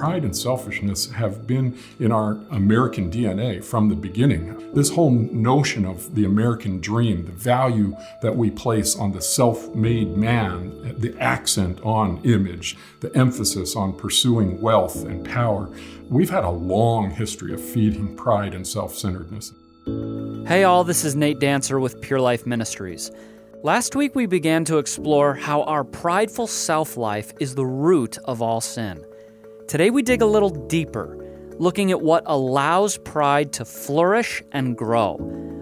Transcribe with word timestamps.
pride 0.00 0.24
and 0.24 0.34
selfishness 0.34 1.10
have 1.10 1.46
been 1.46 1.76
in 1.98 2.10
our 2.10 2.38
American 2.52 3.10
DNA 3.10 3.62
from 3.62 3.90
the 3.90 3.94
beginning. 3.94 4.72
This 4.72 4.88
whole 4.88 5.10
notion 5.10 5.84
of 5.84 6.14
the 6.14 6.24
American 6.24 6.80
dream, 6.80 7.26
the 7.26 7.32
value 7.32 7.94
that 8.22 8.34
we 8.34 8.50
place 8.50 8.96
on 8.96 9.12
the 9.12 9.20
self 9.20 9.74
made 9.74 10.16
man, 10.16 10.98
the 10.98 11.14
accent 11.20 11.82
on 11.82 12.18
image, 12.24 12.78
the 13.00 13.14
emphasis 13.14 13.76
on 13.76 13.92
pursuing 13.92 14.58
wealth 14.62 15.04
and 15.04 15.22
power, 15.22 15.68
we've 16.08 16.30
had 16.30 16.44
a 16.44 16.50
long 16.50 17.10
history 17.10 17.52
of 17.52 17.60
feeding 17.60 18.16
pride 18.16 18.54
and 18.54 18.66
self 18.66 18.94
centeredness. 18.94 19.52
Hey, 20.48 20.64
all, 20.64 20.82
this 20.82 21.04
is 21.04 21.14
Nate 21.14 21.40
Dancer 21.40 21.78
with 21.78 22.00
Pure 22.00 22.22
Life 22.22 22.46
Ministries. 22.46 23.10
Last 23.62 23.94
week, 23.94 24.14
we 24.14 24.24
began 24.24 24.64
to 24.64 24.78
explore 24.78 25.34
how 25.34 25.64
our 25.64 25.84
prideful 25.84 26.46
self 26.46 26.96
life 26.96 27.34
is 27.38 27.54
the 27.54 27.66
root 27.66 28.16
of 28.24 28.40
all 28.40 28.62
sin. 28.62 29.04
Today, 29.70 29.90
we 29.90 30.02
dig 30.02 30.20
a 30.20 30.26
little 30.26 30.50
deeper, 30.50 31.16
looking 31.60 31.92
at 31.92 32.02
what 32.02 32.24
allows 32.26 32.98
pride 32.98 33.52
to 33.52 33.64
flourish 33.64 34.42
and 34.50 34.76
grow. 34.76 35.16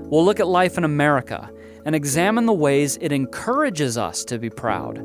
We'll 0.09 0.25
look 0.25 0.41
at 0.41 0.49
life 0.49 0.79
in 0.79 0.85
America 0.85 1.51
and 1.85 1.95
examine 1.95 2.47
the 2.47 2.55
ways 2.55 2.97
it 3.03 3.13
encourages 3.13 3.99
us 3.99 4.25
to 4.25 4.39
be 4.39 4.49
proud. 4.49 4.97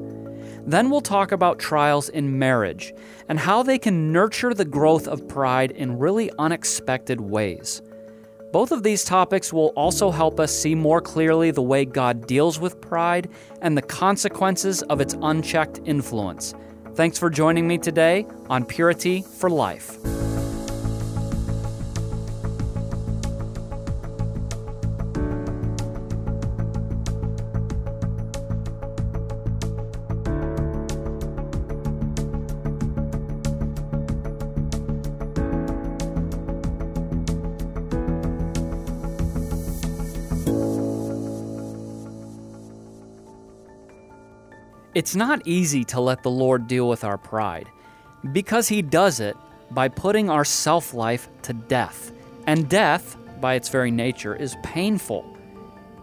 Then 0.66 0.90
we'll 0.90 1.02
talk 1.02 1.34
about 1.34 1.60
trials 1.60 2.08
in 2.08 2.40
marriage 2.40 2.94
and 3.28 3.38
how 3.38 3.62
they 3.62 3.78
can 3.78 4.14
nurture 4.14 4.54
the 4.54 4.64
growth 4.64 5.10
of 5.10 5.28
pride 5.28 5.72
in 5.72 6.00
really 6.00 6.32
unexpected 6.40 7.20
ways. 7.20 7.82
Both 8.54 8.72
of 8.72 8.84
these 8.84 9.04
topics 9.04 9.52
will 9.52 9.74
also 9.76 10.12
help 10.12 10.40
us 10.40 10.58
see 10.58 10.76
more 10.76 11.02
clearly 11.02 11.52
the 11.52 11.62
way 11.62 11.84
God 11.84 12.26
deals 12.26 12.58
with 12.58 12.80
pride 12.80 13.30
and 13.62 13.76
the 13.76 13.82
consequences 13.82 14.82
of 14.84 15.02
its 15.02 15.14
unchecked 15.22 15.82
influence. 15.84 16.54
Thanks 16.96 17.18
for 17.18 17.32
joining 17.32 17.68
me 17.68 17.80
today 17.80 18.28
on 18.52 18.66
Purity 18.66 19.24
for 19.24 19.50
Life. 19.50 19.98
It's 44.96 45.16
not 45.16 45.42
easy 45.48 45.84
to 45.86 46.00
let 46.00 46.22
the 46.22 46.30
Lord 46.30 46.68
deal 46.68 46.88
with 46.88 47.04
our 47.04 47.18
pride 47.18 47.68
because 48.32 48.68
He 48.68 48.84
does 48.84 49.20
it 49.20 49.36
by 49.72 49.88
putting 49.88 50.30
our 50.30 50.46
self 50.46 50.94
life 50.94 51.30
to 51.44 51.54
death. 51.54 52.12
And 52.46 52.70
death, 52.70 53.18
by 53.42 53.56
its 53.56 53.70
very 53.70 53.90
nature, 53.90 54.36
is 54.36 54.56
painful. 54.62 55.26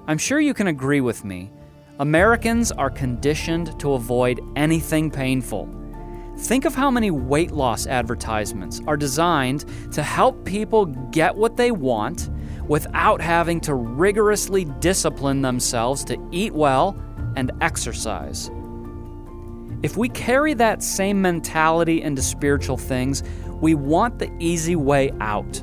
I'm 0.08 0.18
sure 0.18 0.40
you 0.40 0.54
can 0.54 0.66
agree 0.66 1.00
with 1.00 1.24
me. 1.24 1.52
Americans 2.00 2.72
are 2.72 2.90
conditioned 2.90 3.78
to 3.78 3.92
avoid 3.92 4.40
anything 4.56 5.08
painful. 5.08 5.68
Think 6.38 6.64
of 6.64 6.74
how 6.74 6.90
many 6.90 7.12
weight 7.12 7.52
loss 7.52 7.86
advertisements 7.86 8.80
are 8.88 8.96
designed 8.96 9.66
to 9.92 10.02
help 10.02 10.44
people 10.44 10.86
get 10.86 11.36
what 11.36 11.56
they 11.56 11.70
want 11.70 12.28
without 12.66 13.20
having 13.20 13.60
to 13.60 13.74
rigorously 13.74 14.64
discipline 14.64 15.42
themselves 15.42 16.02
to 16.06 16.18
eat 16.32 16.52
well 16.52 17.00
and 17.36 17.52
exercise. 17.60 18.50
If 19.82 19.96
we 19.96 20.10
carry 20.10 20.52
that 20.54 20.82
same 20.82 21.22
mentality 21.22 22.02
into 22.02 22.20
spiritual 22.20 22.76
things, 22.76 23.22
we 23.62 23.74
want 23.74 24.18
the 24.18 24.30
easy 24.38 24.76
way 24.76 25.10
out. 25.20 25.62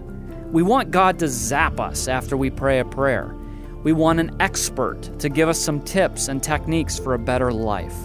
We 0.52 0.64
want 0.64 0.90
God 0.90 1.20
to 1.20 1.28
zap 1.28 1.80
us 1.80 2.08
after 2.08 2.36
we 2.36 2.50
pray 2.50 2.80
a 2.80 2.86
prayer. 2.86 3.36
We 3.84 3.94
want 3.94 4.20
an 4.20 4.36
expert 4.40 5.20
to 5.20 5.30
give 5.30 5.50
us 5.50 5.60
some 5.60 5.82
tips 5.82 6.30
and 6.30 6.42
techniques 6.42 6.98
for 6.98 7.14
a 7.14 7.20
better 7.20 7.54
life. 7.54 7.96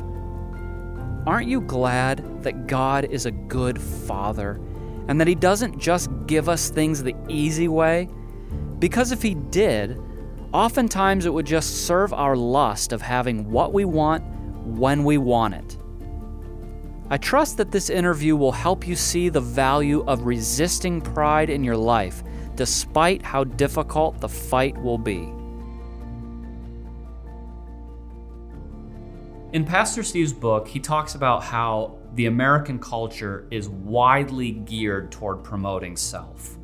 Aren't 1.26 1.48
you 1.48 1.62
glad 1.62 2.42
that 2.42 2.66
God 2.66 3.06
is 3.06 3.24
a 3.24 3.30
good 3.30 3.80
Father 3.80 4.60
and 5.08 5.18
that 5.18 5.28
He 5.28 5.34
doesn't 5.34 5.78
just 5.78 6.10
give 6.26 6.48
us 6.48 6.68
things 6.68 7.02
the 7.02 7.16
easy 7.28 7.68
way? 7.68 8.08
Because 8.78 9.12
if 9.12 9.22
He 9.22 9.34
did, 9.34 9.98
oftentimes 10.52 11.24
it 11.24 11.32
would 11.32 11.46
just 11.46 11.86
serve 11.86 12.12
our 12.12 12.36
lust 12.36 12.92
of 12.92 13.00
having 13.00 13.50
what 13.50 13.72
we 13.72 13.86
want 13.86 14.22
when 14.66 15.04
we 15.04 15.16
want 15.16 15.54
it. 15.54 15.78
I 17.12 17.18
trust 17.18 17.58
that 17.58 17.70
this 17.70 17.90
interview 17.90 18.36
will 18.36 18.52
help 18.52 18.88
you 18.88 18.96
see 18.96 19.28
the 19.28 19.38
value 19.38 20.02
of 20.06 20.22
resisting 20.22 20.98
pride 21.02 21.50
in 21.50 21.62
your 21.62 21.76
life, 21.76 22.22
despite 22.54 23.20
how 23.20 23.44
difficult 23.44 24.18
the 24.18 24.30
fight 24.30 24.74
will 24.80 24.96
be. 24.96 25.30
In 29.52 29.66
Pastor 29.66 30.02
Steve's 30.02 30.32
book, 30.32 30.66
he 30.66 30.80
talks 30.80 31.14
about 31.14 31.42
how 31.42 31.98
the 32.14 32.24
American 32.24 32.78
culture 32.78 33.46
is 33.50 33.68
widely 33.68 34.52
geared 34.52 35.12
toward 35.12 35.44
promoting 35.44 35.98
self. 35.98 36.56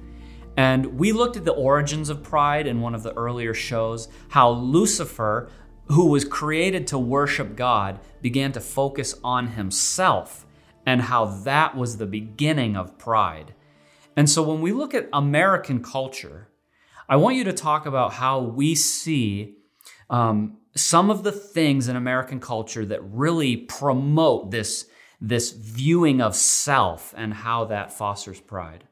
And 0.57 0.99
we 0.99 1.13
looked 1.13 1.37
at 1.37 1.45
the 1.45 1.53
origins 1.53 2.09
of 2.09 2.23
pride 2.23 2.67
in 2.67 2.81
one 2.81 2.95
of 2.95 3.03
the 3.03 3.13
earlier 3.13 3.53
shows, 3.53 4.09
how 4.29 4.49
Lucifer 4.53 5.51
who 5.89 6.07
was 6.07 6.25
created 6.25 6.87
to 6.89 6.99
worship 6.99 7.57
God, 7.57 8.01
began 8.21 8.53
to 8.53 8.61
focus 8.61 9.15
on 9.25 9.49
himself 9.49 10.47
and 10.87 11.03
how 11.03 11.25
that 11.25 11.77
was 11.77 11.97
the 11.97 12.07
beginning 12.07 12.77
of 12.77 12.99
pride. 12.99 13.55
And 14.17 14.29
so 14.29 14.43
when 14.43 14.61
we 14.61 14.73
look 14.73 14.95
at 14.95 15.09
American 15.13 15.83
culture, 15.83 16.49
I 17.09 17.17
want 17.17 17.37
you 17.37 17.45
to 17.45 17.53
talk 17.53 17.87
about 17.87 18.15
how 18.15 18.41
we 18.41 18.75
see 18.75 19.57
um, 20.11 20.59
some 20.75 21.11
of 21.11 21.23
the 21.23 21.33
things 21.33 21.89
in 21.89 21.97
American 21.97 22.41
culture 22.41 22.85
that 22.87 23.03
really 23.03 23.57
promote 23.57 24.51
this, 24.51 24.87
this 25.21 25.53
viewing 25.53 26.21
of 26.21 26.35
self 26.35 27.15
and 27.17 27.33
how 27.33 27.65
that 27.67 27.93
fosters 27.93 28.41
pride. 28.41 28.88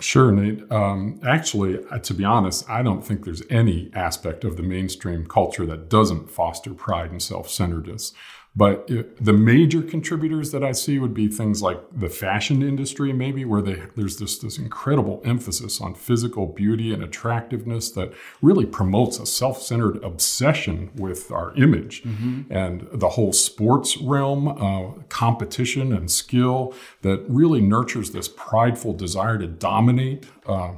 Sure, 0.00 0.32
Nate. 0.32 0.70
Um, 0.72 1.20
actually, 1.22 1.84
uh, 1.90 1.98
to 1.98 2.14
be 2.14 2.24
honest, 2.24 2.68
I 2.68 2.82
don't 2.82 3.04
think 3.04 3.24
there's 3.24 3.42
any 3.50 3.90
aspect 3.94 4.44
of 4.44 4.56
the 4.56 4.62
mainstream 4.62 5.26
culture 5.26 5.66
that 5.66 5.88
doesn't 5.88 6.30
foster 6.30 6.72
pride 6.72 7.10
and 7.10 7.22
self 7.22 7.50
centeredness. 7.50 8.12
But 8.56 8.84
it, 8.88 9.24
the 9.24 9.32
major 9.32 9.80
contributors 9.80 10.50
that 10.50 10.64
I 10.64 10.72
see 10.72 10.98
would 10.98 11.14
be 11.14 11.28
things 11.28 11.62
like 11.62 11.78
the 11.92 12.08
fashion 12.08 12.62
industry, 12.62 13.12
maybe, 13.12 13.44
where 13.44 13.62
they, 13.62 13.82
there's 13.94 14.16
this, 14.16 14.38
this 14.38 14.58
incredible 14.58 15.22
emphasis 15.24 15.80
on 15.80 15.94
physical 15.94 16.46
beauty 16.46 16.92
and 16.92 17.02
attractiveness 17.02 17.92
that 17.92 18.12
really 18.42 18.66
promotes 18.66 19.20
a 19.20 19.26
self 19.26 19.62
centered 19.62 20.02
obsession 20.02 20.90
with 20.96 21.30
our 21.30 21.54
image. 21.54 22.02
Mm-hmm. 22.02 22.52
And 22.52 22.88
the 22.92 23.10
whole 23.10 23.32
sports 23.32 23.96
realm, 23.98 24.48
uh, 24.48 25.00
competition 25.08 25.92
and 25.92 26.10
skill 26.10 26.74
that 27.02 27.24
really 27.28 27.60
nurtures 27.60 28.10
this 28.10 28.28
prideful 28.28 28.94
desire 28.94 29.38
to 29.38 29.46
dominate. 29.46 30.26
Uh, 30.44 30.72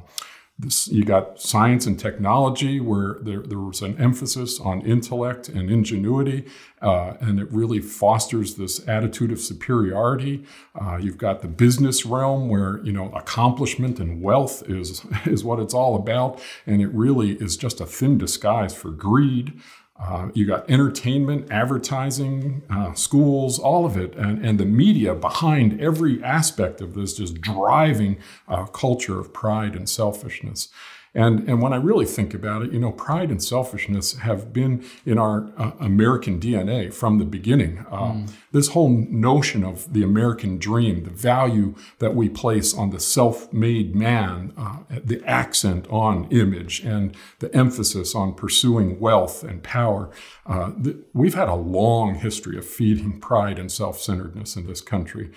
you 0.85 1.03
got 1.03 1.41
science 1.41 1.87
and 1.87 1.99
technology, 1.99 2.79
where 2.79 3.17
there, 3.21 3.41
there 3.41 3.59
was 3.59 3.81
an 3.81 3.97
emphasis 3.99 4.59
on 4.59 4.81
intellect 4.81 5.49
and 5.49 5.69
ingenuity, 5.69 6.45
uh, 6.81 7.15
and 7.19 7.39
it 7.39 7.51
really 7.51 7.79
fosters 7.79 8.55
this 8.55 8.87
attitude 8.87 9.31
of 9.31 9.39
superiority. 9.39 10.45
Uh, 10.79 10.97
you've 10.97 11.17
got 11.17 11.41
the 11.41 11.47
business 11.47 12.05
realm, 12.05 12.49
where 12.49 12.79
you 12.83 12.91
know 12.91 13.11
accomplishment 13.13 13.99
and 13.99 14.21
wealth 14.21 14.63
is 14.69 15.05
is 15.25 15.43
what 15.43 15.59
it's 15.59 15.73
all 15.73 15.95
about, 15.95 16.39
and 16.67 16.81
it 16.81 16.89
really 16.89 17.31
is 17.33 17.57
just 17.57 17.81
a 17.81 17.85
thin 17.85 18.17
disguise 18.17 18.75
for 18.75 18.91
greed. 18.91 19.59
Uh, 19.99 20.29
you 20.33 20.45
got 20.45 20.69
entertainment, 20.69 21.51
advertising, 21.51 22.63
uh, 22.69 22.93
schools, 22.93 23.59
all 23.59 23.85
of 23.85 23.95
it, 23.95 24.15
and, 24.15 24.43
and 24.43 24.59
the 24.59 24.65
media 24.65 25.13
behind 25.13 25.79
every 25.79 26.21
aspect 26.23 26.81
of 26.81 26.95
this, 26.95 27.13
just 27.13 27.39
driving 27.39 28.17
a 28.47 28.67
culture 28.67 29.19
of 29.19 29.31
pride 29.31 29.75
and 29.75 29.87
selfishness. 29.87 30.69
And, 31.15 31.47
and 31.47 31.61
when 31.61 31.73
I 31.73 31.75
really 31.75 32.07
think 32.07 32.33
about 32.33 32.63
it, 32.63 32.71
you 32.71 32.79
know, 32.79 32.91
pride 32.91 33.29
and 33.29 33.43
selfishness 33.43 34.17
have 34.19 34.51
been 34.51 34.83
in 35.05 35.19
our 35.19 35.51
uh, 35.57 35.71
American 35.79 36.39
DNA 36.39 36.91
from 36.91 37.19
the 37.19 37.25
beginning. 37.25 37.85
Mm. 37.91 38.31
This 38.51 38.69
whole 38.69 38.89
notion 38.89 39.63
of 39.63 39.93
the 39.93 40.03
American 40.03 40.57
dream, 40.57 41.03
the 41.03 41.11
value 41.11 41.75
that 41.99 42.15
we 42.15 42.29
place 42.29 42.73
on 42.73 42.89
the 42.89 42.99
self 42.99 43.51
made 43.53 43.95
man, 43.95 44.53
uh, 44.57 44.79
the 44.89 45.23
accent 45.25 45.85
on 45.89 46.25
image, 46.31 46.79
and 46.79 47.15
the 47.39 47.55
emphasis 47.55 48.15
on 48.15 48.33
pursuing 48.33 48.99
wealth 48.99 49.43
and 49.43 49.61
power. 49.61 50.09
Uh, 50.47 50.71
we've 51.13 51.35
had 51.35 51.47
a 51.47 51.55
long 51.55 52.15
history 52.15 52.57
of 52.57 52.65
feeding 52.65 53.19
pride 53.19 53.59
and 53.59 53.71
self 53.71 53.99
centeredness 53.99 54.55
in 54.55 54.65
this 54.65 54.81
country. 54.81 55.29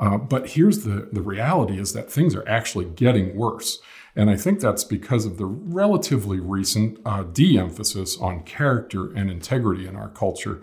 Uh, 0.00 0.16
but 0.16 0.50
here's 0.50 0.84
the, 0.84 1.08
the 1.12 1.20
reality 1.20 1.78
is 1.78 1.92
that 1.92 2.10
things 2.10 2.34
are 2.34 2.48
actually 2.48 2.86
getting 2.86 3.36
worse. 3.36 3.80
And 4.16 4.28
I 4.28 4.36
think 4.36 4.60
that's 4.60 4.84
because 4.84 5.24
of 5.24 5.36
the 5.38 5.46
relatively 5.46 6.40
recent 6.40 6.98
uh, 7.04 7.22
de 7.22 7.58
emphasis 7.58 8.18
on 8.18 8.42
character 8.42 9.12
and 9.12 9.30
integrity 9.30 9.86
in 9.86 9.96
our 9.96 10.08
culture. 10.08 10.62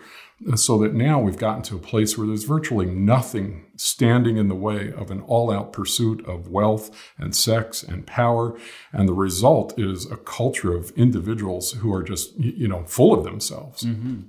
Uh, 0.52 0.56
so 0.56 0.78
that 0.78 0.94
now 0.94 1.20
we've 1.20 1.38
gotten 1.38 1.64
to 1.64 1.76
a 1.76 1.80
place 1.80 2.16
where 2.16 2.28
there's 2.28 2.44
virtually 2.44 2.86
nothing 2.86 3.66
standing 3.76 4.38
in 4.38 4.50
the 4.50 4.56
way 4.56 4.92
of 4.94 5.10
an 5.10 5.22
all 5.22 5.50
out 5.52 5.74
pursuit 5.74 6.24
of 6.28 6.48
wealth 6.48 6.92
and 7.18 7.36
sex 7.36 7.82
and 7.82 8.06
power. 8.06 8.56
And 8.94 9.10
the 9.10 9.14
result 9.14 9.80
is 9.80 10.10
a 10.12 10.18
culture 10.18 10.76
of 10.76 10.92
individuals 10.92 11.72
who 11.72 11.92
are 11.92 12.04
just, 12.04 12.38
you 12.38 12.68
know, 12.68 12.84
full 12.86 13.14
of 13.14 13.24
themselves. 13.24 13.84
Mm-hmm. 13.84 14.22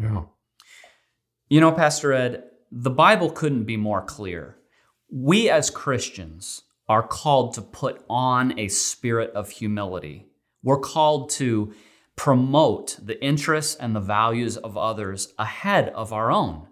Yeah. 0.00 0.22
You 1.48 1.60
know, 1.60 1.72
Pastor 1.72 2.12
Ed, 2.12 2.44
the 2.70 2.90
Bible 2.90 3.30
couldn't 3.30 3.64
be 3.64 3.76
more 3.76 4.02
clear. 4.02 4.56
We 5.10 5.50
as 5.50 5.68
Christians 5.68 6.62
are 6.88 7.06
called 7.06 7.54
to 7.54 7.62
put 7.62 8.04
on 8.08 8.58
a 8.58 8.68
spirit 8.68 9.30
of 9.30 9.50
humility. 9.50 10.26
We're 10.62 10.80
called 10.80 11.30
to 11.30 11.72
promote 12.16 12.98
the 13.02 13.22
interests 13.22 13.74
and 13.74 13.94
the 13.94 14.00
values 14.00 14.56
of 14.56 14.76
others 14.76 15.32
ahead 15.38 15.88
of 15.90 16.12
our 16.12 16.30
own. 16.30 16.68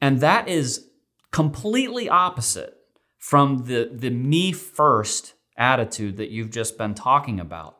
And 0.00 0.20
that 0.20 0.48
is 0.48 0.88
completely 1.32 2.08
opposite 2.08 2.74
from 3.18 3.64
the, 3.66 3.90
the 3.92 4.10
me 4.10 4.52
first 4.52 5.34
attitude 5.56 6.16
that 6.16 6.30
you've 6.30 6.50
just 6.50 6.78
been 6.78 6.94
talking 6.94 7.40
about. 7.40 7.78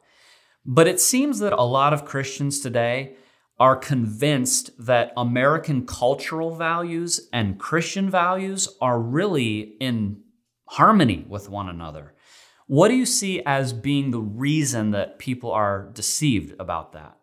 But 0.66 0.88
it 0.88 1.00
seems 1.00 1.38
that 1.38 1.52
a 1.52 1.62
lot 1.62 1.92
of 1.92 2.04
Christians 2.04 2.60
today 2.60 3.14
are 3.58 3.76
convinced 3.76 4.70
that 4.78 5.12
American 5.16 5.86
cultural 5.86 6.54
values 6.54 7.28
and 7.32 7.58
Christian 7.58 8.10
values 8.10 8.69
are 8.80 9.00
really 9.00 9.76
in 9.80 10.22
harmony 10.69 11.25
with 11.29 11.49
one 11.49 11.69
another. 11.69 12.15
What 12.67 12.88
do 12.88 12.94
you 12.94 13.06
see 13.06 13.43
as 13.47 13.73
being 13.73 14.11
the 14.11 14.20
reason 14.20 14.91
that 14.91 15.19
people 15.19 15.50
are 15.50 15.91
deceived 15.93 16.55
about 16.61 16.93
that? 16.93 17.19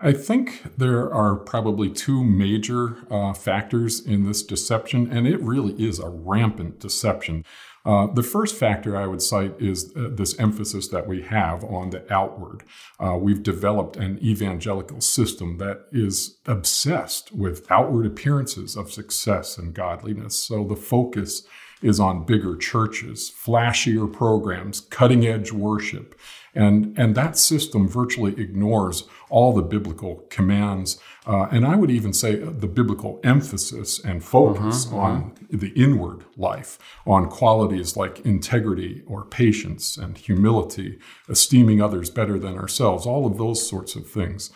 I 0.00 0.12
think 0.12 0.62
there 0.76 1.12
are 1.12 1.34
probably 1.34 1.90
two 1.90 2.22
major 2.22 2.98
uh, 3.10 3.32
factors 3.32 3.98
in 3.98 4.24
this 4.24 4.44
deception, 4.44 5.10
and 5.10 5.26
it 5.26 5.40
really 5.40 5.74
is 5.74 5.98
a 5.98 6.08
rampant 6.08 6.78
deception. 6.78 7.44
Uh, 7.84 8.06
the 8.06 8.22
first 8.22 8.54
factor 8.54 8.96
I 8.96 9.08
would 9.08 9.22
cite 9.22 9.60
is 9.60 9.92
uh, 9.96 10.10
this 10.12 10.38
emphasis 10.38 10.86
that 10.88 11.08
we 11.08 11.22
have 11.22 11.64
on 11.64 11.90
the 11.90 12.04
outward. 12.12 12.62
Uh, 13.00 13.16
we've 13.20 13.42
developed 13.42 13.96
an 13.96 14.20
evangelical 14.22 15.00
system 15.00 15.58
that 15.58 15.86
is 15.90 16.38
obsessed 16.46 17.32
with 17.32 17.66
outward 17.68 18.06
appearances 18.06 18.76
of 18.76 18.92
success 18.92 19.58
and 19.58 19.74
godliness. 19.74 20.38
So 20.38 20.62
the 20.62 20.76
focus 20.76 21.42
is 21.82 22.00
on 22.00 22.24
bigger 22.24 22.56
churches, 22.56 23.30
flashier 23.30 24.12
programs, 24.12 24.80
cutting 24.80 25.26
edge 25.26 25.52
worship. 25.52 26.18
And, 26.54 26.98
and 26.98 27.14
that 27.14 27.38
system 27.38 27.86
virtually 27.86 28.32
ignores 28.32 29.04
all 29.30 29.52
the 29.52 29.62
biblical 29.62 30.24
commands. 30.28 30.98
Uh, 31.26 31.46
and 31.50 31.64
I 31.64 31.76
would 31.76 31.90
even 31.90 32.12
say 32.12 32.36
the 32.36 32.66
biblical 32.66 33.20
emphasis 33.22 34.02
and 34.02 34.24
focus 34.24 34.86
uh-huh, 34.86 34.96
on 34.96 35.16
uh-huh. 35.16 35.46
the 35.52 35.72
inward 35.80 36.24
life, 36.36 36.78
on 37.06 37.28
qualities 37.28 37.96
like 37.96 38.20
integrity 38.20 39.02
or 39.06 39.24
patience 39.24 39.96
and 39.96 40.18
humility, 40.18 40.98
esteeming 41.28 41.80
others 41.80 42.10
better 42.10 42.38
than 42.38 42.58
ourselves, 42.58 43.06
all 43.06 43.26
of 43.26 43.38
those 43.38 43.68
sorts 43.68 43.94
of 43.94 44.08
things. 44.08 44.50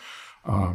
Uh, 0.45 0.73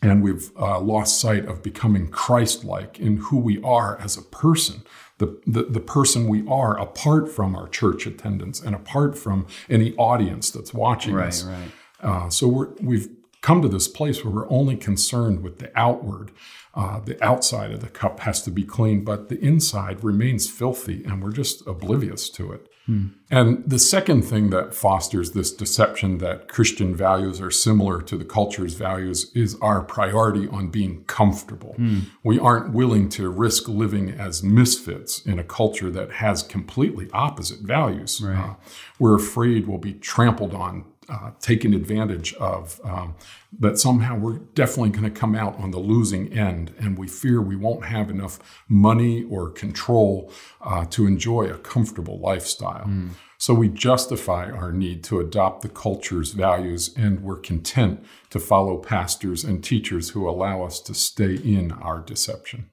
and 0.00 0.22
we've 0.22 0.50
uh, 0.58 0.80
lost 0.80 1.20
sight 1.20 1.44
of 1.46 1.62
becoming 1.62 2.08
Christ 2.08 2.64
like 2.64 2.98
in 2.98 3.16
who 3.16 3.38
we 3.38 3.60
are 3.62 3.98
as 4.00 4.16
a 4.16 4.22
person 4.22 4.82
the, 5.18 5.40
the, 5.46 5.64
the 5.64 5.80
person 5.80 6.28
we 6.28 6.46
are 6.48 6.78
apart 6.78 7.30
from 7.30 7.54
our 7.54 7.68
church 7.68 8.06
attendance 8.06 8.60
and 8.60 8.74
apart 8.74 9.18
from 9.18 9.46
any 9.68 9.94
audience 9.96 10.50
that's 10.50 10.72
watching 10.72 11.14
right, 11.14 11.28
us. 11.28 11.44
Right. 11.44 11.70
Uh, 12.00 12.30
so 12.30 12.48
we're, 12.48 12.68
we've 12.80 13.08
come 13.48 13.62
to 13.62 13.68
this 13.68 13.88
place 13.88 14.22
where 14.22 14.34
we're 14.34 14.50
only 14.50 14.76
concerned 14.76 15.42
with 15.42 15.58
the 15.58 15.70
outward. 15.74 16.30
Uh, 16.74 17.00
the 17.00 17.16
outside 17.24 17.72
of 17.72 17.80
the 17.80 17.88
cup 17.88 18.20
has 18.20 18.42
to 18.42 18.50
be 18.50 18.62
clean, 18.62 19.02
but 19.02 19.30
the 19.30 19.40
inside 19.42 20.04
remains 20.04 20.50
filthy, 20.50 21.02
and 21.04 21.22
we're 21.22 21.32
just 21.32 21.66
oblivious 21.66 22.28
to 22.28 22.52
it. 22.52 22.68
Hmm. 22.84 23.06
And 23.30 23.64
the 23.66 23.78
second 23.78 24.20
thing 24.20 24.50
that 24.50 24.74
fosters 24.74 25.30
this 25.30 25.50
deception 25.50 26.18
that 26.18 26.48
Christian 26.48 26.94
values 26.94 27.40
are 27.40 27.50
similar 27.50 28.02
to 28.02 28.18
the 28.18 28.24
culture's 28.26 28.74
values 28.74 29.32
is 29.34 29.56
our 29.62 29.80
priority 29.80 30.46
on 30.48 30.68
being 30.68 31.04
comfortable. 31.04 31.72
Hmm. 31.72 32.00
We 32.22 32.38
aren't 32.38 32.74
willing 32.74 33.08
to 33.10 33.30
risk 33.30 33.66
living 33.66 34.10
as 34.10 34.42
misfits 34.42 35.24
in 35.24 35.38
a 35.38 35.44
culture 35.44 35.90
that 35.90 36.12
has 36.12 36.42
completely 36.42 37.08
opposite 37.14 37.60
values. 37.60 38.20
Right. 38.22 38.38
Uh, 38.38 38.54
we're 38.98 39.16
afraid 39.16 39.66
we'll 39.66 39.78
be 39.78 39.94
trampled 39.94 40.52
on 40.52 40.84
uh, 41.08 41.30
taken 41.40 41.74
advantage 41.74 42.34
of, 42.34 42.80
um, 42.84 43.14
that 43.58 43.78
somehow 43.78 44.16
we're 44.16 44.38
definitely 44.54 44.90
going 44.90 45.10
to 45.12 45.20
come 45.20 45.34
out 45.34 45.58
on 45.58 45.70
the 45.70 45.78
losing 45.78 46.32
end, 46.32 46.74
and 46.78 46.98
we 46.98 47.06
fear 47.06 47.40
we 47.40 47.56
won't 47.56 47.84
have 47.84 48.10
enough 48.10 48.38
money 48.68 49.24
or 49.24 49.50
control 49.50 50.32
uh, 50.60 50.84
to 50.86 51.06
enjoy 51.06 51.44
a 51.44 51.58
comfortable 51.58 52.18
lifestyle. 52.20 52.84
Mm. 52.86 53.10
So 53.38 53.54
we 53.54 53.68
justify 53.68 54.50
our 54.50 54.72
need 54.72 55.04
to 55.04 55.20
adopt 55.20 55.62
the 55.62 55.68
culture's 55.68 56.32
values, 56.32 56.92
and 56.96 57.20
we're 57.20 57.36
content 57.36 58.04
to 58.30 58.40
follow 58.40 58.78
pastors 58.78 59.44
and 59.44 59.62
teachers 59.62 60.10
who 60.10 60.28
allow 60.28 60.64
us 60.64 60.80
to 60.80 60.94
stay 60.94 61.34
in 61.36 61.72
our 61.72 62.00
deception. 62.00 62.70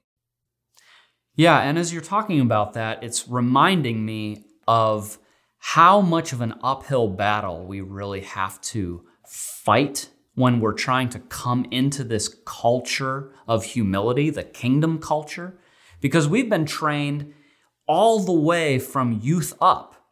Yeah, 1.36 1.60
and 1.60 1.78
as 1.78 1.92
you're 1.92 2.02
talking 2.02 2.40
about 2.40 2.72
that, 2.72 3.02
it's 3.04 3.28
reminding 3.28 4.04
me 4.04 4.44
of 4.66 5.18
how 5.70 6.00
much 6.00 6.32
of 6.32 6.40
an 6.40 6.54
uphill 6.62 7.08
battle 7.08 7.66
we 7.66 7.80
really 7.80 8.20
have 8.20 8.60
to 8.60 9.04
fight 9.26 10.08
when 10.36 10.60
we're 10.60 10.72
trying 10.72 11.08
to 11.08 11.18
come 11.18 11.66
into 11.72 12.04
this 12.04 12.36
culture 12.46 13.32
of 13.48 13.64
humility, 13.64 14.30
the 14.30 14.44
kingdom 14.44 14.96
culture, 14.96 15.58
because 16.00 16.28
we've 16.28 16.48
been 16.48 16.66
trained 16.66 17.34
all 17.88 18.20
the 18.20 18.32
way 18.32 18.78
from 18.78 19.18
youth 19.20 19.54
up 19.60 20.06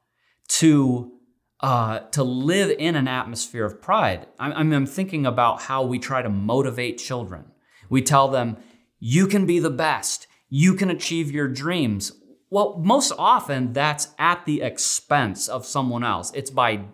to 0.49 1.13
uh, 1.61 2.01
to 2.01 2.25
live 2.25 2.77
in 2.77 2.97
an 2.97 3.07
atmosphere 3.07 3.65
of 3.65 3.81
pride. 3.81 4.27
I'm, 4.41 4.73
I'm 4.73 4.87
thinking 4.87 5.25
about 5.25 5.63
how 5.63 5.85
we 5.85 6.01
try 6.01 6.21
to 6.21 6.29
motivate 6.29 6.99
children. 6.99 7.45
We 7.89 8.03
tell 8.03 8.27
them, 8.27 8.57
"You 8.99 9.29
can 9.29 9.47
be 9.47 9.61
the 9.61 9.71
best. 9.71 10.27
You 10.49 10.75
can 10.75 10.91
achieve 10.91 11.31
your 11.31 11.47
dreams." 11.47 12.11
Well, 12.55 12.79
most 12.79 13.13
often 13.19 13.73
that's 13.73 14.15
at 14.17 14.45
the 14.45 14.63
expense 14.63 15.49
of 15.49 15.67
someone 15.67 16.05
else. 16.05 16.31
It's 16.37 16.53
by 16.53 16.85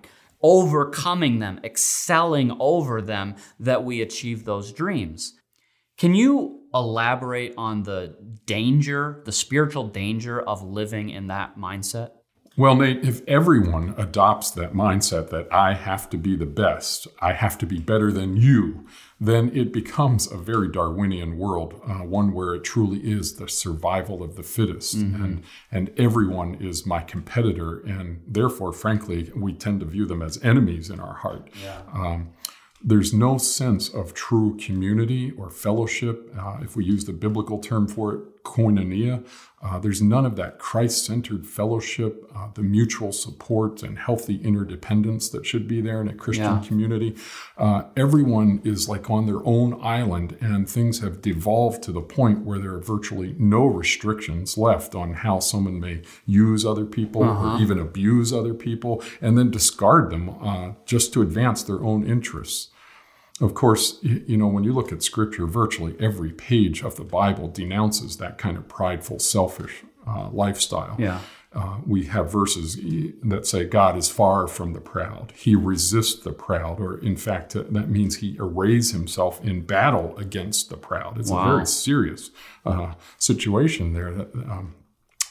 overcoming 0.43 1.39
them, 1.39 1.61
excelling 1.63 2.57
over 2.59 3.03
them, 3.03 3.35
that 3.59 3.85
we 3.85 4.01
achieve 4.01 4.47
those 4.47 4.73
dreams. 4.73 5.35
Can 5.99 6.15
you 6.15 6.63
elaborate 6.73 7.53
on 7.59 7.83
the 7.83 8.17
danger, 8.47 9.21
the 9.27 9.33
spiritual 9.33 9.87
danger 9.89 10.41
of 10.41 10.63
living 10.63 11.11
in 11.11 11.27
that 11.27 11.59
mindset? 11.59 12.13
Well, 12.57 12.75
Nate, 12.75 13.05
if 13.05 13.21
everyone 13.29 13.95
adopts 13.99 14.51
that 14.53 14.73
mindset 14.73 15.29
that 15.29 15.53
I 15.53 15.75
have 15.75 16.09
to 16.11 16.17
be 16.17 16.37
the 16.37 16.47
best, 16.47 17.07
I 17.21 17.35
have 17.35 17.59
to 17.59 17.67
be 17.67 17.81
better 17.81 18.11
than 18.11 18.39
you, 18.39 18.87
then 19.21 19.55
it 19.55 19.71
becomes 19.71 20.33
a 20.33 20.37
very 20.37 20.69
Darwinian 20.69 21.37
world, 21.37 21.81
uh, 21.87 22.05
one 22.05 22.33
where 22.33 22.55
it 22.55 22.65
truly 22.65 22.99
is 23.01 23.35
the 23.35 23.49
survival 23.49 24.23
of 24.23 24.35
the 24.37 24.43
fittest, 24.43 24.97
mm-hmm. 24.97 25.23
and 25.23 25.45
and 25.71 25.91
everyone 25.99 26.55
is 26.55 26.87
my 26.87 27.03
competitor, 27.03 27.81
and 27.81 28.23
therefore, 28.27 28.73
frankly, 28.73 29.31
we 29.37 29.53
tend 29.53 29.81
to 29.81 29.87
view 29.87 30.07
them 30.07 30.23
as 30.23 30.43
enemies 30.43 30.89
in 30.89 31.01
our 31.01 31.15
heart. 31.15 31.51
Yeah. 31.63 31.83
Um, 31.93 32.31
there's 32.83 33.13
no 33.13 33.37
sense 33.37 33.91
of 33.91 34.15
true 34.15 34.57
community 34.57 35.33
or 35.33 35.51
fellowship, 35.51 36.35
uh, 36.39 36.59
if 36.63 36.77
we 36.77 36.85
use 36.87 37.05
the 37.05 37.13
biblical 37.13 37.59
term 37.59 37.87
for 37.87 38.15
it, 38.15 38.40
koinonia. 38.45 39.25
Uh, 39.63 39.79
there's 39.79 40.01
none 40.01 40.25
of 40.25 40.37
that 40.37 40.59
Christ 40.59 41.05
centered 41.05 41.47
fellowship, 41.47 42.25
uh, 42.35 42.49
the 42.55 42.63
mutual 42.63 43.13
support 43.13 43.83
and 43.83 43.99
healthy 43.99 44.41
interdependence 44.43 45.29
that 45.29 45.45
should 45.45 45.69
be 45.69 45.83
there 45.83 46.01
in 46.01 46.09
a 46.09 46.15
Christian 46.15 46.45
yeah. 46.45 46.65
community. 46.67 47.15
Uh, 47.59 47.83
everyone 47.95 48.63
is 48.65 48.89
like 48.89 49.11
on 49.11 49.27
their 49.27 49.45
own 49.45 49.79
island, 49.83 50.39
and 50.41 50.69
things 50.69 51.01
have 51.01 51.21
devolved 51.21 51.83
to 51.83 51.93
the 51.93 52.01
point 52.01 52.41
where 52.41 52.59
there 52.59 52.73
are 52.73 52.81
virtually 52.81 53.35
no 53.39 53.67
restrictions 53.67 54.57
left 54.57 54.95
on 54.95 55.13
how 55.13 55.41
someone 55.41 55.79
may 55.79 56.01
use 56.25 56.65
other 56.65 56.87
people 56.87 57.23
uh-huh. 57.23 57.57
or 57.57 57.61
even 57.61 57.79
abuse 57.79 58.33
other 58.33 58.55
people 58.55 59.03
and 59.21 59.37
then 59.37 59.51
discard 59.51 60.11
them 60.11 60.31
uh, 60.43 60.73
just 60.87 61.13
to 61.13 61.21
advance 61.21 61.63
their 61.63 61.83
own 61.85 62.07
interests. 62.07 62.71
Of 63.41 63.55
course, 63.55 63.99
you 64.03 64.37
know, 64.37 64.47
when 64.47 64.65
you 64.65 64.73
look 64.73 64.93
at 64.93 65.03
scripture, 65.03 65.47
virtually 65.47 65.97
every 65.99 66.31
page 66.31 66.83
of 66.83 66.97
the 66.97 67.05
Bible 67.05 67.49
denounces 67.49 68.19
that 68.19 68.37
kind 68.37 68.59
of 68.59 68.69
prideful, 68.69 69.19
selfish 69.19 69.83
uh, 70.07 70.29
lifestyle. 70.31 70.97
Yeah. 70.99 71.21
Uh, 71.53 71.79
we 71.85 72.05
have 72.05 72.31
verses 72.31 72.79
that 73.25 73.45
say 73.45 73.65
God 73.65 73.97
is 73.97 74.09
far 74.09 74.47
from 74.47 74.73
the 74.73 74.81
proud. 74.81 75.33
He 75.35 75.57
resists 75.57 76.23
the 76.23 76.33
proud, 76.33 76.79
or 76.79 76.99
in 76.99 77.17
fact, 77.17 77.57
uh, 77.57 77.65
that 77.71 77.89
means 77.89 78.17
he 78.17 78.37
arrays 78.39 78.93
himself 78.93 79.43
in 79.43 79.63
battle 79.63 80.17
against 80.17 80.71
the 80.71 80.77
proud. 80.77 81.19
It's 81.19 81.31
wow. 81.31 81.43
a 81.43 81.53
very 81.55 81.67
serious 81.67 82.31
uh, 82.65 82.93
situation 83.19 83.95
there. 83.95 84.13
That, 84.13 84.33
um, 84.35 84.75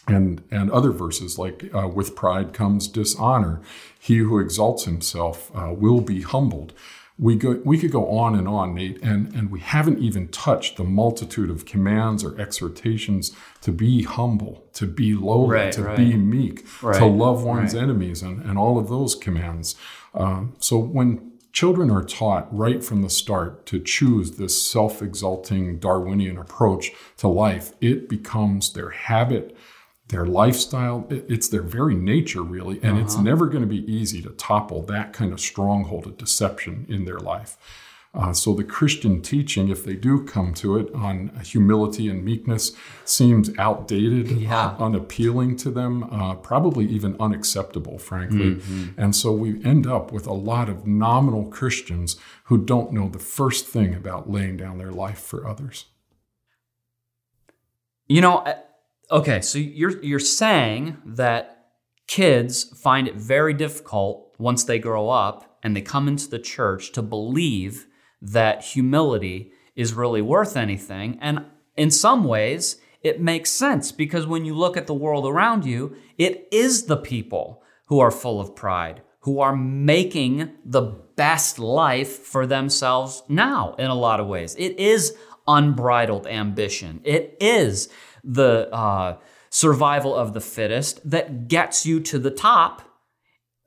and 0.08 0.44
and 0.51 0.72
other 0.72 0.92
verses 0.92 1.38
like 1.38 1.70
uh, 1.74 1.88
with 1.88 2.16
pride 2.16 2.51
comes 2.51 2.88
dishonor 2.88 3.62
he 4.00 4.18
who 4.18 4.39
exalts 4.39 4.86
himself 4.86 5.51
uh, 5.56 5.72
will 5.72 6.01
be 6.01 6.22
humbled 6.22 6.74
we 7.22 7.36
go 7.36 7.60
we 7.66 7.78
could 7.78 7.92
go 7.92 8.10
on 8.18 8.34
and 8.36 8.48
on 8.48 8.74
nate 8.74 8.98
and 9.04 9.34
and 9.36 9.52
we 9.52 9.60
haven't 9.60 10.00
even 10.00 10.28
touched 10.30 10.78
the 10.78 10.84
multitude 10.84 11.50
of 11.50 11.66
commands 11.66 12.24
or 12.24 12.40
exhortations 12.40 13.32
to 13.62 13.72
be 13.72 14.04
humble 14.04 14.64
to 14.74 14.86
be 14.88 15.14
lowly 15.14 15.50
Right, 15.56 15.74
to 15.74 15.84
right. 15.84 15.98
be 15.98 16.16
meek 16.16 16.66
to 17.00 17.06
love 17.06 17.44
one's 17.44 17.74
right. 17.74 17.84
enemies 17.84 18.22
and, 18.22 18.42
and 18.44 18.58
all 18.58 18.78
of 18.80 18.88
those 18.90 19.16
commands 19.16 19.76
Um, 20.14 20.54
so 20.60 20.78
when 20.80 21.34
children 21.52 21.92
are 21.92 22.04
taught 22.04 22.48
right 22.56 22.82
from 22.84 23.02
the 23.02 23.10
start 23.10 23.66
to 23.66 23.80
choose 23.80 24.38
this 24.38 24.56
self-exalting 24.72 25.80
darwinian 25.80 26.38
approach 26.38 26.92
to 27.18 27.28
life 27.28 27.74
it 27.82 28.08
becomes 28.08 28.74
their 28.74 28.92
habit 28.92 29.56
their 30.10 30.25
lifestyle, 30.25 31.06
it's 31.10 31.48
their 31.48 31.62
very 31.62 31.96
nature 31.96 32.42
really 32.42 32.80
and 32.84 32.98
it's 32.98 33.18
never 33.18 33.46
going 33.48 33.62
to 33.62 33.68
be 33.68 33.84
easy 33.92 34.22
to 34.24 34.30
topple 34.32 34.82
that 34.84 35.13
kind 35.13 35.32
of 35.32 35.39
stronghold 35.39 36.06
of 36.08 36.18
deception 36.18 36.86
in 36.89 37.06
their 37.06 37.20
life. 37.20 37.58
Uh, 38.12 38.34
so 38.34 38.56
the 38.56 38.63
christian 38.63 39.22
teaching 39.22 39.70
if 39.70 39.86
they 39.86 39.94
do 39.94 40.24
come 40.25 40.51
to 40.51 40.75
it 40.78 40.92
on 40.96 41.30
humility 41.44 42.10
and 42.10 42.25
meekness 42.25 42.72
seems 43.06 43.51
outdated 43.60 44.32
Yeah. 44.32 44.75
unappealing 44.80 45.56
to 45.58 45.70
them 45.70 46.04
uh, 46.12 46.34
probably 46.34 46.88
even 46.88 47.16
unacceptable 47.20 48.00
frankly. 48.00 48.60
And 48.98 49.16
so 49.16 49.32
we 49.32 49.63
end 49.63 49.86
up 49.86 50.12
with 50.12 50.25
a 50.25 50.34
lot 50.34 50.70
of 50.70 50.88
nominal 50.88 51.46
christians 51.46 52.18
who 52.46 52.58
don't 52.58 52.92
know 52.92 53.10
the 53.10 53.20
first 53.20 53.68
thing 53.68 53.94
about 53.94 54.28
laying 54.28 54.58
down 54.58 54.80
their 54.80 54.92
life 54.92 55.20
for 55.20 55.48
others. 55.48 55.86
You 58.08 58.22
know, 58.22 58.44
okay, 59.12 59.42
so 59.42 59.58
you're 59.58 60.01
you're 60.04 60.20
saying 60.20 60.98
that 61.06 61.68
kids 62.08 62.63
find 62.80 63.08
it 63.08 63.16
very 63.16 63.54
difficult 63.54 64.34
once 64.38 64.63
they 64.63 64.80
grow 64.80 65.10
up 65.10 65.60
and 65.62 65.75
they 65.75 65.82
come 65.82 66.08
into 66.08 66.30
the 66.30 66.39
church 66.39 66.92
to 66.94 67.01
believe 67.01 67.86
that 68.22 68.63
humility 68.63 69.51
is 69.75 69.94
really 69.94 70.22
worth 70.22 70.58
anything. 70.58 71.18
And 71.22 71.46
in 71.78 71.92
some 71.92 72.24
ways, 72.24 72.78
it 73.01 73.22
makes 73.22 73.51
sense 73.51 73.92
because 73.92 74.28
when 74.28 74.44
you 74.44 74.56
look 74.56 74.75
at 74.75 74.88
the 74.88 74.94
world 74.94 75.25
around 75.25 75.66
you, 75.66 75.96
it 76.18 76.48
is 76.51 76.86
the 76.86 76.98
people 76.98 77.63
who 77.86 78.00
are 78.00 78.12
full 78.12 78.42
of 78.42 78.56
pride, 78.56 79.01
who 79.22 79.39
are 79.39 79.56
making 79.56 80.51
the 80.66 80.82
best 81.20 81.60
life 81.60 82.14
for 82.34 82.48
themselves 82.48 83.24
now 83.28 83.76
in 83.78 83.90
a 83.90 84.02
lot 84.08 84.22
of 84.22 84.28
ways. 84.28 84.56
It 84.58 84.80
is 84.80 85.18
unbridled 85.48 86.26
ambition. 86.28 87.02
It 87.04 87.36
is 87.42 87.90
the 88.24 88.74
uh, 88.74 89.18
survival 89.50 90.16
of 90.16 90.34
the 90.34 90.40
fittest 90.40 90.94
that 91.10 91.50
gets 91.50 91.86
you 91.86 92.00
to 92.00 92.20
the 92.20 92.32
top 92.32 92.84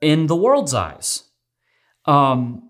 in 0.01 0.25
the 0.25 0.35
world's 0.35 0.73
eyes. 0.73 1.25
Um, 2.05 2.69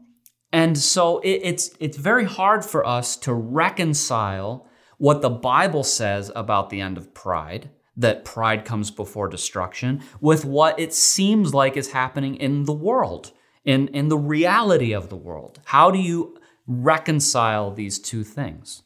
and 0.51 0.77
so 0.77 1.19
it, 1.19 1.39
it's 1.49 1.65
it's 1.79 1.97
very 1.97 2.25
hard 2.25 2.65
for 2.65 2.85
us 2.85 3.15
to 3.25 3.33
reconcile 3.33 4.67
what 4.97 5.21
the 5.21 5.29
Bible 5.29 5.85
says 5.85 6.29
about 6.35 6.69
the 6.69 6.81
end 6.81 6.97
of 6.97 7.13
pride, 7.13 7.69
that 7.95 8.25
pride 8.25 8.65
comes 8.65 8.91
before 8.91 9.29
destruction, 9.29 10.01
with 10.19 10.43
what 10.43 10.77
it 10.77 10.93
seems 10.93 11.53
like 11.53 11.77
is 11.77 11.93
happening 11.93 12.35
in 12.35 12.65
the 12.65 12.79
world, 12.89 13.31
in, 13.65 13.87
in 13.89 14.09
the 14.09 14.17
reality 14.17 14.93
of 14.93 15.09
the 15.09 15.15
world. 15.15 15.59
How 15.65 15.91
do 15.91 15.99
you 15.99 16.37
reconcile 16.67 17.71
these 17.71 17.99
two 17.99 18.23
things? 18.23 18.83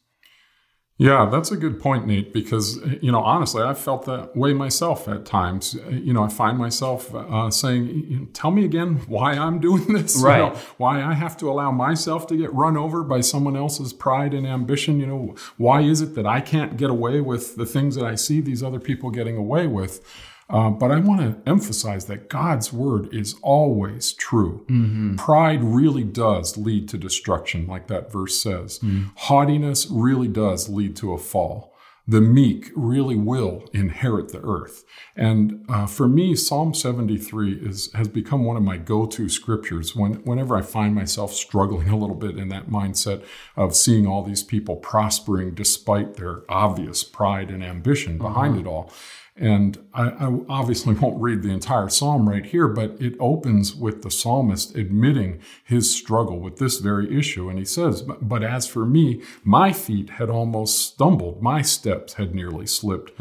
Yeah, 1.00 1.30
that's 1.32 1.52
a 1.52 1.58
good 1.58 1.80
point, 1.80 2.08
Nate, 2.08 2.34
because, 2.34 2.78
you 3.04 3.12
know, 3.12 3.20
honestly, 3.20 3.62
I've 3.62 3.78
felt 3.78 4.06
that 4.06 4.36
way 4.36 4.54
myself 4.54 5.08
at 5.08 5.26
times. 5.28 5.76
You 5.92 6.12
know, 6.12 6.24
I 6.24 6.28
find 6.28 6.58
myself 6.58 7.14
uh, 7.14 7.52
saying, 7.52 8.30
tell 8.34 8.50
me 8.50 8.66
again 8.66 8.96
why 9.08 9.34
I'm 9.34 9.60
doing 9.68 9.94
this. 9.94 10.18
you 10.18 10.26
Right. 10.26 10.40
know, 10.54 10.60
why 10.78 11.04
I 11.04 11.14
have 11.14 11.38
to 11.38 11.52
allow 11.52 11.72
myself 11.72 12.26
to 12.28 12.36
get 12.36 12.52
run 12.52 12.78
over 12.78 13.04
by 13.04 13.22
someone 13.22 13.56
else's 13.56 13.94
pride 13.94 14.34
and 14.34 14.48
ambition. 14.48 15.00
You 15.00 15.06
know, 15.06 15.36
why 15.58 15.82
is 15.82 16.02
it 16.02 16.16
that 16.16 16.26
I 16.26 16.42
can't 16.42 16.78
get 16.78 16.90
away 16.90 17.22
with 17.22 17.58
the 17.58 17.66
things 17.68 17.94
that 17.94 18.06
I 18.06 18.16
see 18.16 18.42
these 18.42 18.64
other 18.64 18.80
people 18.80 19.12
getting 19.12 19.38
away 19.38 19.68
with? 19.68 20.04
Uh, 20.50 20.70
but 20.70 20.92
I 20.92 21.00
want 21.00 21.22
to 21.22 21.50
emphasize 21.50 22.06
that 22.06 22.30
God's 22.30 22.72
word 22.72 23.14
is 23.14 23.36
always 23.42 24.14
true. 24.14 24.66
Pride 25.18 25.64
really 25.64 26.04
does 26.06 26.58
lead 26.58 26.88
to 26.90 26.98
destruction, 26.98 27.68
like 27.68 27.88
that 27.88 28.12
verse 28.12 28.40
says. 28.42 28.80
Haughtiness 29.16 29.88
really 29.90 30.28
does 30.30 30.70
lead 30.70 30.96
to 30.98 31.12
a 31.14 31.18
fall. 31.18 31.74
The 32.10 32.22
meek 32.22 32.72
really 32.74 33.18
will 33.18 33.66
inherit 33.74 34.30
the 34.30 34.42
earth. 34.42 34.86
And 35.18 35.66
uh, 35.68 35.88
for 35.88 36.08
me, 36.08 36.36
Psalm 36.36 36.74
73 36.74 37.56
is, 37.56 37.92
has 37.94 38.08
become 38.08 38.46
one 38.46 38.56
of 38.56 38.64
my 38.64 38.78
go 38.78 39.06
to 39.08 39.28
scriptures 39.28 39.94
when, 39.94 40.14
whenever 40.24 40.56
I 40.56 40.62
find 40.62 40.96
myself 40.96 41.34
struggling 41.34 41.90
a 41.96 41.98
little 41.98 42.16
bit 42.16 42.38
in 42.38 42.48
that 42.48 42.70
mindset 42.70 43.26
of 43.58 43.76
seeing 43.76 44.08
all 44.08 44.24
these 44.24 44.44
people 44.44 44.78
prospering 44.78 45.54
despite 45.54 46.16
their 46.16 46.44
obvious 46.48 47.04
pride 47.04 47.50
and 47.50 47.62
ambition 47.62 48.18
behind 48.18 48.58
it 48.58 48.66
all. 48.66 48.94
And 49.38 49.78
I, 49.94 50.10
I 50.10 50.40
obviously 50.50 50.94
won't 51.02 51.22
read 51.22 51.44
the 51.44 51.52
entire 51.52 51.90
psalm 51.90 52.28
right 52.28 52.46
here, 52.46 52.68
but 52.68 53.00
it 53.02 53.16
opens 53.20 53.76
with 53.76 54.02
the 54.02 54.12
psalmist 54.12 54.76
admitting 54.76 55.40
his 55.64 55.94
struggle 55.94 56.40
with 56.40 56.58
this 56.58 56.80
very 56.80 57.18
issue. 57.18 57.50
And 57.50 57.60
he 57.60 57.66
says, 57.66 58.02
But 58.02 58.44
as 58.44 58.68
for 58.68 58.86
me, 58.86 59.22
my 59.44 59.74
feet 59.74 60.12
had 60.12 60.30
almost 60.30 60.80
stumbled, 60.80 61.42
my 61.42 61.62
steps 61.62 62.14
had 62.14 62.34
nearly 62.34 62.66
slipped. 62.66 63.18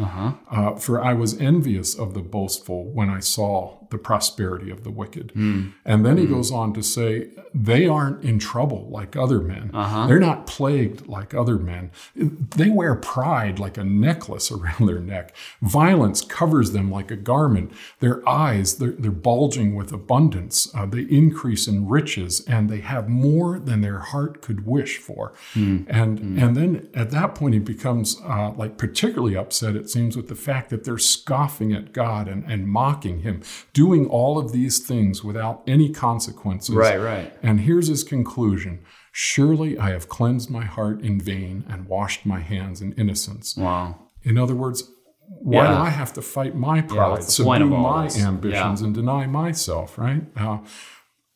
Uh, 0.50 0.74
for 0.76 1.02
I 1.02 1.12
was 1.12 1.38
envious 1.38 1.94
of 1.94 2.14
the 2.14 2.22
boastful 2.22 2.84
when 2.84 3.10
I 3.10 3.20
saw 3.20 3.85
the 3.90 3.98
prosperity 3.98 4.70
of 4.70 4.84
the 4.84 4.90
wicked. 4.90 5.32
Hmm. 5.32 5.68
And 5.84 6.04
then 6.04 6.16
he 6.16 6.24
hmm. 6.24 6.34
goes 6.34 6.50
on 6.50 6.72
to 6.74 6.82
say, 6.82 7.28
They 7.54 7.86
aren't 7.86 8.24
in 8.24 8.38
trouble 8.38 8.88
like 8.90 9.16
other 9.16 9.40
men, 9.40 9.70
uh-huh. 9.72 10.06
they're 10.06 10.18
not 10.18 10.46
plagued 10.46 11.06
like 11.06 11.34
other 11.34 11.56
men. 11.56 11.90
They 12.14 12.70
wear 12.70 12.94
pride 12.94 13.58
like 13.58 13.76
a 13.76 13.84
necklace 13.84 14.50
around 14.56 14.86
their 14.86 15.00
neck. 15.00 15.34
Violence 15.62 16.22
covers 16.22 16.72
them 16.72 16.90
like 16.90 17.10
a 17.10 17.16
garment. 17.16 17.72
Their 18.00 18.26
eyes, 18.28 18.78
they're, 18.78 18.92
they're 18.92 19.10
bulging 19.10 19.74
with 19.74 19.92
abundance. 19.92 20.72
Uh, 20.74 20.86
they 20.86 21.02
increase 21.02 21.66
in 21.66 21.88
riches, 21.88 22.44
and 22.46 22.68
they 22.68 22.80
have 22.80 23.08
more 23.08 23.58
than 23.58 23.80
their 23.80 23.98
heart 23.98 24.42
could 24.42 24.66
wish 24.66 24.98
for. 24.98 25.32
Hmm. 25.52 25.82
And 25.88 26.36
and 26.38 26.56
then 26.56 26.88
at 26.94 27.10
that 27.10 27.34
point, 27.34 27.54
he 27.54 27.60
becomes 27.60 28.20
uh, 28.24 28.52
like 28.52 28.78
particularly 28.78 29.36
upset. 29.36 29.76
It 29.76 29.90
seems 29.90 30.16
with 30.16 30.28
the 30.28 30.34
fact 30.34 30.70
that 30.70 30.84
they're 30.84 30.98
scoffing 30.98 31.72
at 31.72 31.92
God 31.92 32.28
and, 32.28 32.44
and 32.44 32.68
mocking 32.68 33.20
Him, 33.20 33.42
doing 33.76 34.06
all 34.06 34.38
of 34.38 34.52
these 34.52 34.78
things 34.78 35.22
without 35.22 35.62
any 35.66 35.90
consequences. 35.90 36.74
right. 36.74 36.98
Right. 36.98 37.30
And 37.42 37.60
here's 37.60 37.88
his 37.88 38.02
conclusion. 38.02 38.80
Surely 39.12 39.76
I 39.78 39.90
have 39.90 40.08
cleansed 40.08 40.48
my 40.48 40.64
heart 40.64 41.02
in 41.02 41.20
vain 41.20 41.62
and 41.68 41.86
washed 41.86 42.24
my 42.24 42.40
hands 42.40 42.80
in 42.80 42.94
innocence. 42.94 43.54
Wow. 43.54 44.08
In 44.22 44.38
other 44.38 44.54
words, 44.54 44.90
why 45.28 45.66
do 45.66 45.74
I 45.74 45.90
have 45.90 46.14
to 46.14 46.22
fight 46.22 46.54
my 46.56 46.80
pride, 46.80 47.16
point 47.16 47.24
subdue 47.24 47.68
my 47.68 48.04
this? 48.04 48.18
ambitions, 48.24 48.80
and 48.80 48.94
deny 48.94 49.26
myself? 49.26 49.98
Right? 49.98 50.22
Uh, 50.34 50.58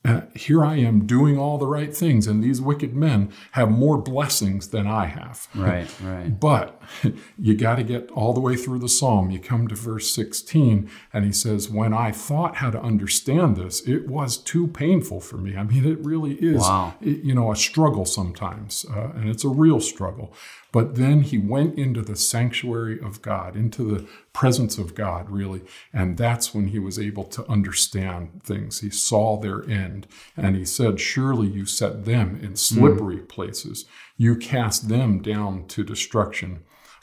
uh, 0.03 0.23
here 0.35 0.65
I 0.65 0.77
am 0.77 1.07
doing 1.07 1.37
all 1.39 1.59
the 1.59 1.67
right 1.67 1.95
things, 1.95 2.27
and 2.27 2.43
these 2.43 2.59
wicked 2.61 2.95
men 2.95 3.31
have 3.53 3.71
more 3.71 3.99
blessings 3.99 4.69
than 4.69 4.87
I 4.87 5.07
have. 5.07 5.47
Right, 5.55 5.89
right. 6.03 6.41
But 6.41 6.81
you 7.39 7.55
got 7.55 7.77
to 7.77 7.83
get 7.83 8.11
all 8.13 8.33
the 8.33 8.41
way 8.41 8.57
through 8.57 8.79
the 8.79 8.89
psalm. 8.89 9.31
You 9.31 9.39
come 9.39 9.69
to 9.69 9.75
verse 9.75 10.11
16, 10.11 10.89
and 11.13 11.25
he 11.25 11.33
says, 11.33 11.69
When 11.69 11.93
I 11.93 12.13
thought 12.13 12.57
how 12.57 12.71
to 12.71 12.81
understand 12.81 13.57
this, 13.57 13.87
it 13.87 14.09
was 14.09 14.39
too 14.39 14.69
painful 14.69 15.21
for 15.21 15.37
me. 15.37 15.55
I 15.57 15.65
mean, 15.65 15.85
it 15.85 15.99
really 16.05 16.33
is, 16.35 16.61
Wow. 16.63 16.95
you 17.01 17.35
know, 17.35 17.53
a 17.53 17.57
struggle 17.57 18.07
sometimes, 18.07 18.87
uh, 18.91 19.11
and 19.15 19.29
it's 19.29 19.45
a 19.45 19.49
real 19.49 19.81
struggle. 19.81 20.33
But 20.73 20.95
then 20.95 21.23
he 21.23 21.39
went 21.39 21.79
into 21.79 22.03
the 22.03 22.17
sanctuary 22.17 23.01
of 23.01 23.23
God, 23.23 23.57
into 23.57 23.83
the 23.85 24.07
presence 24.33 24.79
of 24.79 24.95
God, 24.95 25.29
really. 25.29 25.63
And 25.93 26.17
that's 26.17 26.55
when 26.55 26.69
he 26.69 26.79
was 26.79 26.99
able 26.99 27.25
to 27.25 27.49
understand 27.51 28.43
things. 28.45 28.81
He 28.81 28.91
saw 28.91 29.37
their 29.37 29.69
end. 29.69 30.07
And 30.37 30.57
he 30.57 30.65
said, 30.65 31.01
Surely 31.01 31.49
you 31.49 31.67
set 31.67 32.05
them 32.05 32.39
in 32.41 32.51
hmm. 32.51 32.55
slippery 32.55 33.19
places, 33.19 33.85
you 34.17 34.37
cast 34.37 34.89
them 34.89 35.21
down 35.21 35.67
to 35.69 35.83
destruction. 35.83 36.63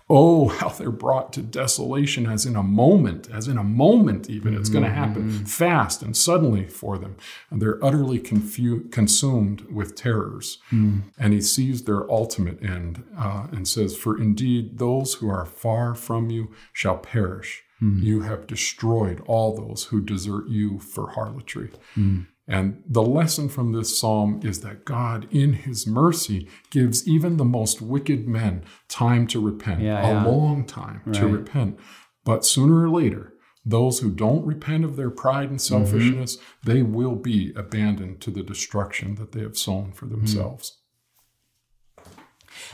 Oh, 0.10 0.48
how 0.48 0.70
they're 0.70 0.90
brought 0.90 1.34
to 1.34 1.42
desolation 1.42 2.28
as 2.28 2.46
in 2.46 2.56
a 2.56 2.64
moment, 2.64 3.30
as 3.30 3.50
in 3.50 3.58
a 3.58 3.64
moment, 3.64 4.30
even. 4.30 4.56
It's 4.56 4.70
going 4.70 4.86
to 4.86 4.90
happen 4.90 5.24
mm-hmm. 5.24 5.44
fast 5.44 6.02
and 6.02 6.16
suddenly 6.16 6.66
for 6.66 6.98
them. 6.98 7.18
And 7.50 7.62
they're 7.62 7.84
utterly 7.84 8.20
confu- 8.20 8.88
consumed 8.88 9.64
with 9.70 9.96
terrors. 9.96 10.60
Mm. 10.72 11.04
And 11.20 11.34
he 11.34 11.42
sees 11.42 11.84
their 11.84 12.10
ultimate 12.10 12.64
end 12.64 13.04
uh, 13.18 13.48
and 13.52 13.68
says, 13.68 13.98
For 13.98 14.18
indeed, 14.18 14.78
those 14.78 15.16
who 15.16 15.30
are 15.30 15.46
far 15.46 15.94
from 15.94 16.30
you 16.30 16.54
shall 16.72 16.98
perish. 16.98 17.64
Mm. 17.82 18.02
You 18.02 18.22
have 18.22 18.48
destroyed 18.48 19.22
all 19.28 19.56
those 19.56 19.86
who 19.86 20.02
desert 20.02 20.48
you 20.48 20.80
for 20.80 21.12
harlotry. 21.12 21.70
Mm. 21.98 22.28
And 22.48 22.82
the 22.88 23.02
lesson 23.02 23.50
from 23.50 23.74
this 23.74 24.00
psalm 24.00 24.40
is 24.42 24.62
that 24.62 24.86
God, 24.86 25.28
in 25.32 25.54
his 25.54 25.86
mercy, 25.86 26.48
gives 26.70 27.06
even 27.06 27.36
the 27.36 27.46
most 27.46 27.82
wicked 27.82 28.26
men 28.28 28.64
time 28.88 29.28
to 29.28 29.42
repent, 29.42 29.82
Yeah, 29.82 30.00
a 30.00 30.14
yeah. 30.14 30.26
long 30.26 30.64
time 30.66 31.02
to 31.12 31.28
repent. 31.28 31.78
But 32.24 32.46
sooner 32.46 32.84
or 32.84 32.90
later, 32.90 33.34
those 33.66 34.00
who 34.00 34.12
don't 34.12 34.46
repent 34.46 34.86
of 34.86 34.96
their 34.96 35.10
pride 35.10 35.50
and 35.50 35.62
selfishness, 35.62 36.38
mm-hmm. 36.38 36.72
they 36.72 36.82
will 36.84 37.16
be 37.16 37.52
abandoned 37.54 38.22
to 38.22 38.32
the 38.32 38.44
destruction 38.44 39.16
that 39.16 39.34
they 39.34 39.42
have 39.42 39.58
sown 39.58 39.92
for 39.92 40.06
themselves. 40.06 40.78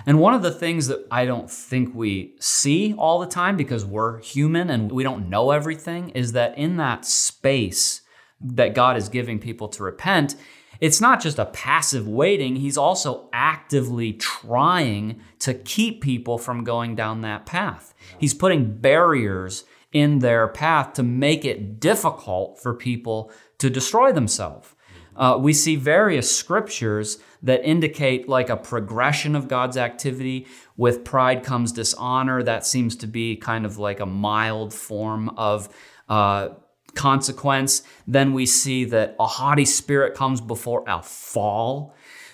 And 0.05 0.19
one 0.19 0.35
of 0.35 0.43
the 0.43 0.51
things 0.51 0.87
that 0.87 1.05
I 1.09 1.25
don't 1.25 1.49
think 1.49 1.95
we 1.95 2.35
see 2.39 2.93
all 2.95 3.19
the 3.19 3.27
time 3.27 3.57
because 3.57 3.83
we're 3.83 4.19
human 4.19 4.69
and 4.69 4.91
we 4.91 5.03
don't 5.03 5.29
know 5.29 5.49
everything 5.49 6.09
is 6.09 6.33
that 6.33 6.57
in 6.57 6.77
that 6.77 7.05
space 7.05 8.01
that 8.43 8.75
God 8.75 8.97
is 8.97 9.09
giving 9.09 9.39
people 9.39 9.67
to 9.69 9.83
repent, 9.83 10.35
it's 10.79 10.99
not 10.99 11.21
just 11.21 11.39
a 11.39 11.45
passive 11.45 12.07
waiting, 12.07 12.57
He's 12.57 12.77
also 12.77 13.29
actively 13.31 14.13
trying 14.13 15.21
to 15.39 15.53
keep 15.53 16.01
people 16.01 16.37
from 16.37 16.63
going 16.63 16.95
down 16.95 17.21
that 17.21 17.45
path. 17.45 17.93
He's 18.19 18.33
putting 18.33 18.77
barriers 18.77 19.63
in 19.91 20.19
their 20.19 20.47
path 20.47 20.93
to 20.93 21.03
make 21.03 21.45
it 21.45 21.79
difficult 21.79 22.59
for 22.61 22.73
people 22.73 23.31
to 23.59 23.69
destroy 23.69 24.11
themselves. 24.11 24.75
Uh, 25.15 25.37
we 25.39 25.53
see 25.53 25.75
various 25.75 26.35
scriptures 26.35 27.19
that 27.43 27.63
indicate 27.63 28.27
like 28.27 28.49
a 28.49 28.57
progression 28.57 29.35
of 29.35 29.47
God's 29.47 29.77
activity. 29.77 30.47
With 30.75 31.03
pride 31.03 31.43
comes 31.43 31.71
dishonor. 31.71 32.41
That 32.41 32.65
seems 32.65 32.95
to 32.97 33.07
be 33.07 33.35
kind 33.35 33.65
of 33.65 33.77
like 33.77 33.99
a 33.99 34.05
mild 34.05 34.73
form 34.73 35.29
of 35.37 35.69
uh, 36.09 36.49
consequence. 36.95 37.83
Then 38.07 38.33
we 38.33 38.45
see 38.45 38.85
that 38.85 39.15
a 39.19 39.25
haughty 39.25 39.65
spirit 39.65 40.15
comes 40.15 40.41
before 40.41 40.83
a 40.87 41.01
fall. 41.01 41.93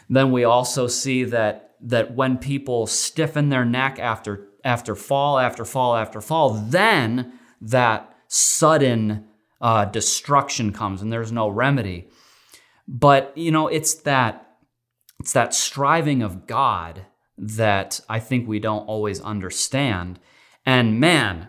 Then 0.10 0.32
we 0.32 0.44
also 0.44 0.88
see 0.88 1.24
that 1.26 1.66
that 1.82 2.14
when 2.14 2.38
people 2.38 2.88
stiffen 2.88 3.50
their 3.50 3.64
neck 3.66 4.00
after 4.00 4.48
after 4.64 4.96
fall 4.96 5.40
after 5.40 5.64
fall 5.64 5.96
after 5.96 6.20
fall, 6.20 6.50
then 6.50 7.40
that 7.62 8.14
sudden 8.28 9.26
uh, 9.62 9.86
destruction 9.86 10.72
comes 10.74 11.02
and 11.02 11.12
there's 11.12 11.32
no 11.32 11.48
remedy. 11.48 12.10
But 12.88 13.38
you 13.38 13.52
know, 13.52 13.68
it's 13.68 13.94
that 13.96 14.58
it's 15.20 15.34
that 15.34 15.54
striving 15.54 16.22
of 16.22 16.48
God 16.48 17.06
that 17.38 18.00
I 18.10 18.20
think 18.20 18.48
we 18.48 18.60
don't 18.60 18.86
always 18.88 19.22
understand. 19.22 20.20
And 20.66 21.00
man, 21.00 21.48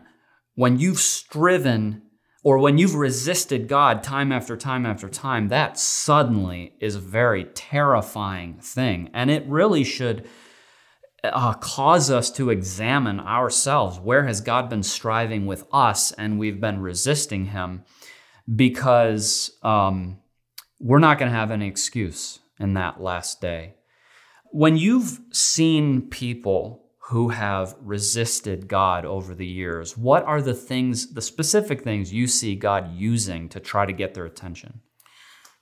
when 0.55 0.79
you've 0.79 0.99
striven 0.99 2.03
or 2.43 2.59
when 2.59 2.79
you've 2.79 2.95
resisted 2.95 3.69
God 3.69 4.03
time 4.03 4.33
after 4.33 4.57
time 4.57 4.87
after 4.87 5.09
time, 5.09 5.49
that 5.49 5.79
suddenly 5.79 6.75
is 6.81 6.97
a 6.97 7.01
very 7.01 7.45
terrifying 7.45 8.59
thing. 8.61 9.11
And 9.13 9.31
it 9.31 9.47
really 9.47 9.85
should 9.85 10.27
uh, 11.23 11.53
cause 11.55 12.11
us 12.11 12.31
to 12.33 12.49
examine 12.49 13.21
ourselves. 13.21 13.99
Where 13.99 14.25
has 14.25 14.41
God 14.41 14.71
been 14.71 14.83
striving 14.83 15.45
with 15.45 15.67
us 15.71 16.13
and 16.13 16.39
we've 16.39 16.61
been 16.61 16.81
resisting 16.81 17.47
Him? 17.47 17.85
Because 18.55 19.51
um, 19.63 20.19
we're 20.79 20.99
not 20.99 21.19
going 21.19 21.31
to 21.31 21.37
have 21.37 21.51
any 21.51 21.69
excuse 21.69 22.39
in 22.59 22.75
that 22.75 23.03
last 23.03 23.43
day. 23.43 23.75
When 24.51 24.79
you've 24.79 25.21
seen 25.31 26.09
people 26.09 26.90
who 27.11 27.31
have 27.31 27.75
resisted 27.81 28.69
God 28.69 29.05
over 29.05 29.35
the 29.35 29.47
years, 29.47 29.97
what 29.97 30.23
are 30.25 30.41
the 30.41 30.55
things, 30.55 31.13
the 31.13 31.21
specific 31.21 31.83
things 31.83 32.13
you 32.13 32.29
see 32.29 32.55
God 32.55 32.93
using 32.93 33.49
to 33.49 33.59
try 33.59 33.85
to 33.85 33.93
get 33.93 34.15
their 34.15 34.27
attention? 34.27 34.81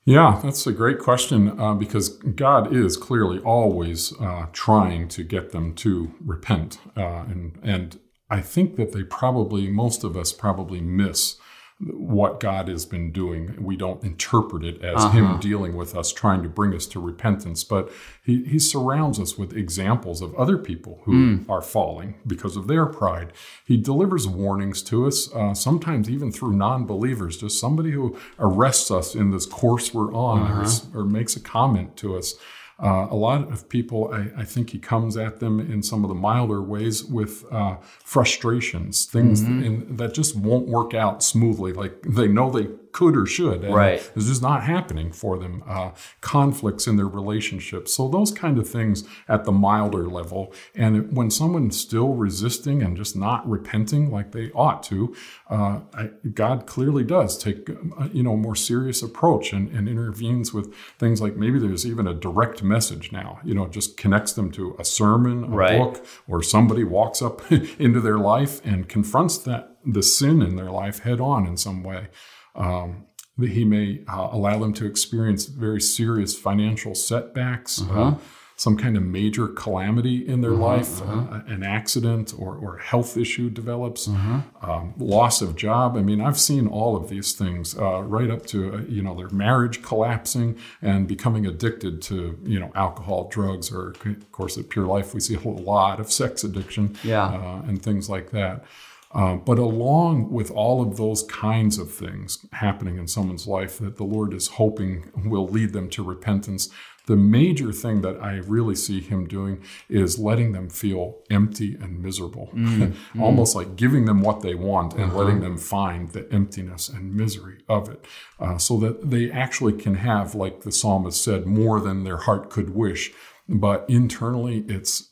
Yeah, 0.04 0.40
that's 0.42 0.66
a 0.66 0.72
great 0.72 0.98
question 0.98 1.58
uh, 1.58 1.72
because 1.72 2.10
God 2.10 2.74
is 2.74 2.98
clearly 2.98 3.38
always 3.40 4.12
uh, 4.20 4.46
trying 4.52 5.08
to 5.08 5.22
get 5.22 5.52
them 5.52 5.74
to 5.76 6.14
repent, 6.20 6.78
uh, 6.96 7.24
and 7.28 7.58
and 7.62 7.98
I 8.30 8.40
think 8.40 8.76
that 8.76 8.92
they 8.92 9.02
probably 9.02 9.68
most 9.68 10.04
of 10.04 10.16
us 10.16 10.32
probably 10.32 10.80
miss 10.80 11.36
what 11.80 12.40
God 12.40 12.66
has 12.66 12.84
been 12.84 13.12
doing. 13.12 13.56
We 13.62 13.76
don't 13.76 14.02
interpret 14.02 14.64
it 14.64 14.82
as 14.82 14.96
uh-huh. 14.96 15.10
Him 15.10 15.38
dealing 15.38 15.76
with 15.76 15.94
us, 15.94 16.12
trying 16.12 16.42
to 16.42 16.48
bring 16.48 16.74
us 16.74 16.86
to 16.86 17.00
repentance, 17.00 17.62
but 17.62 17.90
He, 18.24 18.44
he 18.44 18.58
surrounds 18.58 19.20
us 19.20 19.38
with 19.38 19.56
examples 19.56 20.20
of 20.20 20.34
other 20.34 20.58
people 20.58 21.00
who 21.04 21.12
mm. 21.12 21.48
are 21.48 21.62
falling 21.62 22.16
because 22.26 22.56
of 22.56 22.66
their 22.66 22.86
pride. 22.86 23.32
He 23.64 23.76
delivers 23.76 24.26
warnings 24.26 24.82
to 24.84 25.06
us, 25.06 25.32
uh, 25.32 25.54
sometimes 25.54 26.10
even 26.10 26.32
through 26.32 26.54
non 26.54 26.84
believers, 26.84 27.36
just 27.36 27.60
somebody 27.60 27.92
who 27.92 28.18
arrests 28.40 28.90
us 28.90 29.14
in 29.14 29.30
this 29.30 29.46
course 29.46 29.94
we're 29.94 30.12
on 30.12 30.42
uh-huh. 30.42 30.88
or, 30.94 31.02
or 31.02 31.04
makes 31.04 31.36
a 31.36 31.40
comment 31.40 31.96
to 31.98 32.16
us. 32.16 32.34
Uh, 32.80 33.08
a 33.10 33.16
lot 33.16 33.50
of 33.50 33.68
people, 33.68 34.08
I, 34.12 34.42
I, 34.42 34.44
think 34.44 34.70
he 34.70 34.78
comes 34.78 35.16
at 35.16 35.40
them 35.40 35.58
in 35.58 35.82
some 35.82 36.04
of 36.04 36.08
the 36.08 36.14
milder 36.14 36.62
ways 36.62 37.04
with 37.04 37.44
uh, 37.52 37.78
frustrations, 38.04 39.04
things 39.04 39.42
mm-hmm. 39.42 39.64
in, 39.64 39.96
that 39.96 40.14
just 40.14 40.36
won't 40.36 40.68
work 40.68 40.94
out 40.94 41.24
smoothly. 41.24 41.72
Like 41.72 42.00
they 42.02 42.28
know 42.28 42.50
they 42.50 42.68
could 42.92 43.16
or 43.16 43.26
should. 43.26 43.64
And 43.64 43.74
right. 43.74 44.10
This 44.14 44.28
is 44.28 44.42
not 44.42 44.64
happening 44.64 45.12
for 45.12 45.38
them. 45.38 45.62
Uh, 45.66 45.90
conflicts 46.20 46.86
in 46.86 46.96
their 46.96 47.06
relationships. 47.06 47.94
So 47.94 48.08
those 48.08 48.32
kind 48.32 48.58
of 48.58 48.68
things 48.68 49.04
at 49.28 49.44
the 49.44 49.52
milder 49.52 50.08
level. 50.08 50.52
And 50.74 51.16
when 51.16 51.30
someone's 51.30 51.78
still 51.78 52.14
resisting 52.14 52.82
and 52.82 52.96
just 52.96 53.16
not 53.16 53.48
repenting 53.48 54.10
like 54.10 54.32
they 54.32 54.50
ought 54.52 54.82
to, 54.84 55.14
uh, 55.50 55.80
I, 55.94 56.10
God 56.34 56.66
clearly 56.66 57.04
does 57.04 57.38
take 57.38 57.68
uh, 57.70 58.08
you 58.12 58.22
know 58.22 58.32
a 58.32 58.36
more 58.36 58.56
serious 58.56 59.02
approach 59.02 59.52
and, 59.52 59.68
and 59.70 59.88
intervenes 59.88 60.52
with 60.52 60.74
things 60.98 61.20
like 61.20 61.36
maybe 61.36 61.58
there's 61.58 61.86
even 61.86 62.06
a 62.06 62.14
direct 62.14 62.62
message 62.62 63.12
now. 63.12 63.40
You 63.44 63.54
know, 63.54 63.66
just 63.66 63.96
connects 63.96 64.32
them 64.32 64.50
to 64.52 64.76
a 64.78 64.84
sermon, 64.84 65.44
a 65.44 65.48
right. 65.48 65.78
book, 65.78 66.04
or 66.26 66.42
somebody 66.42 66.84
walks 66.84 67.22
up 67.22 67.50
into 67.78 68.00
their 68.00 68.18
life 68.18 68.64
and 68.64 68.88
confronts 68.88 69.38
that 69.38 69.76
the 69.84 70.02
sin 70.02 70.42
in 70.42 70.56
their 70.56 70.70
life 70.70 71.00
head 71.00 71.20
on 71.20 71.46
in 71.46 71.56
some 71.56 71.82
way. 71.82 72.08
Um, 72.58 73.06
he 73.46 73.64
may 73.64 74.00
uh, 74.08 74.28
allow 74.32 74.58
them 74.58 74.72
to 74.74 74.86
experience 74.86 75.46
very 75.46 75.80
serious 75.80 76.36
financial 76.36 76.94
setbacks, 76.94 77.80
uh-huh. 77.80 78.02
uh, 78.02 78.14
some 78.56 78.76
kind 78.76 78.96
of 78.96 79.04
major 79.04 79.46
calamity 79.46 80.26
in 80.26 80.40
their 80.40 80.54
uh-huh, 80.54 80.66
life, 80.66 81.00
uh-huh. 81.00 81.36
Uh, 81.36 81.42
an 81.46 81.62
accident 81.62 82.34
or, 82.36 82.56
or 82.56 82.78
health 82.78 83.16
issue 83.16 83.48
develops, 83.48 84.08
uh-huh. 84.08 84.40
um, 84.60 84.94
loss 84.98 85.40
of 85.40 85.54
job. 85.54 85.96
I 85.96 86.02
mean, 86.02 86.20
I've 86.20 86.38
seen 86.38 86.66
all 86.66 86.96
of 86.96 87.08
these 87.08 87.32
things 87.32 87.78
uh, 87.78 88.02
right 88.02 88.28
up 88.28 88.44
to 88.46 88.74
uh, 88.74 88.80
you 88.88 89.02
know 89.02 89.14
their 89.14 89.30
marriage 89.30 89.82
collapsing 89.82 90.58
and 90.82 91.06
becoming 91.06 91.46
addicted 91.46 92.02
to 92.02 92.36
you 92.42 92.58
know 92.58 92.72
alcohol, 92.74 93.28
drugs, 93.28 93.70
or 93.70 93.90
of 93.90 94.32
course 94.32 94.58
at 94.58 94.68
Pure 94.68 94.86
Life 94.86 95.14
we 95.14 95.20
see 95.20 95.34
a 95.34 95.38
whole 95.38 95.58
lot 95.58 96.00
of 96.00 96.10
sex 96.10 96.42
addiction, 96.42 96.96
yeah. 97.04 97.26
Uh, 97.26 97.62
and 97.68 97.80
things 97.80 98.10
like 98.10 98.32
that. 98.32 98.64
Uh, 99.12 99.36
but 99.36 99.58
along 99.58 100.30
with 100.30 100.50
all 100.50 100.82
of 100.82 100.96
those 100.96 101.22
kinds 101.24 101.78
of 101.78 101.90
things 101.90 102.44
happening 102.52 102.98
in 102.98 103.08
someone's 103.08 103.46
life 103.46 103.78
that 103.78 103.96
the 103.96 104.04
Lord 104.04 104.34
is 104.34 104.48
hoping 104.48 105.10
will 105.24 105.46
lead 105.46 105.72
them 105.72 105.88
to 105.90 106.02
repentance, 106.02 106.68
the 107.08 107.16
major 107.16 107.72
thing 107.72 108.02
that 108.02 108.22
I 108.22 108.34
really 108.34 108.74
see 108.74 109.00
Him 109.00 109.26
doing 109.26 109.64
is 109.88 110.18
letting 110.18 110.52
them 110.52 110.68
feel 110.68 111.20
empty 111.30 111.74
and 111.80 112.02
miserable, 112.02 112.50
mm, 112.54 112.94
almost 113.18 113.54
mm. 113.54 113.60
like 113.60 113.76
giving 113.76 114.04
them 114.04 114.20
what 114.20 114.42
they 114.42 114.54
want 114.54 114.92
and 114.92 115.04
uh-huh. 115.04 115.16
letting 115.16 115.40
them 115.40 115.56
find 115.56 116.10
the 116.10 116.30
emptiness 116.30 116.90
and 116.90 117.14
misery 117.14 117.62
of 117.66 117.88
it, 117.88 118.04
uh, 118.38 118.58
so 118.58 118.76
that 118.76 119.10
they 119.10 119.30
actually 119.30 119.72
can 119.72 119.94
have, 119.94 120.34
like 120.34 120.60
the 120.60 120.70
psalmist 120.70 121.24
said, 121.24 121.46
more 121.46 121.80
than 121.80 122.04
their 122.04 122.18
heart 122.18 122.50
could 122.50 122.74
wish. 122.74 123.10
But 123.48 123.86
internally, 123.88 124.66
it's 124.68 125.07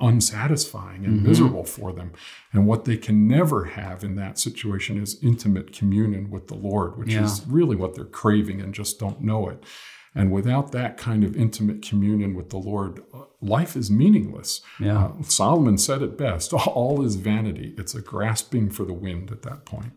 unsatisfying 0.00 1.04
and 1.04 1.18
mm-hmm. 1.18 1.28
miserable 1.28 1.64
for 1.64 1.92
them. 1.92 2.12
And 2.52 2.66
what 2.66 2.84
they 2.84 2.96
can 2.96 3.26
never 3.26 3.64
have 3.64 4.04
in 4.04 4.14
that 4.16 4.38
situation 4.38 5.00
is 5.00 5.18
intimate 5.22 5.72
communion 5.72 6.30
with 6.30 6.46
the 6.48 6.54
Lord, 6.54 6.96
which 6.96 7.12
yeah. 7.12 7.24
is 7.24 7.44
really 7.46 7.74
what 7.74 7.94
they're 7.94 8.04
craving 8.04 8.60
and 8.60 8.72
just 8.72 9.00
don't 9.00 9.20
know 9.20 9.48
it. 9.48 9.64
And 10.14 10.32
without 10.32 10.72
that 10.72 10.96
kind 10.96 11.24
of 11.24 11.36
intimate 11.36 11.82
communion 11.82 12.34
with 12.34 12.48
the 12.48 12.56
Lord, 12.56 13.02
uh, 13.12 13.24
life 13.42 13.76
is 13.76 13.90
meaningless. 13.90 14.62
Yeah. 14.80 15.06
Uh, 15.06 15.22
Solomon 15.22 15.76
said 15.78 16.00
it 16.00 16.16
best 16.16 16.52
all 16.54 17.04
is 17.04 17.16
vanity. 17.16 17.74
It's 17.76 17.94
a 17.94 18.00
grasping 18.00 18.70
for 18.70 18.84
the 18.84 18.94
wind 18.94 19.30
at 19.30 19.42
that 19.42 19.64
point. 19.66 19.92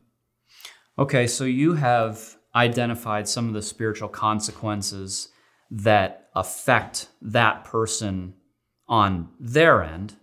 Okay, 0.97 1.27
so 1.27 1.45
you 1.45 1.75
have 1.75 2.35
identified 2.53 3.29
some 3.29 3.47
of 3.47 3.53
the 3.53 3.61
spiritual 3.61 4.09
consequences 4.09 5.29
that 5.71 6.29
affect 6.35 7.07
that 7.21 7.63
person 7.63 8.33
on 8.89 9.29
their 9.39 9.81
end. 9.81 10.17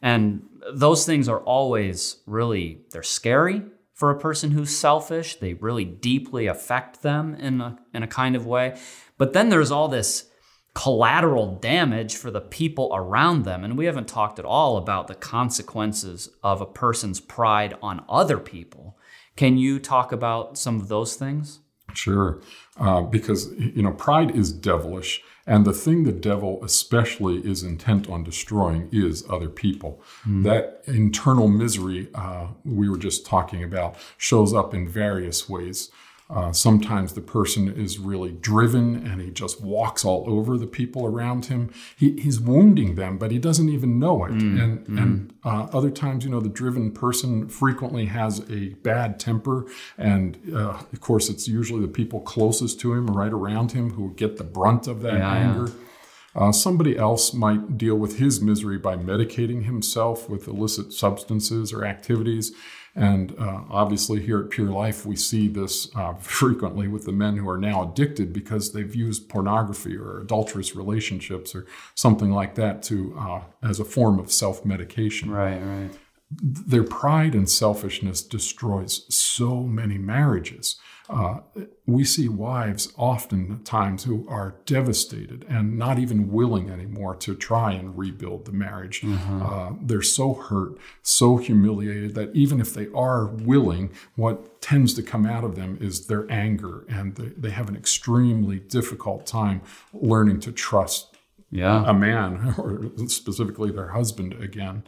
And 0.00 0.42
those 0.72 1.04
things 1.04 1.28
are 1.28 1.40
always 1.40 2.18
really, 2.26 2.82
they're 2.90 3.02
scary 3.02 3.62
for 3.94 4.10
a 4.10 4.18
person 4.18 4.52
who's 4.52 4.76
selfish. 4.76 5.36
They 5.36 5.54
really 5.54 5.84
deeply 5.84 6.46
affect 6.46 7.02
them 7.02 7.34
in 7.34 7.60
a, 7.60 7.78
in 7.92 8.02
a 8.02 8.06
kind 8.06 8.36
of 8.36 8.46
way. 8.46 8.78
But 9.18 9.32
then 9.32 9.48
there's 9.48 9.70
all 9.70 9.88
this 9.88 10.30
collateral 10.74 11.56
damage 11.56 12.16
for 12.16 12.30
the 12.30 12.40
people 12.40 12.90
around 12.94 13.44
them. 13.44 13.64
And 13.64 13.76
we 13.76 13.86
haven't 13.86 14.08
talked 14.08 14.38
at 14.38 14.44
all 14.44 14.76
about 14.76 15.08
the 15.08 15.14
consequences 15.14 16.30
of 16.42 16.60
a 16.60 16.66
person's 16.66 17.20
pride 17.20 17.76
on 17.82 18.04
other 18.08 18.38
people. 18.38 18.96
Can 19.36 19.58
you 19.58 19.78
talk 19.78 20.12
about 20.12 20.56
some 20.56 20.80
of 20.80 20.88
those 20.88 21.16
things? 21.16 21.60
Sure. 21.94 22.40
Uh, 22.78 23.02
because, 23.02 23.52
you 23.58 23.82
know, 23.82 23.92
pride 23.92 24.34
is 24.34 24.52
devilish. 24.52 25.22
And 25.46 25.64
the 25.64 25.72
thing 25.72 26.04
the 26.04 26.12
devil 26.12 26.62
especially 26.62 27.38
is 27.38 27.62
intent 27.62 28.08
on 28.08 28.22
destroying 28.22 28.88
is 28.92 29.24
other 29.28 29.48
people. 29.48 30.00
Mm. 30.26 30.44
That 30.44 30.82
internal 30.86 31.48
misery 31.48 32.08
uh, 32.14 32.48
we 32.64 32.88
were 32.88 32.98
just 32.98 33.26
talking 33.26 33.64
about 33.64 33.96
shows 34.16 34.54
up 34.54 34.74
in 34.74 34.88
various 34.88 35.48
ways. 35.48 35.90
Uh, 36.32 36.52
sometimes 36.52 37.14
the 37.14 37.20
person 37.20 37.68
is 37.68 37.98
really 37.98 38.30
driven 38.30 39.04
and 39.04 39.20
he 39.20 39.30
just 39.30 39.60
walks 39.60 40.04
all 40.04 40.24
over 40.28 40.56
the 40.56 40.66
people 40.66 41.04
around 41.04 41.46
him. 41.46 41.72
He, 41.96 42.20
he's 42.20 42.38
wounding 42.38 42.94
them, 42.94 43.18
but 43.18 43.32
he 43.32 43.38
doesn't 43.38 43.68
even 43.68 43.98
know 43.98 44.24
it. 44.24 44.30
Mm, 44.30 44.62
and 44.62 44.86
mm. 44.86 45.02
and 45.02 45.34
uh, 45.44 45.66
other 45.72 45.90
times, 45.90 46.24
you 46.24 46.30
know, 46.30 46.40
the 46.40 46.48
driven 46.48 46.92
person 46.92 47.48
frequently 47.48 48.06
has 48.06 48.48
a 48.48 48.68
bad 48.82 49.18
temper. 49.18 49.66
And 49.98 50.38
uh, 50.54 50.80
of 50.92 51.00
course, 51.00 51.28
it's 51.28 51.48
usually 51.48 51.80
the 51.80 51.88
people 51.88 52.20
closest 52.20 52.78
to 52.80 52.92
him, 52.92 53.08
right 53.08 53.32
around 53.32 53.72
him, 53.72 53.90
who 53.90 54.14
get 54.14 54.36
the 54.36 54.44
brunt 54.44 54.86
of 54.86 55.02
that 55.02 55.14
yeah, 55.14 55.32
anger. 55.32 55.66
Yeah. 55.66 55.86
Uh, 56.32 56.52
somebody 56.52 56.96
else 56.96 57.34
might 57.34 57.76
deal 57.76 57.96
with 57.96 58.18
his 58.18 58.40
misery 58.40 58.78
by 58.78 58.96
medicating 58.96 59.64
himself 59.64 60.28
with 60.28 60.46
illicit 60.46 60.92
substances 60.92 61.72
or 61.72 61.84
activities. 61.84 62.52
And 62.96 63.34
uh, 63.38 63.62
obviously, 63.70 64.20
here 64.20 64.40
at 64.40 64.50
Pure 64.50 64.70
Life, 64.70 65.06
we 65.06 65.14
see 65.14 65.46
this 65.46 65.94
uh, 65.94 66.14
frequently 66.14 66.88
with 66.88 67.04
the 67.04 67.12
men 67.12 67.36
who 67.36 67.48
are 67.48 67.58
now 67.58 67.88
addicted 67.90 68.32
because 68.32 68.72
they've 68.72 68.94
used 68.94 69.28
pornography 69.28 69.96
or 69.96 70.20
adulterous 70.20 70.74
relationships 70.74 71.54
or 71.54 71.66
something 71.94 72.32
like 72.32 72.56
that 72.56 72.82
to 72.84 73.16
uh, 73.18 73.40
as 73.62 73.78
a 73.78 73.84
form 73.84 74.18
of 74.18 74.32
self 74.32 74.64
medication. 74.64 75.30
Right, 75.30 75.60
right. 75.60 75.90
Their 76.30 76.84
pride 76.84 77.34
and 77.34 77.48
selfishness 77.48 78.22
destroys 78.22 79.04
so 79.14 79.62
many 79.62 79.98
marriages. 79.98 80.76
Uh, 81.10 81.40
we 81.86 82.04
see 82.04 82.28
wives 82.28 82.92
oftentimes 82.96 84.04
who 84.04 84.24
are 84.28 84.54
devastated 84.64 85.44
and 85.48 85.76
not 85.76 85.98
even 85.98 86.30
willing 86.30 86.70
anymore 86.70 87.16
to 87.16 87.34
try 87.34 87.72
and 87.72 87.98
rebuild 87.98 88.44
the 88.44 88.52
marriage. 88.52 89.00
Mm-hmm. 89.00 89.42
Uh, 89.42 89.72
they're 89.82 90.02
so 90.02 90.34
hurt, 90.34 90.78
so 91.02 91.36
humiliated 91.38 92.14
that 92.14 92.34
even 92.34 92.60
if 92.60 92.72
they 92.74 92.86
are 92.94 93.26
willing, 93.26 93.92
what 94.14 94.62
tends 94.62 94.94
to 94.94 95.02
come 95.02 95.26
out 95.26 95.42
of 95.42 95.56
them 95.56 95.76
is 95.80 96.06
their 96.06 96.30
anger, 96.30 96.84
and 96.88 97.16
they, 97.16 97.28
they 97.36 97.50
have 97.50 97.68
an 97.68 97.76
extremely 97.76 98.60
difficult 98.60 99.26
time 99.26 99.62
learning 99.92 100.38
to 100.40 100.52
trust 100.52 101.16
yeah. 101.50 101.82
a 101.86 101.92
man 101.92 102.54
or 102.58 102.92
specifically 103.08 103.72
their 103.72 103.88
husband 103.88 104.34
again. 104.34 104.84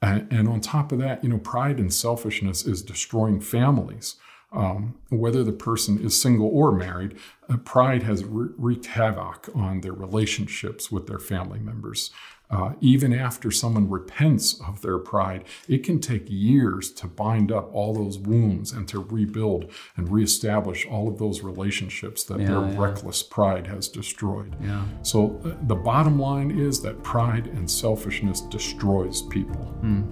And, 0.00 0.32
and 0.32 0.48
on 0.48 0.60
top 0.60 0.92
of 0.92 1.00
that, 1.00 1.24
you 1.24 1.30
know, 1.30 1.38
pride 1.38 1.78
and 1.78 1.92
selfishness 1.92 2.64
is 2.64 2.82
destroying 2.82 3.40
families. 3.40 4.14
Um, 4.50 4.94
whether 5.10 5.44
the 5.44 5.52
person 5.52 6.02
is 6.02 6.18
single 6.20 6.48
or 6.48 6.72
married, 6.72 7.18
uh, 7.50 7.58
pride 7.58 8.02
has 8.04 8.24
re- 8.24 8.48
wreaked 8.56 8.86
havoc 8.86 9.50
on 9.54 9.82
their 9.82 9.92
relationships 9.92 10.90
with 10.90 11.06
their 11.06 11.18
family 11.18 11.58
members. 11.58 12.10
Uh, 12.50 12.72
even 12.80 13.12
after 13.12 13.50
someone 13.50 13.90
repents 13.90 14.58
of 14.66 14.80
their 14.80 14.98
pride, 14.98 15.44
it 15.68 15.84
can 15.84 16.00
take 16.00 16.24
years 16.28 16.90
to 16.90 17.06
bind 17.06 17.52
up 17.52 17.68
all 17.74 17.92
those 17.92 18.18
wounds 18.18 18.72
and 18.72 18.88
to 18.88 19.00
rebuild 19.00 19.70
and 19.96 20.10
reestablish 20.10 20.86
all 20.86 21.08
of 21.08 21.18
those 21.18 21.42
relationships 21.42 22.24
that 22.24 22.40
yeah, 22.40 22.46
their 22.46 22.70
yeah. 22.70 22.78
reckless 22.78 23.22
pride 23.22 23.66
has 23.66 23.86
destroyed. 23.86 24.56
Yeah. 24.62 24.82
So 25.02 25.38
uh, 25.44 25.56
the 25.66 25.74
bottom 25.74 26.18
line 26.18 26.50
is 26.50 26.80
that 26.82 27.02
pride 27.02 27.48
and 27.48 27.70
selfishness 27.70 28.40
destroys 28.40 29.20
people. 29.20 29.66
Hmm. 29.82 30.04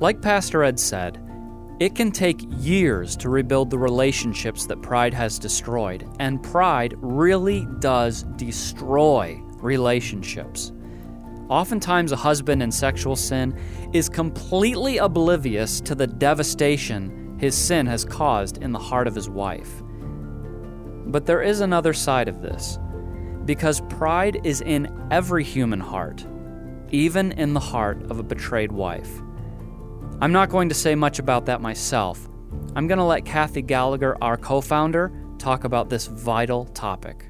Like 0.00 0.20
Pastor 0.20 0.64
Ed 0.64 0.80
said, 0.80 1.29
it 1.80 1.94
can 1.94 2.12
take 2.12 2.44
years 2.58 3.16
to 3.16 3.30
rebuild 3.30 3.70
the 3.70 3.78
relationships 3.78 4.66
that 4.66 4.82
pride 4.82 5.14
has 5.14 5.38
destroyed, 5.38 6.06
and 6.18 6.42
pride 6.42 6.94
really 6.98 7.66
does 7.78 8.24
destroy 8.36 9.40
relationships. 9.62 10.72
Oftentimes, 11.48 12.12
a 12.12 12.16
husband 12.16 12.62
in 12.62 12.70
sexual 12.70 13.16
sin 13.16 13.58
is 13.94 14.10
completely 14.10 14.98
oblivious 14.98 15.80
to 15.80 15.94
the 15.94 16.06
devastation 16.06 17.38
his 17.40 17.54
sin 17.54 17.86
has 17.86 18.04
caused 18.04 18.58
in 18.58 18.72
the 18.72 18.78
heart 18.78 19.08
of 19.08 19.14
his 19.14 19.30
wife. 19.30 19.82
But 21.06 21.24
there 21.24 21.40
is 21.40 21.60
another 21.60 21.94
side 21.94 22.28
of 22.28 22.42
this, 22.42 22.78
because 23.46 23.80
pride 23.88 24.42
is 24.44 24.60
in 24.60 25.08
every 25.10 25.42
human 25.42 25.80
heart, 25.80 26.26
even 26.90 27.32
in 27.32 27.54
the 27.54 27.58
heart 27.58 28.02
of 28.10 28.18
a 28.18 28.22
betrayed 28.22 28.70
wife. 28.70 29.22
I'm 30.22 30.32
not 30.32 30.50
going 30.50 30.68
to 30.68 30.74
say 30.74 30.94
much 30.94 31.18
about 31.18 31.46
that 31.46 31.62
myself. 31.62 32.28
I'm 32.76 32.86
going 32.86 32.98
to 32.98 33.04
let 33.04 33.24
Kathy 33.24 33.62
Gallagher, 33.62 34.18
our 34.20 34.36
co 34.36 34.60
founder, 34.60 35.10
talk 35.38 35.64
about 35.64 35.88
this 35.88 36.08
vital 36.08 36.66
topic. 36.66 37.24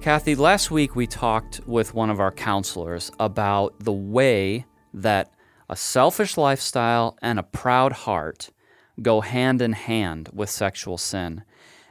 Kathy, 0.00 0.34
last 0.34 0.72
week 0.72 0.96
we 0.96 1.06
talked 1.06 1.60
with 1.66 1.94
one 1.94 2.10
of 2.10 2.18
our 2.18 2.32
counselors 2.32 3.12
about 3.20 3.78
the 3.78 3.92
way 3.92 4.66
that 4.92 5.32
a 5.70 5.76
selfish 5.76 6.36
lifestyle 6.36 7.16
and 7.22 7.38
a 7.38 7.44
proud 7.44 7.92
heart 7.92 8.50
go 9.00 9.20
hand 9.20 9.62
in 9.62 9.74
hand 9.74 10.28
with 10.32 10.50
sexual 10.50 10.98
sin. 10.98 11.44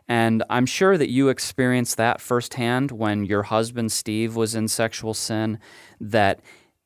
And 0.09 0.43
I'm 0.49 0.65
sure 0.65 0.97
that 0.97 1.09
you 1.09 1.29
experienced 1.29 1.95
that 1.95 2.19
firsthand 2.19 2.91
when 2.91 3.23
your 3.23 3.43
husband 3.43 3.93
Steve 3.93 4.35
was 4.35 4.55
in 4.55 4.67
sexual 4.67 5.13
sin, 5.13 5.57
that 6.01 6.41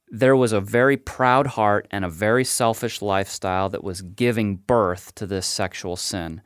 there 0.09 0.35
was 0.35 0.53
a 0.53 0.61
very 0.61 0.97
proud 0.97 1.47
heart 1.47 1.87
and 1.91 2.05
a 2.05 2.09
very 2.09 2.43
selfish 2.43 3.01
lifestyle 3.01 3.69
that 3.69 3.83
was 3.83 4.01
giving 4.01 4.55
birth 4.55 5.13
to 5.15 5.25
this 5.25 5.45
sexual 5.45 5.95
sin. 5.95 6.41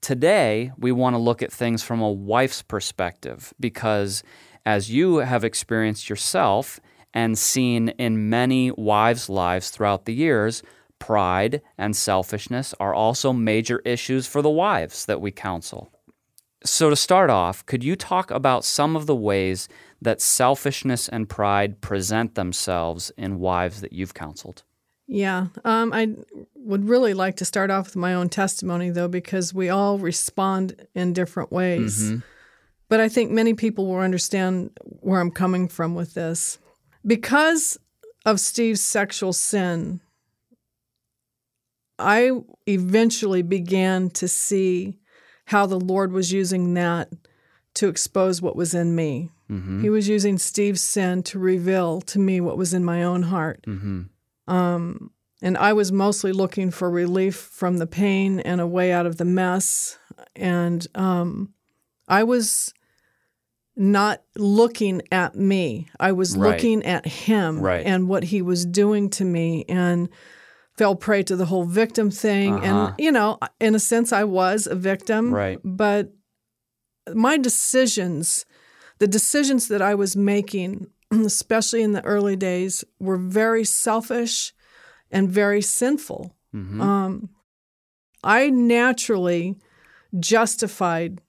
Today, 0.00 0.72
we 0.78 0.92
want 0.92 1.14
to 1.14 1.18
look 1.18 1.42
at 1.42 1.52
things 1.52 1.82
from 1.82 2.00
a 2.00 2.10
wife's 2.10 2.62
perspective 2.62 3.52
because, 3.60 4.22
as 4.64 4.90
you 4.90 5.18
have 5.18 5.44
experienced 5.44 6.08
yourself 6.08 6.80
and 7.12 7.38
seen 7.38 7.90
in 7.90 8.30
many 8.30 8.70
wives' 8.72 9.28
lives 9.28 9.70
throughout 9.70 10.06
the 10.06 10.14
years, 10.14 10.62
pride 10.98 11.60
and 11.78 11.94
selfishness 11.94 12.74
are 12.80 12.94
also 12.94 13.32
major 13.32 13.80
issues 13.84 14.26
for 14.26 14.42
the 14.42 14.50
wives 14.50 15.06
that 15.06 15.20
we 15.20 15.30
counsel. 15.30 15.92
So, 16.64 16.90
to 16.90 16.96
start 16.96 17.30
off, 17.30 17.64
could 17.66 17.84
you 17.84 17.96
talk 17.96 18.30
about 18.30 18.64
some 18.64 18.96
of 18.96 19.06
the 19.06 19.16
ways 19.16 19.68
that 20.02 20.20
selfishness 20.20 21.08
and 21.08 21.28
pride 21.28 21.80
present 21.80 22.34
themselves 22.34 23.10
in 23.16 23.38
wives 23.38 23.80
that 23.80 23.92
you've 23.92 24.14
counseled? 24.14 24.62
Yeah, 25.06 25.48
um, 25.64 25.92
I 25.92 26.14
would 26.54 26.88
really 26.88 27.14
like 27.14 27.36
to 27.38 27.44
start 27.44 27.70
off 27.70 27.86
with 27.86 27.96
my 27.96 28.14
own 28.14 28.28
testimony, 28.28 28.90
though, 28.90 29.08
because 29.08 29.52
we 29.52 29.68
all 29.68 29.98
respond 29.98 30.86
in 30.94 31.12
different 31.12 31.50
ways. 31.50 32.04
Mm-hmm. 32.04 32.18
But 32.88 33.00
I 33.00 33.08
think 33.08 33.30
many 33.30 33.54
people 33.54 33.86
will 33.86 34.00
understand 34.00 34.70
where 35.00 35.20
I'm 35.20 35.30
coming 35.30 35.68
from 35.68 35.94
with 35.94 36.14
this. 36.14 36.58
Because 37.04 37.76
of 38.24 38.40
Steve's 38.40 38.82
sexual 38.82 39.32
sin, 39.32 40.00
I 41.98 42.30
eventually 42.66 43.42
began 43.42 44.10
to 44.10 44.28
see 44.28 44.98
how 45.46 45.66
the 45.66 45.80
Lord 45.80 46.12
was 46.12 46.32
using 46.32 46.74
that 46.74 47.10
to 47.74 47.88
expose 47.88 48.40
what 48.40 48.56
was 48.56 48.74
in 48.74 48.94
me. 48.94 49.30
Mm-hmm. 49.50 49.82
He 49.82 49.90
was 49.90 50.08
using 50.08 50.38
Steve's 50.38 50.82
sin 50.82 51.22
to 51.24 51.38
reveal 51.38 52.00
to 52.02 52.18
me 52.18 52.40
what 52.40 52.56
was 52.56 52.72
in 52.72 52.84
my 52.84 53.02
own 53.02 53.22
heart. 53.22 53.64
Mm-hmm. 53.66 54.02
Um, 54.52 55.10
and 55.42 55.56
I 55.56 55.72
was 55.72 55.90
mostly 55.90 56.32
looking 56.32 56.70
for 56.70 56.90
relief 56.90 57.36
from 57.36 57.78
the 57.78 57.86
pain 57.86 58.40
and 58.40 58.60
a 58.60 58.66
way 58.66 58.92
out 58.92 59.06
of 59.06 59.16
the 59.16 59.24
mess. 59.24 59.98
And 60.36 60.86
um, 60.94 61.54
I 62.06 62.24
was 62.24 62.72
not 63.76 64.22
looking 64.36 65.00
at 65.10 65.34
me, 65.34 65.88
I 65.98 66.12
was 66.12 66.36
right. 66.36 66.50
looking 66.50 66.84
at 66.84 67.06
him 67.06 67.60
right. 67.60 67.86
and 67.86 68.08
what 68.08 68.24
he 68.24 68.42
was 68.42 68.66
doing 68.66 69.08
to 69.10 69.24
me. 69.24 69.64
And 69.68 70.08
fell 70.80 70.96
prey 70.96 71.22
to 71.22 71.36
the 71.36 71.44
whole 71.44 71.64
victim 71.64 72.10
thing. 72.10 72.54
Uh-huh. 72.54 72.86
And, 72.86 72.94
you 72.98 73.12
know, 73.12 73.38
in 73.60 73.74
a 73.74 73.78
sense, 73.78 74.14
I 74.14 74.24
was 74.24 74.66
a 74.66 74.74
victim. 74.74 75.30
Right. 75.32 75.58
But 75.62 76.14
my 77.12 77.36
decisions, 77.36 78.46
the 79.00 79.08
decisions 79.08 79.66
that 79.68 79.82
I 79.82 79.96
was 79.96 80.16
making, 80.16 80.86
especially 81.10 81.82
in 81.82 81.92
the 81.92 82.04
early 82.04 82.36
days, 82.36 82.84
were 83.00 83.16
very 83.16 83.64
selfish 83.64 84.52
and 85.10 85.28
very 85.28 85.62
sinful. 85.62 86.36
Mm-hmm. 86.54 86.80
Um, 86.80 87.30
I 88.22 88.50
naturally 88.50 89.56
justified. 90.18 91.20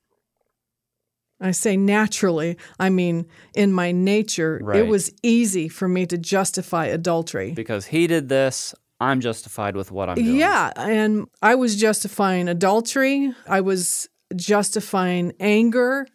I 1.40 1.52
say 1.52 1.76
naturally, 1.76 2.58
I 2.80 2.90
mean 2.90 3.26
in 3.56 3.74
my 3.74 3.92
nature, 3.92 4.60
right. 4.62 4.80
it 4.80 4.88
was 4.88 5.12
easy 5.24 5.70
for 5.70 5.88
me 5.88 6.06
to 6.06 6.18
justify 6.18 6.86
adultery. 6.86 7.54
Because 7.54 7.88
he 7.88 8.06
did 8.06 8.30
this, 8.30 8.76
I'm 9.00 9.22
justified 9.22 9.76
with 9.76 9.92
what 9.92 10.10
I'm 10.10 10.16
doing. 10.16 10.36
Yeah, 10.36 10.72
and 10.76 11.28
I 11.42 11.56
was 11.56 11.78
justifying 11.78 12.48
adultery. 12.48 13.34
I 13.48 13.62
was 13.62 14.08
justifying 14.36 15.34
anger 15.40 16.06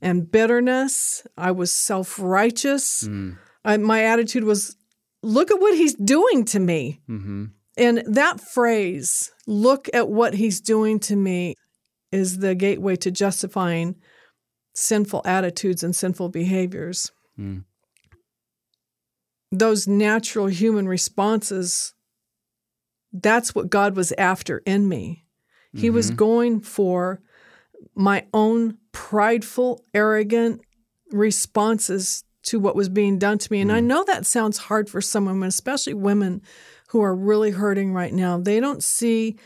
and 0.00 0.30
bitterness. 0.30 1.26
I 1.36 1.50
was 1.50 1.72
self 1.72 2.18
righteous. 2.18 3.04
Mm. 3.04 3.36
my 3.80 4.04
attitude 4.04 4.44
was, 4.44 4.76
look 5.22 5.50
at 5.50 5.60
what 5.60 5.76
he's 5.76 5.94
doing 5.94 6.44
to 6.46 6.60
me. 6.60 7.00
Mm-hmm. 7.08 7.46
And 7.76 8.02
that 8.06 8.40
phrase, 8.40 9.30
look 9.46 9.88
at 9.94 10.08
what 10.08 10.34
he's 10.34 10.60
doing 10.60 10.98
to 11.00 11.16
me, 11.16 11.54
is 12.10 12.38
the 12.38 12.54
gateway 12.54 12.96
to 12.96 13.10
justifying 13.10 13.96
sinful 14.74 15.22
attitudes 15.24 15.82
and 15.82 15.94
sinful 15.94 16.30
behaviors. 16.30 17.12
Mm. 17.38 17.64
Those 19.52 19.86
natural 19.86 20.46
human 20.46 20.88
responses, 20.88 21.94
that's 23.12 23.54
what 23.54 23.70
God 23.70 23.96
was 23.96 24.12
after 24.18 24.58
in 24.66 24.88
me. 24.88 25.24
He 25.72 25.86
mm-hmm. 25.86 25.94
was 25.94 26.10
going 26.10 26.60
for 26.60 27.20
my 27.94 28.26
own 28.32 28.78
prideful, 28.98 29.84
arrogant 29.94 30.60
responses 31.12 32.24
to 32.42 32.58
what 32.58 32.74
was 32.74 32.88
being 32.88 33.16
done 33.16 33.38
to 33.38 33.52
me. 33.52 33.60
And 33.60 33.70
mm. 33.70 33.74
I 33.74 33.80
know 33.80 34.02
that 34.04 34.26
sounds 34.26 34.58
hard 34.58 34.90
for 34.90 35.00
some 35.00 35.24
women, 35.24 35.48
especially 35.48 35.94
women 35.94 36.42
who 36.88 37.00
are 37.02 37.14
really 37.14 37.52
hurting 37.52 37.92
right 37.92 38.12
now. 38.12 38.38
They 38.38 38.58
don't 38.58 38.82
see 38.82 39.38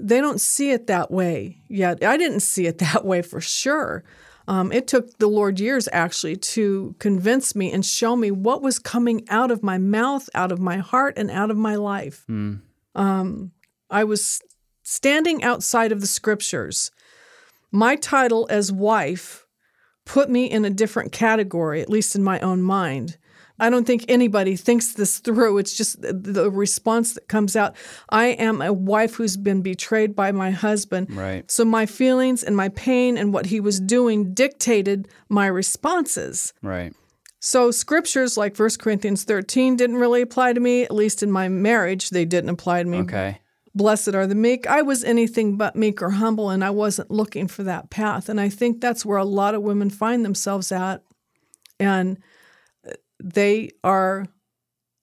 they 0.00 0.20
don't 0.20 0.40
see 0.40 0.72
it 0.72 0.88
that 0.88 1.12
way 1.12 1.62
yet. 1.68 2.02
I 2.02 2.16
didn't 2.16 2.40
see 2.40 2.66
it 2.66 2.78
that 2.86 3.04
way 3.04 3.22
for 3.22 3.40
sure. 3.40 4.02
Um, 4.48 4.72
it 4.72 4.88
took 4.88 5.16
the 5.18 5.28
Lord 5.28 5.60
years 5.60 5.88
actually 5.92 6.36
to 6.36 6.96
convince 6.98 7.54
me 7.54 7.70
and 7.70 7.86
show 7.86 8.16
me 8.16 8.32
what 8.32 8.62
was 8.62 8.80
coming 8.80 9.24
out 9.28 9.52
of 9.52 9.62
my 9.62 9.78
mouth, 9.78 10.28
out 10.34 10.50
of 10.50 10.58
my 10.58 10.78
heart, 10.78 11.14
and 11.16 11.30
out 11.30 11.52
of 11.52 11.56
my 11.56 11.76
life. 11.76 12.24
Mm. 12.28 12.62
Um, 12.96 13.52
I 13.90 14.02
was 14.02 14.42
standing 14.82 15.44
outside 15.44 15.92
of 15.92 16.00
the 16.00 16.08
scriptures. 16.08 16.90
My 17.72 17.96
title 17.96 18.46
as 18.50 18.72
wife 18.72 19.46
put 20.04 20.28
me 20.28 20.50
in 20.50 20.64
a 20.64 20.70
different 20.70 21.12
category, 21.12 21.80
at 21.80 21.90
least 21.90 22.16
in 22.16 22.24
my 22.24 22.40
own 22.40 22.62
mind. 22.62 23.16
I 23.60 23.68
don't 23.68 23.86
think 23.86 24.06
anybody 24.08 24.56
thinks 24.56 24.94
this 24.94 25.18
through. 25.18 25.58
It's 25.58 25.76
just 25.76 26.00
the 26.00 26.50
response 26.50 27.12
that 27.12 27.28
comes 27.28 27.54
out. 27.54 27.76
I 28.08 28.28
am 28.28 28.62
a 28.62 28.72
wife 28.72 29.16
who's 29.16 29.36
been 29.36 29.60
betrayed 29.60 30.16
by 30.16 30.32
my 30.32 30.50
husband. 30.50 31.14
Right. 31.14 31.48
So 31.50 31.64
my 31.66 31.84
feelings 31.84 32.42
and 32.42 32.56
my 32.56 32.70
pain 32.70 33.18
and 33.18 33.34
what 33.34 33.46
he 33.46 33.60
was 33.60 33.78
doing 33.78 34.32
dictated 34.32 35.08
my 35.28 35.46
responses. 35.46 36.54
Right. 36.62 36.94
So 37.38 37.70
scriptures 37.70 38.36
like 38.36 38.58
1 38.58 38.70
Corinthians 38.78 39.24
13 39.24 39.76
didn't 39.76 39.96
really 39.96 40.22
apply 40.22 40.54
to 40.54 40.60
me, 40.60 40.82
at 40.82 40.94
least 40.94 41.22
in 41.22 41.30
my 41.30 41.48
marriage, 41.48 42.10
they 42.10 42.24
didn't 42.24 42.50
apply 42.50 42.82
to 42.82 42.88
me. 42.88 42.98
Okay. 42.98 43.40
Blessed 43.74 44.14
are 44.14 44.26
the 44.26 44.34
meek. 44.34 44.66
I 44.66 44.82
was 44.82 45.04
anything 45.04 45.56
but 45.56 45.76
meek 45.76 46.02
or 46.02 46.10
humble, 46.10 46.50
and 46.50 46.64
I 46.64 46.70
wasn't 46.70 47.10
looking 47.10 47.46
for 47.46 47.62
that 47.62 47.90
path. 47.90 48.28
And 48.28 48.40
I 48.40 48.48
think 48.48 48.80
that's 48.80 49.06
where 49.06 49.18
a 49.18 49.24
lot 49.24 49.54
of 49.54 49.62
women 49.62 49.90
find 49.90 50.24
themselves 50.24 50.72
at. 50.72 51.02
And 51.78 52.18
they 53.22 53.70
are 53.84 54.26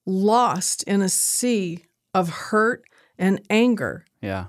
lost 0.06 0.82
in 0.84 1.02
a 1.02 1.08
sea 1.08 1.84
of 2.14 2.28
hurt 2.28 2.84
and 3.18 3.40
anger. 3.50 4.04
Yeah. 4.20 4.46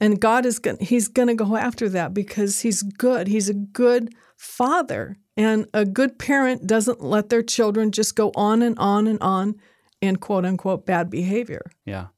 And 0.00 0.20
God 0.20 0.46
is 0.46 0.58
going 0.58 0.78
he's 0.78 1.08
going 1.08 1.28
to 1.28 1.34
go 1.34 1.56
after 1.56 1.88
that 1.90 2.14
because 2.14 2.60
he's 2.60 2.82
good. 2.82 3.28
He's 3.28 3.48
a 3.48 3.54
good 3.54 4.14
father. 4.36 5.16
And 5.36 5.68
a 5.74 5.84
good 5.84 6.18
parent 6.18 6.66
doesn't 6.66 7.02
let 7.02 7.28
their 7.28 7.42
children 7.42 7.92
just 7.92 8.16
go 8.16 8.32
on 8.34 8.62
and 8.62 8.78
on 8.78 9.06
and 9.06 9.20
on 9.20 9.56
in 10.00 10.16
quote 10.16 10.44
unquote 10.44 10.86
bad 10.86 11.10
behavior. 11.10 11.70
Yeah. 11.84 12.08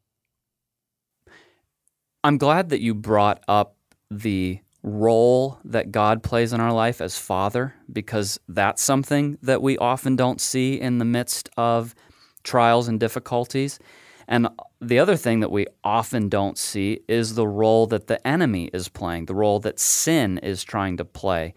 I'm 2.24 2.38
glad 2.38 2.68
that 2.68 2.80
you 2.80 2.94
brought 2.94 3.42
up 3.48 3.76
the 4.10 4.60
role 4.84 5.58
that 5.64 5.90
God 5.90 6.22
plays 6.22 6.52
in 6.52 6.60
our 6.60 6.72
life 6.72 7.00
as 7.00 7.18
Father, 7.18 7.74
because 7.92 8.38
that's 8.48 8.82
something 8.82 9.38
that 9.42 9.60
we 9.60 9.76
often 9.78 10.14
don't 10.14 10.40
see 10.40 10.80
in 10.80 10.98
the 10.98 11.04
midst 11.04 11.50
of 11.56 11.94
trials 12.44 12.86
and 12.86 13.00
difficulties. 13.00 13.80
And 14.28 14.48
the 14.80 15.00
other 15.00 15.16
thing 15.16 15.40
that 15.40 15.50
we 15.50 15.66
often 15.82 16.28
don't 16.28 16.56
see 16.56 17.00
is 17.08 17.34
the 17.34 17.46
role 17.46 17.86
that 17.88 18.06
the 18.06 18.24
enemy 18.26 18.70
is 18.72 18.88
playing, 18.88 19.26
the 19.26 19.34
role 19.34 19.58
that 19.60 19.80
sin 19.80 20.38
is 20.38 20.62
trying 20.62 20.96
to 20.98 21.04
play 21.04 21.54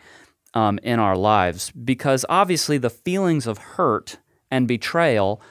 um, 0.56 0.80
in 0.82 1.00
our 1.00 1.16
lives. 1.16 1.72
Because 1.72 2.26
obviously, 2.28 2.80
the 2.80 2.90
feelings 2.90 3.46
of 3.46 3.60
hurt 3.60 4.18
and 4.50 4.68
betrayal, 4.68 5.42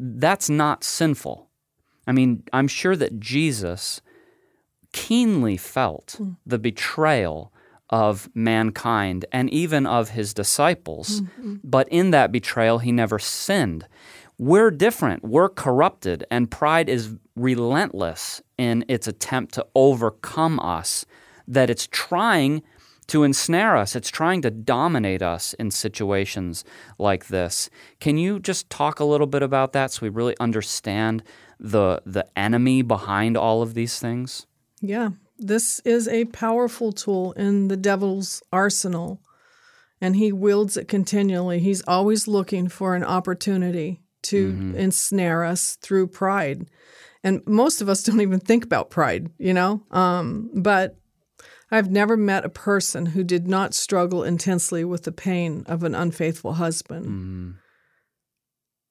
that's 0.00 0.48
not 0.48 0.82
sinful. 0.82 1.50
I 2.06 2.12
mean, 2.12 2.42
I'm 2.52 2.68
sure 2.68 2.96
that 2.96 3.20
Jesus 3.20 4.00
keenly 4.96 5.58
felt 5.58 6.16
mm. 6.18 6.36
the 6.46 6.58
betrayal 6.58 7.52
of 7.90 8.30
mankind 8.34 9.26
and 9.30 9.50
even 9.50 9.86
of 9.86 10.08
his 10.08 10.32
disciples. 10.32 11.20
Mm-hmm. 11.20 11.56
But 11.62 11.86
in 11.90 12.10
that 12.12 12.32
betrayal, 12.32 12.78
he 12.78 12.92
never 12.92 13.18
sinned. 13.18 13.86
We're 14.38 14.70
different. 14.70 15.22
We're 15.22 15.50
corrupted, 15.50 16.24
and 16.30 16.50
pride 16.50 16.88
is 16.88 17.14
relentless 17.36 18.42
in 18.56 18.86
its 18.88 19.06
attempt 19.06 19.54
to 19.54 19.66
overcome 19.74 20.58
us, 20.60 21.04
that 21.46 21.70
it's 21.70 21.86
trying 21.90 22.62
to 23.08 23.22
ensnare 23.22 23.76
us, 23.76 23.94
it's 23.94 24.10
trying 24.10 24.42
to 24.42 24.50
dominate 24.50 25.22
us 25.22 25.52
in 25.54 25.70
situations 25.70 26.64
like 26.98 27.28
this. 27.28 27.70
Can 28.00 28.18
you 28.18 28.40
just 28.40 28.68
talk 28.68 28.98
a 28.98 29.04
little 29.04 29.28
bit 29.28 29.42
about 29.42 29.72
that 29.74 29.92
so 29.92 30.00
we 30.02 30.08
really 30.08 30.36
understand 30.40 31.22
the, 31.60 32.02
the 32.04 32.26
enemy 32.36 32.82
behind 32.82 33.36
all 33.36 33.62
of 33.62 33.74
these 33.74 34.00
things? 34.00 34.46
Yeah, 34.80 35.10
this 35.38 35.80
is 35.80 36.08
a 36.08 36.26
powerful 36.26 36.92
tool 36.92 37.32
in 37.32 37.68
the 37.68 37.76
devil's 37.76 38.42
arsenal, 38.52 39.20
and 40.00 40.16
he 40.16 40.32
wields 40.32 40.76
it 40.76 40.88
continually. 40.88 41.58
He's 41.58 41.82
always 41.86 42.28
looking 42.28 42.68
for 42.68 42.94
an 42.94 43.04
opportunity 43.04 44.02
to 44.22 44.52
mm-hmm. 44.52 44.76
ensnare 44.76 45.44
us 45.44 45.76
through 45.76 46.08
pride. 46.08 46.68
And 47.22 47.42
most 47.46 47.80
of 47.80 47.88
us 47.88 48.02
don't 48.02 48.20
even 48.20 48.40
think 48.40 48.64
about 48.64 48.90
pride, 48.90 49.30
you 49.38 49.54
know? 49.54 49.82
Um, 49.90 50.50
but 50.54 50.96
I've 51.70 51.90
never 51.90 52.16
met 52.16 52.44
a 52.44 52.50
person 52.50 53.06
who 53.06 53.24
did 53.24 53.48
not 53.48 53.74
struggle 53.74 54.22
intensely 54.22 54.84
with 54.84 55.04
the 55.04 55.12
pain 55.12 55.64
of 55.66 55.82
an 55.82 55.94
unfaithful 55.94 56.54
husband. 56.54 57.06
Mm-hmm. 57.06 57.50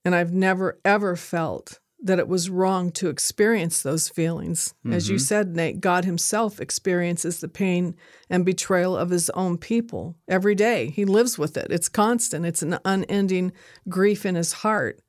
And 0.03 0.15
I've 0.15 0.33
never, 0.33 0.79
ever 0.83 1.15
felt 1.15 1.79
that 2.01 2.19
it 2.19 2.27
was 2.27 2.49
wrong 2.49 2.91
to 2.91 3.09
experience 3.09 3.81
those 3.81 4.09
feelings. 4.09 4.73
Mm-hmm. 4.79 4.93
As 4.93 5.09
you 5.09 5.15
mm-hmm. 5.15 5.23
said, 5.23 5.55
Nate, 5.55 5.81
God 5.81 6.05
Himself 6.05 6.59
experiences 6.59 7.39
the 7.39 7.47
pain 7.47 7.95
and 8.29 8.45
betrayal 8.45 8.95
of 8.95 9.09
His 9.09 9.29
own 9.31 9.57
people 9.57 10.15
every 10.27 10.55
day. 10.55 10.89
He 10.89 11.05
lives 11.05 11.37
with 11.37 11.57
it, 11.57 11.67
it's 11.71 11.89
constant, 11.89 12.45
it's 12.45 12.61
an 12.61 12.79
unending 12.85 13.53
grief 13.87 14.25
in 14.25 14.35
His 14.35 14.53
heart. 14.53 15.01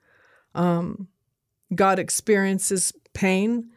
Um, 0.54 1.08
God 1.74 1.98
experiences 1.98 2.92
pain 3.12 3.70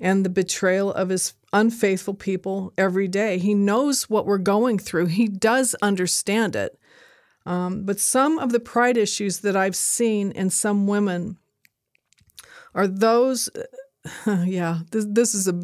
and 0.00 0.24
the 0.24 0.30
betrayal 0.30 0.92
of 0.92 1.10
His 1.10 1.34
unfaithful 1.52 2.14
people 2.14 2.72
every 2.78 3.08
day. 3.08 3.38
He 3.38 3.54
knows 3.54 4.08
what 4.08 4.26
we're 4.26 4.38
going 4.38 4.78
through, 4.78 5.06
He 5.06 5.28
does 5.28 5.74
understand 5.82 6.56
it. 6.56 6.78
Um, 7.44 7.84
but 7.84 7.98
some 7.98 8.38
of 8.38 8.52
the 8.52 8.60
pride 8.60 8.96
issues 8.96 9.40
that 9.40 9.56
I've 9.56 9.76
seen 9.76 10.30
in 10.32 10.48
some 10.48 10.86
women 10.86 11.38
are 12.74 12.86
those 12.86 13.48
yeah 14.44 14.80
this, 14.90 15.06
this 15.08 15.34
is 15.34 15.48
a 15.48 15.60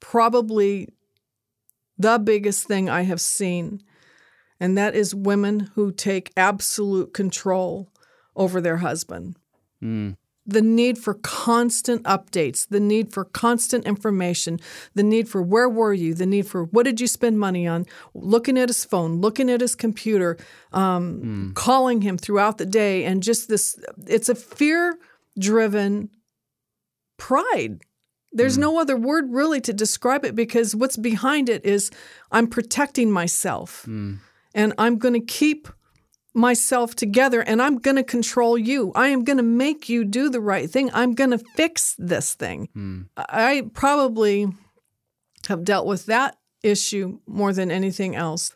probably 0.00 0.88
the 1.98 2.18
biggest 2.18 2.66
thing 2.66 2.88
i 2.88 3.02
have 3.02 3.20
seen 3.20 3.82
and 4.60 4.76
that 4.76 4.94
is 4.94 5.14
women 5.14 5.70
who 5.74 5.92
take 5.92 6.32
absolute 6.36 7.12
control 7.12 7.90
over 8.34 8.60
their 8.60 8.78
husband 8.78 9.36
mm. 9.82 10.16
the 10.46 10.60
need 10.60 10.98
for 10.98 11.14
constant 11.14 12.02
updates 12.02 12.68
the 12.68 12.80
need 12.80 13.12
for 13.12 13.24
constant 13.24 13.86
information 13.86 14.60
the 14.94 15.02
need 15.02 15.28
for 15.28 15.40
where 15.40 15.68
were 15.68 15.94
you 15.94 16.12
the 16.12 16.26
need 16.26 16.46
for 16.46 16.64
what 16.64 16.84
did 16.84 17.00
you 17.00 17.06
spend 17.06 17.38
money 17.38 17.66
on 17.66 17.86
looking 18.14 18.58
at 18.58 18.68
his 18.68 18.84
phone 18.84 19.20
looking 19.20 19.50
at 19.50 19.60
his 19.62 19.74
computer 19.74 20.36
um, 20.72 21.22
mm. 21.22 21.54
calling 21.54 22.02
him 22.02 22.18
throughout 22.18 22.58
the 22.58 22.66
day 22.66 23.04
and 23.04 23.22
just 23.22 23.48
this 23.48 23.78
it's 24.06 24.28
a 24.28 24.34
fear 24.34 24.98
driven 25.38 26.10
pride. 27.16 27.82
There's 28.32 28.56
mm. 28.56 28.62
no 28.62 28.80
other 28.80 28.96
word 28.96 29.32
really 29.32 29.60
to 29.62 29.72
describe 29.72 30.24
it 30.24 30.34
because 30.34 30.74
what's 30.74 30.96
behind 30.96 31.48
it 31.48 31.64
is 31.64 31.90
I'm 32.30 32.46
protecting 32.46 33.10
myself 33.10 33.84
mm. 33.88 34.18
and 34.54 34.74
I'm 34.78 34.98
going 34.98 35.14
to 35.14 35.20
keep 35.20 35.68
myself 36.34 36.94
together 36.94 37.40
and 37.40 37.62
I'm 37.62 37.78
going 37.78 37.96
to 37.96 38.04
control 38.04 38.58
you. 38.58 38.92
I 38.94 39.08
am 39.08 39.24
going 39.24 39.38
to 39.38 39.42
make 39.42 39.88
you 39.88 40.04
do 40.04 40.28
the 40.28 40.40
right 40.40 40.68
thing. 40.68 40.90
I'm 40.92 41.14
going 41.14 41.30
to 41.30 41.38
fix 41.38 41.94
this 41.98 42.34
thing. 42.34 42.68
Mm. 42.76 43.06
I 43.16 43.70
probably 43.72 44.48
have 45.48 45.64
dealt 45.64 45.86
with 45.86 46.06
that 46.06 46.36
issue 46.62 47.20
more 47.26 47.52
than 47.52 47.70
anything 47.70 48.14
else. 48.14 48.54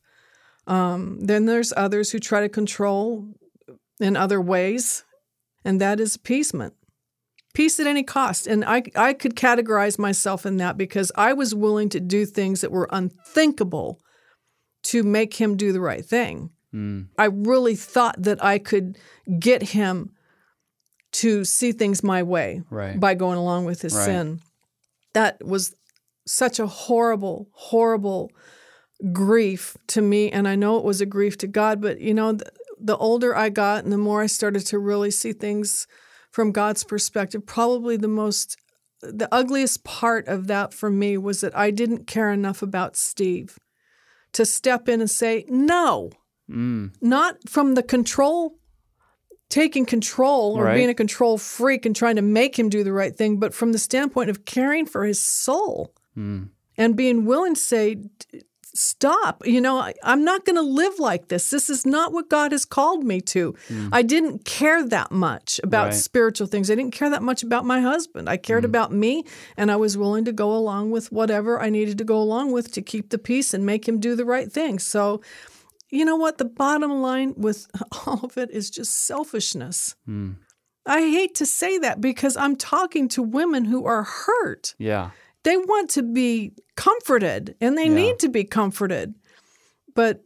Um, 0.66 1.19
then 1.21 1.47
there's 1.47 1.73
others 1.77 2.11
who 2.11 2.19
try 2.19 2.43
to 2.43 2.49
control 2.49 3.27
in 3.99 4.16
other 4.16 4.40
ways, 4.40 5.05
and 5.64 5.81
that 5.81 6.01
is 6.01 6.14
appeasement 6.14 6.75
peace 7.53 7.81
at 7.81 7.87
any 7.87 8.03
cost. 8.03 8.46
And 8.46 8.64
I, 8.64 8.83
I 8.94 9.12
could 9.12 9.35
categorize 9.35 9.99
myself 9.99 10.46
in 10.46 10.59
that 10.59 10.77
because 10.77 11.11
I 11.16 11.33
was 11.33 11.55
willing 11.55 11.88
to 11.90 12.01
do 12.01 12.25
things 12.25 12.61
that 12.61 12.70
were 12.70 12.88
unthinkable 12.92 14.01
to 14.85 15.03
make 15.03 15.35
him 15.35 15.57
do 15.57 15.73
the 15.73 15.81
right 15.81 16.05
thing. 16.05 16.51
Mm. 16.75 17.09
I 17.18 17.25
really 17.25 17.75
thought 17.75 18.23
that 18.23 18.42
I 18.42 18.59
could 18.59 18.99
get 19.38 19.62
him 19.62 20.12
to 21.12 21.44
see 21.44 21.73
things 21.73 22.05
my 22.05 22.23
way 22.23 22.62
Right. 22.70 22.99
by 22.99 23.14
going 23.14 23.37
along 23.38 23.64
with 23.64 23.83
his 23.83 23.94
Right. 23.94 24.05
sin. 24.05 24.40
That 25.14 25.44
was 25.44 25.75
such 26.27 26.61
a 26.61 26.68
horrible, 26.68 27.49
horrible 27.53 28.31
grief 29.12 29.77
to 29.88 30.01
me. 30.03 30.31
And 30.31 30.46
I 30.46 30.55
know 30.55 30.77
it 30.79 30.85
was 30.85 31.01
a 31.01 31.07
grief 31.07 31.37
to 31.38 31.49
God, 31.49 31.81
but 31.81 32.01
you 32.01 32.14
know, 32.14 32.33
the, 32.33 32.44
the 32.81 32.97
older 32.97 33.35
I 33.37 33.49
got 33.49 33.85
and 33.85 33.93
the 33.93 33.99
more 33.99 34.23
I 34.23 34.27
started 34.27 34.64
to 34.66 34.79
really 34.79 35.11
see 35.11 35.33
things 35.33 35.87
from 36.31 36.53
God's 36.53 36.85
perspective, 36.85 37.45
probably 37.47 37.97
the 37.97 38.09
most, 38.09 38.57
the 39.01 39.29
ugliest 39.33 39.85
part 39.85 40.29
of 40.29 40.47
that 40.47 40.73
for 40.73 40.90
me 40.90 41.16
was 41.19 41.40
that 41.40 41.57
I 41.57 41.71
didn't 41.71 42.07
care 42.07 42.31
enough 42.33 42.62
about 42.62 42.97
Steve 42.97 43.59
to 44.33 44.45
step 44.47 44.88
in 44.88 45.01
and 45.01 45.11
say, 45.11 45.45
no, 45.49 46.11
Mm. 46.51 46.93
not 47.01 47.49
from 47.49 47.75
the 47.75 47.83
control 47.83 48.57
taking 49.51 49.85
control 49.87 50.57
or 50.59 50.64
Right. 50.64 50.77
being 50.77 50.88
a 50.90 50.95
control 50.95 51.38
freak 51.38 51.85
and 51.87 51.95
trying 51.95 52.16
to 52.16 52.23
make 52.23 52.59
him 52.59 52.69
do 52.69 52.83
the 52.85 52.93
right 52.93 53.16
thing 53.16 53.38
but 53.38 53.53
from 53.55 53.73
the 53.73 53.79
standpoint 53.79 54.31
of 54.31 54.45
caring 54.45 54.87
for 54.87 55.05
his 55.05 55.21
soul 55.21 55.93
Mm. 56.16 56.51
and 56.77 56.97
being 56.97 57.25
willing 57.25 57.55
to 57.55 57.61
say 57.61 57.95
"D- 57.97 58.43
stop 58.74 59.44
you 59.46 59.61
know 59.61 59.78
I, 59.78 59.94
i'm 60.02 60.24
not 60.24 60.44
going 60.44 60.56
to 60.56 60.62
live 60.62 60.98
like 60.98 61.28
this 61.28 61.50
this 61.50 61.68
is 61.68 61.85
not 61.85 62.12
what 62.12 62.28
god 62.28 62.52
has 62.52 62.64
called 62.64 63.04
me 63.04 63.20
to 63.22 63.54
i 63.92 64.02
didn't 64.02 64.44
care 64.44 64.87
that 64.87 65.11
much 65.11 65.61
about 65.64 65.87
Right. 65.87 65.94
spiritual 65.94 66.46
things 66.46 66.70
i 66.70 66.74
didn't 66.74 66.92
care 66.92 67.11
that 67.11 67.22
much 67.22 67.42
about 67.42 67.64
my 67.64 67.80
husband 67.80 68.28
i 68.28 68.37
cared 68.37 68.64
about 68.64 68.92
me 68.92 69.24
and 69.56 69.70
i 69.70 69.76
was 69.76 69.96
willing 69.98 70.24
to 70.24 70.33
go 70.33 70.54
along 70.54 70.90
with 70.90 71.11
whatever 71.11 71.61
i 71.61 71.68
needed 71.70 71.98
to 71.98 72.04
go 72.04 72.20
along 72.20 72.52
with 72.52 72.70
to 72.72 72.83
keep 72.83 73.11
the 73.11 73.18
peace 73.18 73.52
and 73.54 73.66
make 73.66 73.88
him 73.88 73.98
do 73.98 74.14
the 74.14 74.24
right 74.24 74.52
thing 74.52 74.78
so 74.78 75.20
you 75.92 76.04
know 76.04 76.14
what? 76.14 76.38
The 76.38 76.44
bottom 76.44 77.02
line 77.02 77.35
with 77.37 77.66
all 78.06 78.20
of 78.22 78.38
it 78.38 78.48
is 78.52 78.70
just 78.70 78.94
selfishness. 78.94 79.96
Mm. 80.09 80.37
I 80.87 81.00
hate 81.00 81.35
to 81.35 81.46
say 81.46 81.78
that 81.78 82.00
because 82.00 82.37
I'm 82.37 82.54
talking 82.54 83.09
to 83.09 83.24
women 83.24 83.64
who 83.64 83.85
are 83.87 84.04
hurt. 84.04 84.76
Yeah. 84.78 85.11
They 85.42 85.57
want 85.57 85.90
to 85.90 86.03
be 86.03 86.53
comforted 86.76 87.57
and 87.61 87.76
they 87.76 87.87
Yeah. 87.87 87.94
need 87.94 88.18
to 88.20 88.29
be 88.29 88.44
comforted. 88.44 89.14
But 89.94 90.24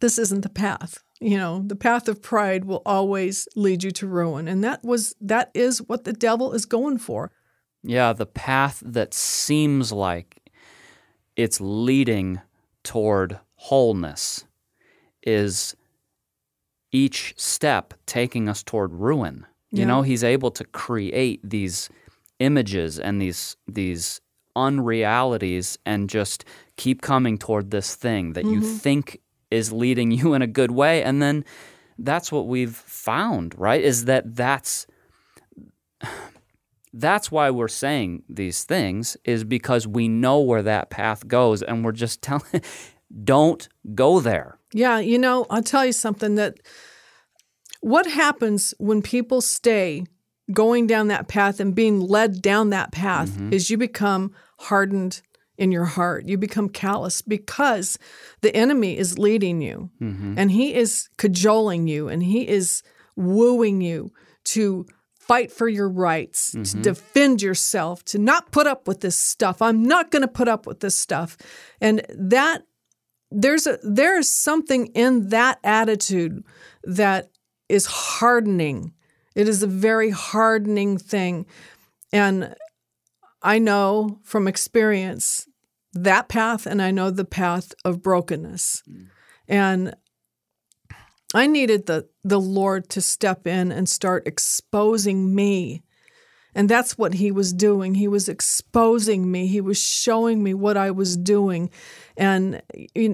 this 0.00 0.18
isn't 0.18 0.42
the 0.42 0.48
path. 0.48 1.02
You 1.20 1.38
know, 1.38 1.62
the 1.66 1.76
path 1.76 2.08
of 2.08 2.20
pride 2.20 2.64
will 2.66 2.82
always 2.84 3.48
lead 3.56 3.82
you 3.82 3.90
to 3.92 4.06
ruin. 4.06 4.48
And 4.48 4.62
that 4.64 4.84
was 4.84 5.14
that 5.20 5.50
is 5.54 5.80
what 5.82 6.04
the 6.04 6.12
devil 6.12 6.52
is 6.52 6.66
going 6.66 6.98
for. 6.98 7.30
Yeah, 7.82 8.12
the 8.12 8.26
path 8.26 8.82
that 8.84 9.14
seems 9.14 9.92
like 9.92 10.42
it's 11.36 11.60
leading 11.60 12.40
toward 12.82 13.38
wholeness 13.54 14.44
is 15.22 15.74
each 16.92 17.34
step 17.36 17.94
taking 18.06 18.48
us 18.48 18.62
toward 18.62 18.92
ruin. 18.92 19.46
You 19.70 19.80
Yeah. 19.80 19.86
know, 19.86 20.02
he's 20.02 20.24
able 20.24 20.50
to 20.52 20.64
create 20.64 21.40
these 21.42 21.88
images 22.38 22.98
and 22.98 23.20
these 23.20 23.56
these 23.66 24.20
unrealities 24.54 25.78
and 25.84 26.08
just 26.08 26.44
keep 26.76 27.02
coming 27.02 27.36
toward 27.36 27.70
this 27.70 27.94
thing 27.94 28.32
that 28.32 28.44
you 28.44 28.60
mm-hmm. 28.60 28.76
think 28.76 29.20
is 29.50 29.72
leading 29.72 30.10
you 30.10 30.34
in 30.34 30.42
a 30.42 30.46
good 30.46 30.70
way 30.70 31.02
and 31.02 31.20
then 31.20 31.44
that's 31.98 32.30
what 32.30 32.46
we've 32.46 32.76
found, 32.76 33.58
right? 33.58 33.82
Is 33.82 34.04
that 34.06 34.34
that's 34.34 34.86
that's 36.92 37.30
why 37.30 37.50
we're 37.50 37.68
saying 37.68 38.22
these 38.28 38.64
things 38.64 39.16
is 39.24 39.44
because 39.44 39.86
we 39.86 40.08
know 40.08 40.40
where 40.40 40.62
that 40.62 40.90
path 40.90 41.26
goes 41.28 41.62
and 41.62 41.84
we're 41.84 41.92
just 41.92 42.22
telling 42.22 42.62
don't 43.24 43.68
go 43.94 44.20
there. 44.20 44.58
Yeah, 44.72 44.98
you 44.98 45.18
know, 45.18 45.46
I'll 45.50 45.62
tell 45.62 45.84
you 45.86 45.92
something 45.92 46.34
that 46.36 46.58
what 47.80 48.06
happens 48.06 48.74
when 48.78 49.02
people 49.02 49.40
stay 49.40 50.04
going 50.52 50.86
down 50.86 51.08
that 51.08 51.28
path 51.28 51.60
and 51.60 51.74
being 51.74 52.00
led 52.00 52.40
down 52.40 52.70
that 52.70 52.92
path 52.92 53.30
mm-hmm. 53.30 53.52
is 53.52 53.70
you 53.70 53.76
become 53.76 54.32
hardened 54.60 55.20
in 55.58 55.72
your 55.72 55.84
heart. 55.84 56.28
You 56.28 56.38
become 56.38 56.68
callous 56.68 57.22
because 57.22 57.98
the 58.42 58.54
enemy 58.54 58.96
is 58.96 59.18
leading 59.18 59.60
you 59.60 59.90
mm-hmm. 60.00 60.34
and 60.38 60.50
he 60.50 60.74
is 60.74 61.08
cajoling 61.16 61.88
you 61.88 62.08
and 62.08 62.22
he 62.22 62.46
is 62.46 62.82
wooing 63.16 63.80
you 63.80 64.12
to 64.44 64.86
fight 65.26 65.50
for 65.50 65.68
your 65.68 65.88
rights, 65.88 66.52
to 66.52 66.58
mm-hmm. 66.58 66.82
defend 66.82 67.42
yourself, 67.42 68.04
to 68.04 68.18
not 68.18 68.52
put 68.52 68.66
up 68.66 68.86
with 68.86 69.00
this 69.00 69.16
stuff. 69.16 69.60
I'm 69.60 69.82
not 69.82 70.10
going 70.12 70.22
to 70.22 70.28
put 70.28 70.46
up 70.46 70.66
with 70.66 70.80
this 70.80 70.96
stuff. 70.96 71.36
And 71.80 72.06
that 72.10 72.62
there's 73.32 73.66
a 73.66 73.78
there 73.82 74.16
is 74.18 74.32
something 74.32 74.86
in 74.88 75.30
that 75.30 75.58
attitude 75.64 76.44
that 76.84 77.30
is 77.68 77.86
hardening. 77.86 78.92
It 79.36 79.48
is 79.48 79.62
a 79.62 79.68
very 79.68 80.10
hardening 80.10 80.96
thing. 80.98 81.46
And 82.12 82.54
I 83.42 83.58
know 83.58 84.18
from 84.24 84.48
experience 84.48 85.46
that 85.92 86.28
path 86.28 86.66
and 86.66 86.80
I 86.80 86.90
know 86.90 87.10
the 87.10 87.24
path 87.24 87.72
of 87.84 88.02
brokenness. 88.02 88.82
Mm. 88.90 89.06
And 89.46 89.94
I 91.34 91.46
needed 91.46 91.86
the 91.86 92.08
the 92.24 92.40
Lord 92.40 92.88
to 92.90 93.00
step 93.00 93.46
in 93.46 93.70
and 93.70 93.88
start 93.88 94.26
exposing 94.26 95.34
me. 95.34 95.82
And 96.54 96.70
that's 96.70 96.96
what 96.96 97.12
he 97.12 97.30
was 97.30 97.52
doing. 97.52 97.94
He 97.94 98.08
was 98.08 98.30
exposing 98.30 99.30
me. 99.30 99.46
He 99.46 99.60
was 99.60 99.78
showing 99.78 100.42
me 100.42 100.54
what 100.54 100.78
I 100.78 100.90
was 100.90 101.14
doing. 101.14 101.68
And 102.16 102.62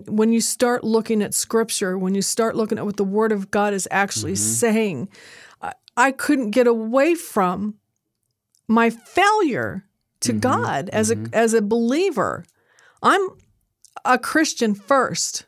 when 0.06 0.32
you 0.32 0.40
start 0.40 0.84
looking 0.84 1.20
at 1.20 1.34
scripture, 1.34 1.98
when 1.98 2.14
you 2.14 2.22
start 2.22 2.54
looking 2.54 2.78
at 2.78 2.86
what 2.86 2.98
the 2.98 3.04
word 3.04 3.32
of 3.32 3.50
God 3.50 3.74
is 3.74 3.88
actually 3.90 4.34
mm-hmm. 4.34 4.44
saying, 4.44 5.08
I, 5.96 6.12
couldn't 6.12 6.50
get 6.50 6.66
away 6.66 7.14
from 7.14 7.74
my 8.68 8.90
failure 8.90 9.86
to 10.20 10.32
mm-hmm. 10.32 10.40
God 10.40 10.88
as 10.90 11.10
a 11.10 11.16
mm-hmm. 11.16 11.34
as 11.34 11.54
a 11.54 11.62
believer. 11.62 12.44
I'm 13.02 13.28
a 14.04 14.18
Christian 14.18 14.74
first 14.74 15.44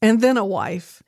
and 0.00 0.20
then 0.20 0.36
a 0.36 0.44
wife. 0.44 1.02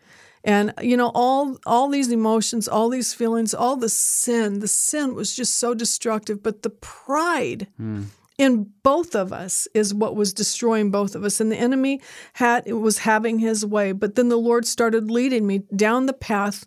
And 0.45 0.75
you 0.83 0.97
know 0.97 1.13
all 1.15 1.57
all 1.67 1.89
these 1.89 2.11
emotions, 2.11 2.67
all 2.67 2.89
these 2.89 3.15
feelings, 3.15 3.55
all 3.55 3.77
the 3.77 3.89
sin, 3.89 4.59
the 4.59 4.69
sin 4.69 5.15
was 5.15 5.37
just 5.37 5.59
so 5.59 5.73
destructive, 5.73 6.43
but 6.43 6.63
the 6.63 6.71
pride 6.71 7.69
mm. 7.81 8.07
in 8.39 8.73
both 8.83 9.15
of 9.15 9.33
us 9.33 9.69
is 9.73 9.95
what 9.95 10.17
was 10.17 10.33
destroying 10.33 10.91
both 10.91 11.15
of 11.15 11.23
us 11.23 11.41
and 11.41 11.53
the 11.53 11.57
enemy 11.57 12.01
had 12.33 12.65
it 12.67 12.73
was 12.73 12.99
having 12.99 13.39
his 13.39 13.65
way, 13.65 13.93
but 13.93 14.17
then 14.17 14.31
the 14.31 14.37
Lord 14.37 14.67
started 14.67 15.13
leading 15.13 15.47
me 15.47 15.59
down 15.77 16.07
the 16.07 16.13
path 16.13 16.67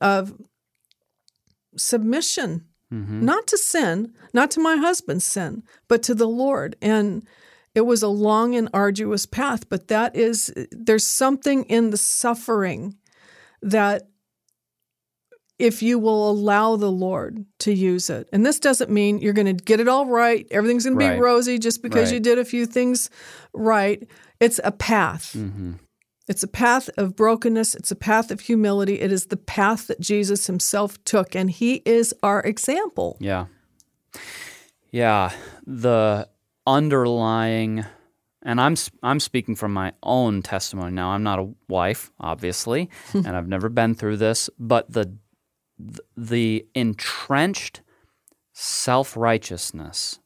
of 0.00 0.34
submission 1.76 2.64
mm-hmm. 2.92 3.24
not 3.24 3.46
to 3.48 3.58
sin, 3.58 4.12
not 4.32 4.50
to 4.52 4.60
my 4.60 4.76
husband's 4.76 5.24
sin, 5.24 5.62
but 5.88 6.02
to 6.04 6.14
the 6.14 6.28
Lord. 6.28 6.76
And 6.80 7.26
it 7.74 7.82
was 7.82 8.02
a 8.02 8.08
long 8.08 8.54
and 8.54 8.68
arduous 8.72 9.26
path, 9.26 9.68
but 9.68 9.88
that 9.88 10.14
is, 10.14 10.52
there's 10.70 11.06
something 11.06 11.64
in 11.64 11.90
the 11.90 11.96
suffering 11.96 12.96
that 13.62 14.08
if 15.58 15.82
you 15.82 15.98
will 15.98 16.30
allow 16.30 16.76
the 16.76 16.90
Lord 16.90 17.44
to 17.60 17.72
use 17.72 18.10
it. 18.10 18.28
And 18.32 18.44
this 18.44 18.58
doesn't 18.58 18.90
mean 18.90 19.18
you're 19.18 19.32
going 19.32 19.56
to 19.56 19.64
get 19.64 19.80
it 19.80 19.88
all 19.88 20.06
right, 20.06 20.46
everything's 20.50 20.84
going 20.84 20.98
to 20.98 21.14
be 21.14 21.20
rosy 21.20 21.58
just 21.58 21.82
because 21.82 22.10
Right. 22.10 22.14
you 22.14 22.20
did 22.20 22.38
a 22.38 22.44
few 22.44 22.66
things 22.66 23.08
right. 23.52 24.06
It's 24.40 24.60
a 24.64 24.72
path. 24.72 25.32
Mm-hmm. 25.36 25.74
It's 26.26 26.42
a 26.42 26.48
path 26.48 26.88
of 26.96 27.16
brokenness. 27.16 27.74
It's 27.74 27.90
a 27.90 27.96
path 27.96 28.30
of 28.30 28.40
humility. 28.40 29.00
It 29.00 29.12
is 29.12 29.26
the 29.26 29.36
path 29.36 29.88
that 29.88 30.00
Jesus 30.00 30.46
himself 30.46 31.02
took, 31.04 31.34
and 31.34 31.50
he 31.50 31.82
is 31.84 32.14
our 32.22 32.40
example. 32.40 33.16
Yeah. 33.20 33.46
Yeah, 34.90 35.32
the 35.66 36.28
underlying 36.66 37.84
and 38.44 38.60
I'm 38.60 38.76
I'm 39.02 39.20
speaking 39.20 39.56
from 39.56 39.72
my 39.72 39.92
own 40.02 40.42
testimony 40.42 40.92
now. 40.92 41.10
I'm 41.10 41.22
not 41.22 41.38
a 41.38 41.48
wife, 41.68 42.12
obviously, 42.20 42.90
and 43.14 43.28
I've 43.28 43.48
never 43.48 43.68
been 43.68 43.94
through 43.94 44.18
this, 44.18 44.50
but 44.58 44.92
the 44.92 45.16
the 46.16 46.66
entrenched 46.74 47.80
self-righteousness 48.52 50.20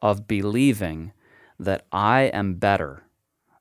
of 0.00 0.26
believing 0.26 1.12
that 1.58 1.86
I 1.92 2.22
am 2.22 2.54
better 2.54 3.04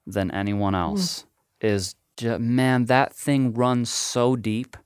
than 0.05 0.31
anyone 0.31 0.73
hmm. 0.73 0.79
else 0.79 1.25
is 1.65 1.95
man 2.39 2.85
that 2.85 3.13
thing 3.13 3.53
runs 3.53 3.89
so 3.89 4.35
deep 4.35 4.77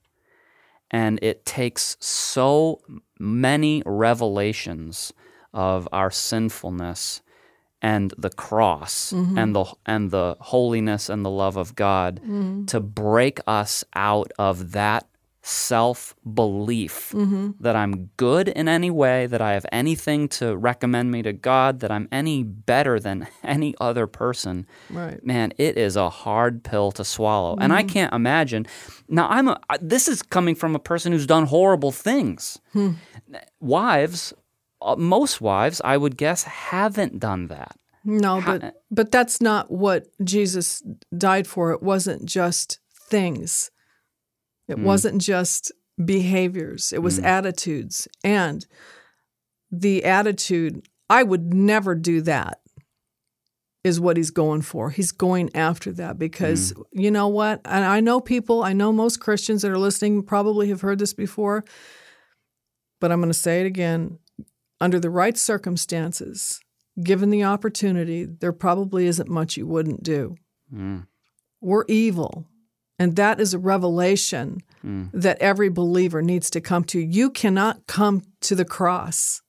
and 0.91 1.19
it 1.21 1.45
takes 1.45 1.97
so 1.99 2.81
many 3.19 3.83
revelations 3.85 5.13
of 5.53 5.87
our 5.91 6.09
sinfulness 6.09 7.21
and 7.81 8.13
the 8.17 8.29
cross 8.29 9.13
mm-hmm. 9.13 9.37
and 9.37 9.55
the 9.55 9.65
and 9.85 10.11
the 10.11 10.35
holiness 10.39 11.09
and 11.09 11.25
the 11.25 11.29
love 11.29 11.55
of 11.57 11.75
God 11.75 12.19
mm-hmm. 12.21 12.65
to 12.65 12.79
break 12.79 13.39
us 13.47 13.83
out 13.95 14.31
of 14.37 14.71
that 14.71 15.07
self 15.49 16.15
belief 16.31 17.11
mm-hmm. 17.13 17.51
that 17.59 17.75
I'm 17.75 18.11
good 18.17 18.47
in 18.47 18.67
any 18.67 18.91
way, 18.91 19.25
that 19.25 19.41
I 19.41 19.53
have 19.53 19.65
anything 19.71 20.27
to 20.29 20.55
recommend 20.55 21.11
me 21.11 21.21
to 21.23 21.33
God, 21.33 21.79
that 21.79 21.91
I'm 21.91 22.07
any 22.11 22.43
better 22.43 22.99
than 22.99 23.27
any 23.43 23.73
other 23.81 24.07
person, 24.07 24.67
Right. 24.89 25.23
man, 25.25 25.53
it 25.57 25.77
is 25.77 25.95
a 25.95 26.09
hard 26.09 26.63
pill 26.63 26.91
to 26.93 27.03
swallow. 27.03 27.57
And 27.59 27.73
I 27.73 27.81
mm-hmm. 27.81 27.89
can't 27.89 28.13
imagine. 28.13 28.67
Now, 29.07 29.27
I'm 29.27 29.47
a, 29.47 29.59
this 29.81 30.07
is 30.07 30.21
coming 30.21 30.55
from 30.55 30.75
a 30.75 30.79
person 30.79 31.11
who's 31.11 31.27
done 31.27 31.45
horrible 31.47 31.91
things. 31.91 32.59
Hmm. 32.73 32.91
Wives, 33.59 34.33
uh, 34.81 34.95
most 34.95 35.41
wives, 35.41 35.81
I 35.83 35.97
would 35.97 36.15
guess, 36.15 36.43
haven't 36.43 37.19
done 37.19 37.47
that. 37.47 37.75
No, 38.05 38.41
but 38.41 38.81
but 38.89 39.11
that's 39.11 39.41
not 39.41 39.69
what 39.69 40.07
Jesus 40.23 40.81
died 41.15 41.47
for. 41.47 41.71
It 41.71 41.83
wasn't 41.83 42.25
just 42.25 42.79
things. 42.93 43.71
It 44.69 44.77
hmm. 44.77 44.83
wasn't 44.83 45.21
just 45.21 45.71
behaviors. 46.03 46.93
It 46.93 46.99
was 46.99 47.17
hmm. 47.17 47.25
attitudes. 47.25 48.07
And 48.23 48.65
the 49.71 50.05
attitude, 50.05 50.87
I 51.09 51.23
would 51.23 51.53
never 51.53 51.95
do 51.95 52.21
that 52.21 52.59
is 53.83 53.99
what 53.99 54.17
he's 54.17 54.31
going 54.31 54.61
for. 54.61 54.89
He's 54.89 55.11
going 55.11 55.49
after 55.55 55.91
that 55.93 56.19
because 56.19 56.71
hmm. 56.71 56.81
you 56.91 57.11
know 57.11 57.27
what? 57.27 57.61
And 57.65 57.83
I 57.83 57.99
know 57.99 58.21
people, 58.21 58.63
I 58.63 58.73
know 58.73 58.93
most 58.93 59.19
Christians 59.19 59.63
that 59.63 59.71
are 59.71 59.77
listening 59.77 60.23
probably 60.23 60.69
have 60.69 60.81
heard 60.81 60.99
this 60.99 61.13
before, 61.13 61.65
but 63.01 63.11
I'm 63.11 63.19
going 63.19 63.31
to 63.31 63.37
say 63.37 63.61
it 63.61 63.65
again. 63.65 64.19
Under 64.81 64.97
the 64.97 65.09
right 65.09 65.37
circumstances, 65.37 66.61
given 67.03 67.31
the 67.31 67.43
opportunity, 67.43 68.23
there 68.23 68.53
probably 68.53 69.07
isn't 69.07 69.29
much 69.29 69.57
you 69.57 69.67
wouldn't 69.67 70.03
do. 70.03 70.37
We're 71.59 71.83
evil. 71.89 72.47
And 72.99 73.15
that 73.15 73.39
is 73.39 73.53
a 73.53 73.59
revelation 73.59 74.61
mm. 74.85 75.09
that 75.13 75.39
every 75.39 75.69
believer 75.69 76.21
needs 76.21 76.49
to 76.51 76.61
come 76.61 76.83
to. 76.85 76.99
You 76.99 77.29
cannot 77.29 77.87
come 77.87 78.23
to 78.41 78.55
the 78.55 78.65
cross 78.65 79.41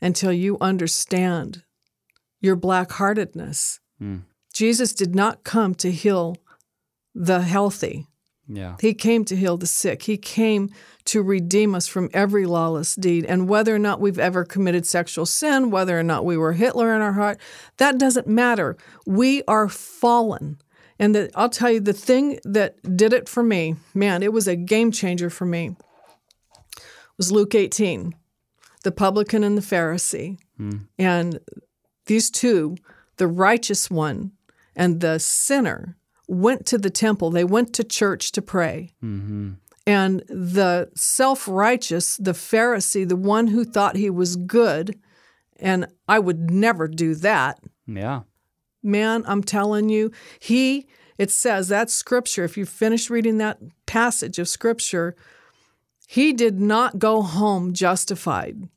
until 0.00 0.32
you 0.32 0.56
understand 0.60 1.62
your 2.40 2.56
black 2.56 2.92
heartedness. 2.92 3.80
Mm. 4.02 4.22
Jesus 4.52 4.94
did 4.94 5.14
not 5.14 5.44
come 5.44 5.74
to 5.76 5.90
heal 5.90 6.36
the 7.14 7.42
healthy. 7.42 8.06
Yeah. 8.48 8.76
He 8.80 8.94
came 8.94 9.24
to 9.26 9.36
heal 9.36 9.56
the 9.56 9.66
sick. 9.66 10.04
He 10.04 10.16
came 10.16 10.70
to 11.06 11.22
redeem 11.22 11.74
us 11.74 11.88
from 11.88 12.08
every 12.14 12.46
lawless 12.46 12.94
deed. 12.94 13.24
And 13.24 13.48
whether 13.48 13.74
or 13.74 13.78
not 13.78 14.00
we've 14.00 14.18
ever 14.18 14.44
committed 14.44 14.86
sexual 14.86 15.26
sin, 15.26 15.70
whether 15.70 15.98
or 15.98 16.02
not 16.02 16.24
we 16.24 16.36
were 16.36 16.52
Hitler 16.52 16.94
in 16.94 17.02
our 17.02 17.12
heart, 17.12 17.38
that 17.78 17.98
doesn't 17.98 18.26
matter. 18.26 18.76
We 19.04 19.42
are 19.48 19.68
fallen. 19.68 20.58
And 20.98 21.14
the, 21.14 21.30
I'll 21.34 21.48
tell 21.50 21.70
you 21.70 21.80
the 21.80 21.92
thing 21.92 22.40
that 22.44 22.96
did 22.96 23.12
it 23.12 23.28
for 23.28 23.42
me, 23.42 23.76
man, 23.94 24.22
it 24.22 24.32
was 24.32 24.48
a 24.48 24.56
game 24.56 24.90
changer 24.90 25.28
for 25.28 25.44
me, 25.44 25.76
was 27.16 27.30
Luke 27.30 27.54
18, 27.54 28.14
the 28.82 28.92
publican 28.92 29.44
and 29.44 29.58
the 29.58 29.62
Pharisee. 29.62 30.38
Hmm. 30.56 30.78
And 30.98 31.40
these 32.06 32.30
two, 32.30 32.76
the 33.16 33.26
righteous 33.26 33.90
one 33.90 34.32
and 34.74 35.00
the 35.00 35.18
sinner, 35.18 35.96
went 36.28 36.66
to 36.66 36.78
the 36.78 36.90
temple. 36.90 37.30
They 37.30 37.44
went 37.44 37.72
to 37.74 37.84
church 37.84 38.32
to 38.32 38.42
pray. 38.42 38.92
Mm-hmm. 39.02 39.52
And 39.86 40.20
the 40.28 40.90
self 40.96 41.46
righteous, 41.46 42.16
the 42.16 42.32
Pharisee, 42.32 43.08
the 43.08 43.16
one 43.16 43.46
who 43.48 43.64
thought 43.64 43.96
he 43.96 44.10
was 44.10 44.34
good, 44.36 44.98
and 45.60 45.86
I 46.08 46.18
would 46.18 46.50
never 46.50 46.88
do 46.88 47.14
that, 47.16 47.60
Yeah. 47.86 48.22
Man, 48.86 49.24
I'm 49.26 49.42
telling 49.42 49.88
you, 49.88 50.12
he, 50.38 50.86
it 51.18 51.30
says 51.30 51.68
that 51.68 51.90
scripture, 51.90 52.44
if 52.44 52.56
you 52.56 52.64
finish 52.64 53.10
reading 53.10 53.38
that 53.38 53.58
passage 53.86 54.38
of 54.38 54.48
scripture, 54.48 55.16
he 56.06 56.32
did 56.32 56.60
not 56.60 56.98
go 56.98 57.22
home 57.22 57.72
justified 57.72 58.68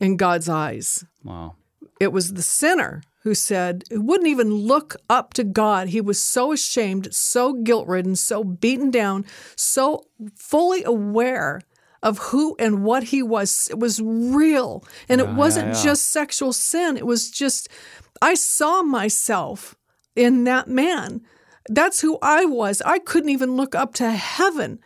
in 0.00 0.16
God's 0.16 0.48
eyes. 0.48 1.04
Wow. 1.22 1.54
It 2.00 2.12
was 2.12 2.34
the 2.34 2.42
sinner 2.42 3.02
who 3.22 3.34
said, 3.34 3.84
who 3.90 4.00
wouldn't 4.00 4.28
even 4.28 4.52
look 4.52 4.96
up 5.08 5.32
to 5.34 5.44
God. 5.44 5.88
He 5.88 6.00
was 6.00 6.20
so 6.20 6.50
ashamed, 6.50 7.14
so 7.14 7.52
guilt 7.52 7.86
ridden, 7.86 8.16
so 8.16 8.42
beaten 8.42 8.90
down, 8.90 9.24
so 9.54 10.06
fully 10.34 10.82
aware 10.82 11.60
of 12.02 12.18
who 12.18 12.56
and 12.58 12.82
what 12.82 13.04
he 13.04 13.22
was. 13.22 13.68
It 13.70 13.78
was 13.78 14.00
real. 14.02 14.84
And 15.08 15.20
it 15.20 15.28
wasn't 15.28 15.76
yeah. 15.76 15.82
just 15.84 16.10
sexual 16.10 16.52
sin, 16.52 16.96
it 16.96 17.06
was 17.06 17.30
just, 17.30 17.68
I 18.22 18.34
saw 18.34 18.82
myself 18.82 19.74
in 20.14 20.44
that 20.44 20.68
man. 20.68 21.22
That's 21.68 22.00
who 22.00 22.18
I 22.22 22.44
was. 22.44 22.80
I 22.82 23.00
couldn't 23.00 23.30
even 23.30 23.56
look 23.56 23.74
up 23.74 23.94
to 23.94 24.10
heaven. 24.12 24.78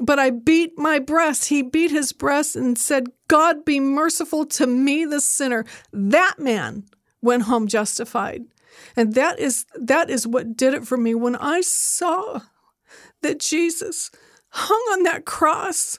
But 0.00 0.18
I 0.18 0.30
beat 0.30 0.78
my 0.78 0.98
breast. 0.98 1.48
He 1.48 1.62
beat 1.62 1.90
his 1.90 2.12
breast 2.12 2.56
and 2.56 2.78
said, 2.78 3.08
God 3.28 3.64
be 3.64 3.78
merciful 3.78 4.46
to 4.46 4.66
me, 4.66 5.04
the 5.04 5.20
sinner. 5.20 5.64
That 5.92 6.38
man 6.38 6.84
went 7.22 7.44
home 7.44 7.66
justified. 7.66 8.42
And 8.96 9.14
that 9.14 9.38
is 9.38 9.66
that 9.74 10.10
is 10.10 10.26
what 10.26 10.56
did 10.56 10.74
it 10.74 10.86
for 10.86 10.96
me 10.96 11.14
when 11.14 11.36
I 11.36 11.60
saw 11.62 12.40
that 13.22 13.40
Jesus 13.40 14.10
hung 14.50 14.80
on 14.92 15.02
that 15.04 15.24
cross 15.24 15.98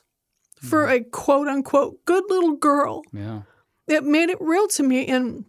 for 0.61 0.85
mm. 0.85 0.91
a 0.91 1.03
quote 1.03 1.47
unquote 1.47 2.03
good 2.05 2.23
little 2.29 2.55
girl. 2.55 3.03
Yeah. 3.11 3.41
It 3.87 4.03
made 4.03 4.29
it 4.29 4.37
real 4.39 4.67
to 4.69 4.83
me. 4.83 5.07
And 5.07 5.45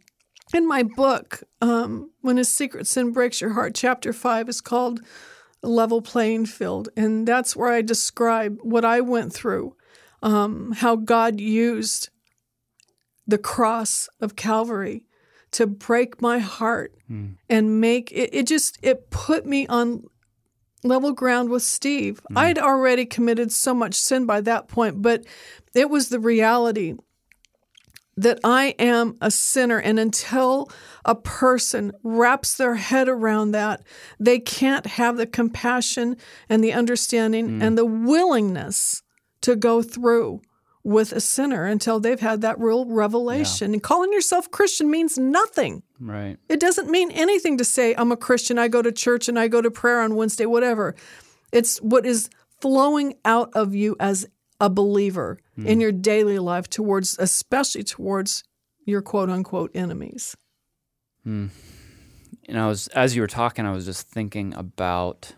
in 0.54 0.66
my 0.66 0.82
book, 0.82 1.42
um, 1.60 2.10
When 2.20 2.38
a 2.38 2.44
Secret 2.44 2.86
Sin 2.86 3.12
Breaks 3.12 3.40
Your 3.40 3.50
Heart, 3.50 3.74
chapter 3.74 4.12
five 4.12 4.48
is 4.48 4.60
called 4.60 5.00
Level 5.62 6.02
Playing 6.02 6.46
Field. 6.46 6.88
And 6.96 7.26
that's 7.26 7.56
where 7.56 7.72
I 7.72 7.82
describe 7.82 8.58
what 8.62 8.84
I 8.84 9.00
went 9.00 9.32
through, 9.32 9.76
um, 10.22 10.72
how 10.72 10.96
God 10.96 11.40
used 11.40 12.10
the 13.26 13.38
cross 13.38 14.08
of 14.20 14.36
Calvary 14.36 15.04
to 15.50 15.66
break 15.66 16.20
my 16.22 16.38
heart 16.38 16.94
and 17.48 17.80
make 17.80 18.12
it, 18.12 18.30
it 18.32 18.46
just 18.46 18.78
it 18.82 19.10
put 19.10 19.46
me 19.46 19.66
on 19.66 20.04
level 20.84 21.12
ground 21.12 21.48
with 21.50 21.62
Steve. 21.62 22.20
I'd 22.36 22.58
already 22.58 23.06
committed 23.06 23.50
so 23.50 23.74
much 23.74 23.94
sin 23.94 24.26
by 24.26 24.40
that 24.42 24.68
point, 24.68 25.02
but 25.02 25.24
it 25.74 25.90
was 25.90 26.08
the 26.08 26.20
reality 26.20 26.94
that 28.18 28.40
I 28.42 28.74
am 28.80 29.16
a 29.20 29.30
sinner. 29.30 29.78
And 29.78 29.98
until 29.98 30.70
a 31.04 31.14
person 31.14 31.92
wraps 32.02 32.56
their 32.56 32.74
head 32.74 33.08
around 33.08 33.52
that, 33.52 33.82
they 34.18 34.40
can't 34.40 34.86
have 34.86 35.16
the 35.16 35.26
compassion 35.26 36.16
and 36.48 36.62
the 36.62 36.72
understanding 36.72 37.48
mm. 37.48 37.62
and 37.62 37.78
the 37.78 37.86
willingness 37.86 39.02
to 39.42 39.54
go 39.54 39.82
through 39.82 40.42
with 40.82 41.12
a 41.12 41.20
sinner 41.20 41.64
until 41.64 42.00
they've 42.00 42.18
had 42.18 42.40
that 42.40 42.58
real 42.58 42.86
revelation. 42.86 43.72
And 43.72 43.82
calling 43.82 44.12
yourself 44.12 44.50
Christian 44.50 44.90
means 44.90 45.16
nothing. 45.16 45.82
Right. 46.00 46.38
It 46.48 46.58
doesn't 46.58 46.90
mean 46.90 47.12
anything 47.12 47.58
to 47.58 47.64
say, 47.64 47.94
I'm 47.96 48.10
a 48.10 48.16
Christian, 48.16 48.58
I 48.58 48.66
go 48.66 48.82
to 48.82 48.90
church 48.90 49.28
and 49.28 49.38
I 49.38 49.46
go 49.46 49.62
to 49.62 49.70
prayer 49.70 50.00
on 50.00 50.16
Wednesday, 50.16 50.46
whatever. 50.46 50.96
It's 51.52 51.78
what 51.78 52.04
is 52.04 52.30
flowing 52.60 53.14
out 53.24 53.50
of 53.54 53.74
you 53.74 53.96
as 54.00 54.26
a 54.60 54.68
believer 54.68 55.38
hmm. 55.54 55.66
in 55.66 55.80
your 55.80 55.92
daily 55.92 56.38
life 56.38 56.68
towards, 56.68 57.16
especially 57.18 57.84
towards 57.84 58.44
your 58.84 59.02
quote 59.02 59.30
unquote 59.30 59.70
enemies. 59.74 60.36
Hmm. 61.24 61.48
You 62.46 62.54
know, 62.54 62.64
I 62.64 62.68
was, 62.68 62.88
as 62.88 63.14
you 63.14 63.22
were 63.22 63.28
talking, 63.28 63.66
I 63.66 63.72
was 63.72 63.84
just 63.84 64.08
thinking 64.08 64.54
about 64.54 65.34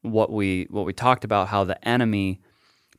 what 0.00 0.32
we 0.32 0.66
what 0.70 0.84
we 0.84 0.92
talked 0.92 1.24
about 1.24 1.48
how 1.48 1.62
the 1.62 1.86
enemy 1.86 2.40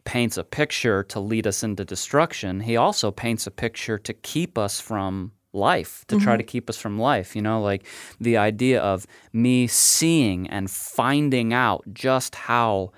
paints 0.05 0.37
a 0.37 0.43
picture 0.43 1.03
to 1.03 1.19
lead 1.19 1.47
us 1.47 1.63
into 1.63 1.85
destruction. 1.85 2.59
He 2.61 2.77
also 2.77 3.11
paints 3.11 3.47
a 3.47 3.51
picture 3.51 3.97
to 3.97 4.13
keep 4.13 4.57
us 4.57 4.79
from 4.79 5.31
life, 5.53 6.03
to 6.07 6.19
try 6.19 6.33
mm-hmm. 6.33 6.39
to 6.39 6.43
keep 6.43 6.69
us 6.69 6.77
from 6.77 6.99
life. 6.99 7.35
You 7.35 7.41
know, 7.41 7.61
like 7.61 7.85
the 8.19 8.37
idea 8.37 8.81
of 8.81 9.05
me 9.31 9.67
seeing 9.67 10.47
and 10.49 10.69
finding 10.69 11.53
out 11.53 11.83
just 11.93 12.35
how 12.35 12.91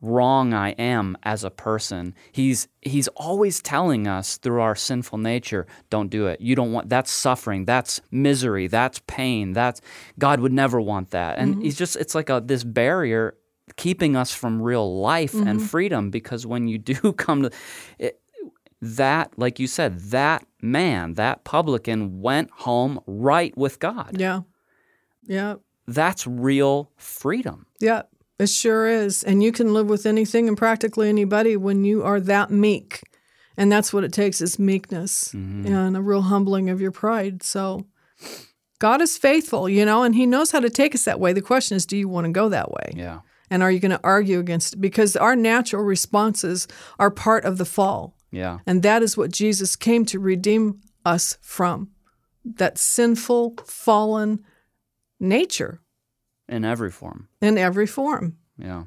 wrong 0.00 0.54
I 0.54 0.70
am 0.70 1.16
as 1.22 1.44
a 1.44 1.50
person. 1.50 2.14
He's 2.32 2.68
he's 2.80 3.08
always 3.08 3.60
telling 3.60 4.06
us 4.06 4.36
through 4.36 4.60
our 4.60 4.74
sinful 4.74 5.18
nature, 5.18 5.66
don't 5.90 6.08
do 6.08 6.26
it. 6.26 6.40
You 6.40 6.54
don't 6.54 6.72
want 6.72 6.88
that's 6.88 7.10
suffering, 7.10 7.64
that's 7.64 8.00
misery, 8.10 8.66
that's 8.66 9.00
pain, 9.06 9.52
that's 9.52 9.80
God 10.18 10.40
would 10.40 10.52
never 10.52 10.80
want 10.80 11.10
that. 11.10 11.38
And 11.38 11.54
mm-hmm. 11.54 11.62
he's 11.62 11.76
just 11.76 11.96
it's 11.96 12.14
like 12.14 12.30
a 12.30 12.42
this 12.44 12.64
barrier 12.64 13.36
keeping 13.76 14.16
us 14.16 14.34
from 14.34 14.60
real 14.60 15.00
life 15.00 15.34
and 15.34 15.58
mm-hmm. 15.58 15.66
freedom 15.66 16.10
because 16.10 16.46
when 16.46 16.66
you 16.68 16.78
do 16.92 17.12
come 17.12 17.42
to 17.42 17.50
it, 17.98 18.20
that 18.80 19.32
like 19.36 19.58
you 19.58 19.66
said, 19.66 19.98
that 20.00 20.46
man, 20.62 21.14
that 21.14 21.44
publican 21.44 22.20
went 22.20 22.50
home 22.50 23.00
right 23.06 23.56
with 23.56 23.78
God. 23.78 24.16
Yeah. 24.18 24.40
Yeah. 25.26 25.56
That's 25.86 26.26
real 26.26 26.90
freedom. 26.96 27.66
Yeah. 27.80 28.02
It 28.40 28.48
sure 28.48 28.88
is. 28.88 29.22
And 29.22 29.42
you 29.42 29.52
can 29.52 29.74
live 29.74 29.88
with 29.88 30.06
anything 30.06 30.48
and 30.48 30.56
practically 30.56 31.10
anybody 31.10 31.58
when 31.58 31.84
you 31.84 32.02
are 32.02 32.20
that 32.20 32.50
meek. 32.50 33.02
And 33.58 33.70
that's 33.70 33.92
what 33.92 34.02
it 34.02 34.14
takes 34.14 34.40
is 34.40 34.58
meekness 34.58 35.34
mm-hmm. 35.34 35.66
and 35.66 35.94
a 35.94 36.00
real 36.00 36.22
humbling 36.22 36.70
of 36.70 36.80
your 36.80 36.90
pride. 36.90 37.42
So 37.42 37.86
God 38.78 39.02
is 39.02 39.18
faithful, 39.18 39.68
you 39.68 39.84
know, 39.84 40.02
and 40.02 40.14
He 40.14 40.24
knows 40.24 40.52
how 40.52 40.60
to 40.60 40.70
take 40.70 40.94
us 40.94 41.04
that 41.04 41.20
way. 41.20 41.34
The 41.34 41.42
question 41.42 41.76
is, 41.76 41.84
do 41.84 41.98
you 41.98 42.08
want 42.08 42.24
to 42.24 42.32
go 42.32 42.48
that 42.48 42.70
way? 42.70 42.92
Yeah. 42.96 43.20
And 43.50 43.62
are 43.62 43.70
you 43.70 43.78
going 43.78 43.90
to 43.90 44.00
argue 44.02 44.38
against 44.38 44.74
it? 44.74 44.80
Because 44.80 45.16
our 45.16 45.36
natural 45.36 45.82
responses 45.82 46.66
are 46.98 47.10
part 47.10 47.44
of 47.44 47.58
the 47.58 47.66
fall. 47.66 48.16
Yeah. 48.30 48.60
And 48.66 48.82
that 48.82 49.02
is 49.02 49.18
what 49.18 49.32
Jesus 49.32 49.76
came 49.76 50.06
to 50.06 50.18
redeem 50.18 50.80
us 51.04 51.36
from 51.42 51.90
that 52.42 52.78
sinful, 52.78 53.56
fallen 53.66 54.42
nature 55.18 55.82
In 56.50 56.64
every 56.64 56.90
form. 56.90 57.28
in 57.40 57.56
every 57.56 57.86
form. 57.86 58.36
Yeah. 58.58 58.84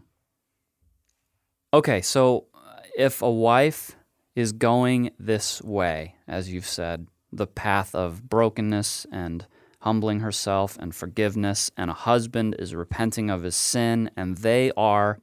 Okay, 1.74 2.02
so 2.02 2.46
uh, 2.54 2.82
if 2.96 3.22
a 3.22 3.32
wife 3.32 3.96
is 4.36 4.52
going 4.52 5.12
this 5.18 5.62
way, 5.62 6.16
as 6.28 6.52
you've 6.52 6.68
said, 6.68 7.08
the 7.32 7.48
path 7.48 7.96
of 7.96 8.30
brokenness 8.30 9.08
and 9.12 9.48
humbling 9.80 10.20
herself 10.20 10.78
and 10.80 10.94
forgiveness, 10.94 11.72
and 11.78 11.90
a 11.90 11.94
husband 11.94 12.56
is 12.60 12.76
repenting 12.76 13.30
of 13.30 13.44
his 13.44 13.56
sin, 13.56 14.12
and 14.16 14.38
they 14.38 14.72
are, 14.78 15.20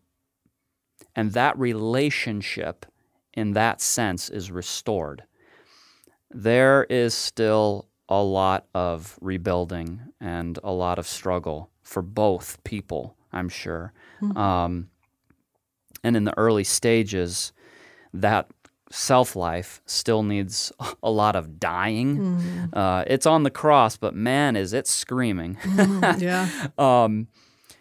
and 1.14 1.32
that 1.32 1.58
relationship 1.58 2.86
in 3.34 3.52
that 3.52 3.80
sense 3.80 4.28
is 4.28 4.50
restored, 4.50 5.24
there 6.30 6.84
is 6.84 7.14
still 7.14 7.86
a 8.08 8.22
lot 8.22 8.66
of 8.74 9.18
rebuilding 9.20 10.00
and 10.20 10.58
a 10.64 10.72
lot 10.72 10.98
of 10.98 11.06
struggle 11.06 11.70
for 11.90 12.02
both 12.02 12.62
people, 12.62 13.16
I'm 13.32 13.48
sure. 13.48 13.92
Um, 14.36 14.90
and 16.04 16.16
in 16.16 16.22
the 16.22 16.38
early 16.38 16.62
stages, 16.62 17.52
that 18.14 18.48
self 18.92 19.34
life 19.34 19.82
still 19.86 20.22
needs 20.22 20.72
a 21.02 21.10
lot 21.10 21.34
of 21.34 21.58
dying. 21.58 22.70
Uh, 22.72 23.02
it's 23.08 23.26
on 23.26 23.42
the 23.42 23.50
cross, 23.50 23.96
but 23.96 24.14
man, 24.14 24.54
is 24.54 24.72
it 24.72 24.86
screaming. 24.86 25.58
yeah. 26.18 26.68
um, 26.78 27.26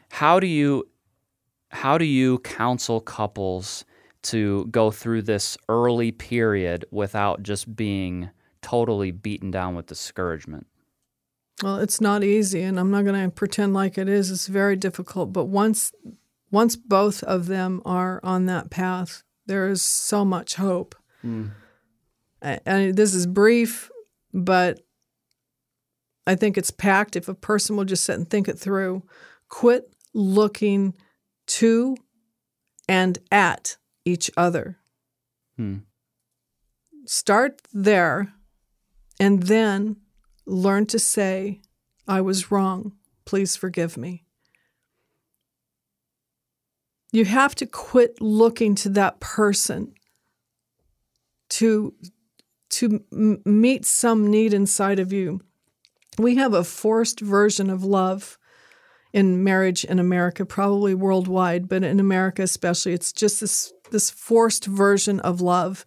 how 0.09 0.39
do 0.39 0.47
you 0.47 0.87
how 1.69 1.99
do 1.99 2.05
you 2.05 2.39
counsel 2.39 2.99
couples 2.99 3.85
to 4.23 4.65
go 4.71 4.89
through 4.89 5.21
this 5.21 5.55
early 5.69 6.11
period 6.11 6.83
without 6.89 7.43
just 7.43 7.75
being 7.75 8.31
totally 8.63 9.11
beaten 9.11 9.51
down 9.51 9.75
with 9.75 9.85
discouragement? 9.85 10.65
Well, 11.63 11.77
it's 11.77 11.99
not 11.99 12.23
easy, 12.23 12.61
and 12.61 12.79
I'm 12.79 12.91
not 12.91 13.03
going 13.05 13.21
to 13.21 13.29
pretend 13.29 13.73
like 13.73 13.97
it 13.97 14.07
is. 14.07 14.31
It's 14.31 14.47
very 14.47 14.75
difficult. 14.75 15.33
But 15.33 15.45
once, 15.45 15.91
once 16.51 16.75
both 16.75 17.21
of 17.23 17.47
them 17.47 17.81
are 17.85 18.19
on 18.23 18.45
that 18.45 18.69
path, 18.69 19.23
there 19.45 19.67
is 19.67 19.81
so 19.81 20.23
much 20.23 20.55
hope. 20.55 20.95
A- 22.41 22.59
And 22.65 22.95
this 22.95 23.13
is 23.13 23.27
brief, 23.27 23.89
but 24.33 24.79
I 26.25 26.35
think 26.35 26.57
it's 26.57 26.71
packed. 26.71 27.15
If 27.17 27.27
a 27.27 27.33
person 27.33 27.75
will 27.75 27.85
just 27.85 28.05
sit 28.05 28.15
and 28.15 28.29
think 28.29 28.47
it 28.47 28.57
through, 28.57 29.03
quit 29.49 29.93
looking 30.13 30.95
to 31.47 31.97
and 32.87 33.17
at 33.31 33.75
each 34.05 34.31
other. 34.37 34.77
Hmm. 35.57 35.79
Start 37.05 37.61
there, 37.73 38.31
and 39.19 39.43
then 39.43 39.97
learn 40.49 40.85
to 40.87 40.99
say, 40.99 41.61
I 42.07 42.21
was 42.21 42.51
wrong. 42.51 42.93
Please 43.25 43.55
forgive 43.55 43.97
me. 43.97 44.25
You 47.11 47.25
have 47.25 47.55
to 47.55 47.65
quit 47.65 48.21
looking 48.21 48.75
to 48.75 48.89
that 48.89 49.19
person 49.19 49.93
to 51.49 51.93
to 52.69 53.03
m- 53.11 53.41
meet 53.45 53.83
some 53.83 54.29
need 54.29 54.53
inside 54.53 54.99
of 54.99 55.11
you. 55.11 55.41
We 56.19 56.35
have 56.35 56.53
a 56.53 56.63
forced 56.63 57.19
version 57.19 57.69
of 57.69 57.83
love 57.83 58.37
in 59.11 59.43
marriage 59.43 59.83
in 59.83 59.97
America, 59.97 60.45
probably 60.45 60.93
worldwide, 60.93 61.67
but 61.67 61.83
in 61.83 61.99
America 61.99 62.43
especially, 62.43 62.93
it's 62.93 63.11
just 63.11 63.41
this 63.41 63.73
this 63.91 64.09
forced 64.09 64.65
version 64.65 65.19
of 65.21 65.41
love. 65.41 65.85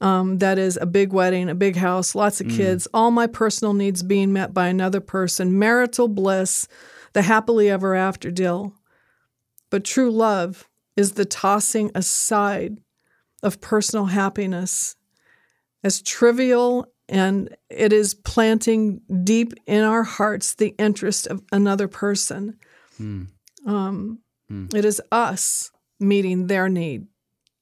Um, 0.00 0.38
that 0.38 0.58
is 0.58 0.78
a 0.80 0.84
big 0.86 1.12
wedding, 1.12 1.48
a 1.48 1.54
big 1.54 1.76
house, 1.76 2.14
lots 2.14 2.40
of 2.42 2.48
kids, 2.48 2.86
all 2.92 3.10
my 3.10 3.26
personal 3.26 3.72
needs 3.72 4.02
being 4.02 4.30
met 4.32 4.52
by 4.52 4.68
another 4.68 5.00
person, 5.00 5.58
marital 5.58 6.06
bliss, 6.06 6.68
the 7.14 7.22
happily 7.22 7.70
ever 7.70 7.94
after 7.94 8.30
deal. 8.30 8.74
But 9.70 9.84
true 9.84 10.10
love 10.10 10.68
is 10.96 11.12
the 11.12 11.24
tossing 11.24 11.90
aside 11.94 12.78
of 13.42 13.60
personal 13.62 14.06
happiness 14.06 14.96
as 15.82 16.02
trivial 16.02 16.86
and 17.08 17.56
it 17.70 17.92
is 17.92 18.14
planting 18.14 19.00
deep 19.22 19.54
in 19.66 19.82
our 19.82 20.02
hearts 20.02 20.54
the 20.56 20.74
interest 20.78 21.26
of 21.28 21.42
another 21.52 21.88
person. 21.88 22.58
Um, 23.64 24.18
It 24.74 24.84
is 24.84 25.00
us 25.12 25.70
meeting 26.00 26.48
their 26.48 26.68
need, 26.68 27.06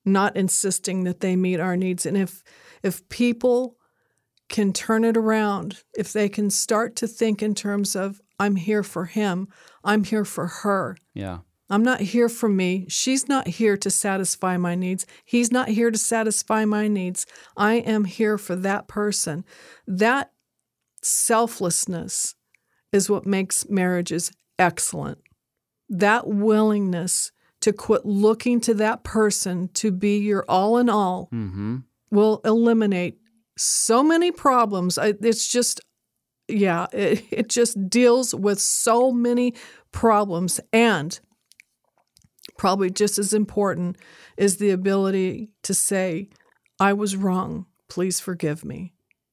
not 0.04 0.36
insisting 0.36 1.04
that 1.04 1.20
they 1.20 1.36
meet 1.36 1.60
our 1.60 1.76
needs. 1.76 2.06
And 2.06 2.16
if 2.16 2.42
if 2.82 3.08
people 3.08 3.76
can 4.48 4.72
turn 4.72 5.04
it 5.04 5.16
around, 5.16 5.82
if 5.96 6.12
they 6.12 6.28
can 6.28 6.50
start 6.50 6.96
to 6.96 7.06
think 7.06 7.42
in 7.42 7.54
terms 7.54 7.96
of 7.96 8.20
I'm 8.38 8.56
here 8.56 8.82
for 8.82 9.06
him, 9.06 9.48
I'm 9.82 10.04
here 10.04 10.24
for 10.24 10.46
her. 10.46 10.96
Yeah. 11.14 11.38
I'm 11.70 11.82
not 11.82 12.00
here 12.00 12.28
for 12.28 12.48
me. 12.48 12.84
She's 12.88 13.26
not 13.26 13.48
here 13.48 13.76
to 13.78 13.90
satisfy 13.90 14.56
my 14.58 14.74
needs. 14.74 15.06
He's 15.24 15.50
not 15.50 15.68
here 15.68 15.90
to 15.90 15.98
satisfy 15.98 16.66
my 16.66 16.88
needs. 16.88 17.26
I 17.56 17.74
am 17.74 18.04
here 18.04 18.36
for 18.36 18.54
that 18.56 18.86
person. 18.86 19.44
That 19.86 20.30
selflessness 21.02 22.34
is 22.92 23.08
what 23.08 23.26
makes 23.26 23.68
marriages 23.68 24.30
excellent. 24.58 25.18
That 25.88 26.28
willingness 26.28 27.32
to 27.64 27.72
quit 27.72 28.04
looking 28.04 28.60
to 28.60 28.74
that 28.74 29.04
person 29.04 29.68
to 29.72 29.90
be 29.90 30.18
your 30.18 30.44
all 30.50 30.76
in 30.76 30.90
all 30.90 31.30
Mm-hmm. 31.32 31.78
will 32.10 32.42
eliminate 32.44 33.16
so 33.56 34.02
many 34.02 34.30
problems. 34.30 34.98
It's 35.00 35.48
just, 35.48 35.80
yeah, 36.46 36.86
it, 36.92 37.24
it 37.30 37.48
just 37.48 37.88
deals 37.88 38.34
with 38.34 38.60
so 38.60 39.10
many 39.10 39.54
problems. 39.92 40.60
And 40.74 41.18
probably 42.58 42.90
just 42.90 43.18
as 43.18 43.32
important 43.32 43.96
is 44.36 44.58
the 44.58 44.70
ability 44.70 45.48
to 45.62 45.72
say, 45.72 46.28
I 46.78 46.92
was 46.92 47.16
wrong. 47.16 47.64
Please 47.88 48.20
forgive 48.20 48.62
me. 48.62 48.92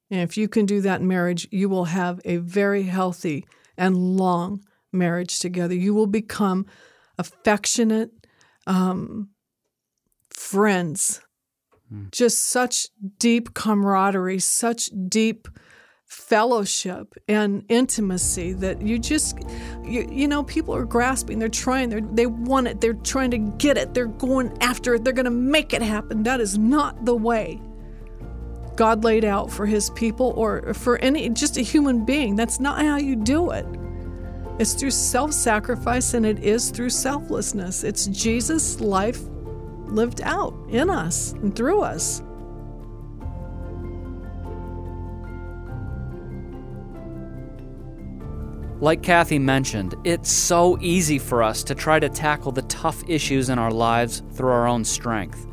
And 0.09 0.21
if 0.21 0.37
you 0.37 0.47
can 0.47 0.65
do 0.65 0.79
that 0.81 1.01
in 1.01 1.07
marriage, 1.07 1.49
you 1.51 1.67
will 1.67 1.85
have 1.85 2.21
a 2.23 2.37
very 2.37 2.83
healthy 2.83 3.45
and 3.77 3.97
long 3.97 4.63
marriage 4.93 5.39
together. 5.39 5.75
You 5.75 5.93
will 5.93 6.07
become 6.07 6.65
affectionate 7.17 8.11
um, 8.67 9.29
friends. 10.29 11.21
Just 12.11 12.45
such 12.45 12.87
deep 13.19 13.53
camaraderie, 13.53 14.39
such 14.39 14.89
deep 15.09 15.47
fellowship 16.05 17.15
and 17.27 17.63
intimacy 17.69 18.51
that 18.51 18.81
you 18.81 18.99
just 18.99 19.37
you, 19.83 20.05
you 20.11 20.27
know 20.27 20.43
people 20.43 20.75
are 20.75 20.83
grasping 20.83 21.39
they're 21.39 21.47
trying 21.47 21.87
they 21.89 22.01
they 22.11 22.25
want 22.25 22.67
it 22.67 22.81
they're 22.81 22.91
trying 22.95 23.31
to 23.31 23.37
get 23.37 23.77
it 23.77 23.93
they're 23.93 24.07
going 24.07 24.51
after 24.59 24.95
it 24.95 25.05
they're 25.05 25.13
going 25.13 25.23
to 25.23 25.31
make 25.31 25.73
it 25.73 25.81
happen. 25.81 26.23
That 26.23 26.41
is 26.41 26.57
not 26.57 27.05
the 27.05 27.15
way 27.15 27.61
God 28.75 29.03
laid 29.05 29.23
out 29.23 29.49
for 29.51 29.65
his 29.65 29.89
people 29.91 30.33
or 30.35 30.73
for 30.73 30.97
any 30.97 31.29
just 31.29 31.57
a 31.57 31.61
human 31.61 32.03
being. 32.03 32.35
That's 32.35 32.59
not 32.59 32.81
how 32.81 32.97
you 32.97 33.15
do 33.15 33.51
it 33.51 33.65
it's 34.59 34.73
through 34.73 34.91
self-sacrifice 34.91 36.13
and 36.13 36.25
it 36.25 36.39
is 36.39 36.69
through 36.69 36.89
selflessness 36.89 37.83
it's 37.83 38.07
Jesus 38.07 38.79
life 38.79 39.21
lived 39.91 40.21
out 40.21 40.53
in 40.69 40.89
us 40.89 41.33
and 41.33 41.55
through 41.55 41.81
us. 41.81 42.21
Like 48.79 49.03
Kathy 49.03 49.37
mentioned, 49.37 49.93
it's 50.03 50.31
so 50.31 50.75
easy 50.81 51.19
for 51.19 51.43
us 51.43 51.63
to 51.65 51.75
try 51.75 51.99
to 51.99 52.09
tackle 52.09 52.51
the 52.51 52.63
tough 52.63 53.03
issues 53.07 53.49
in 53.49 53.59
our 53.59 53.69
lives 53.69 54.23
through 54.33 54.49
our 54.49 54.67
own 54.67 54.83
strength. 54.83 55.45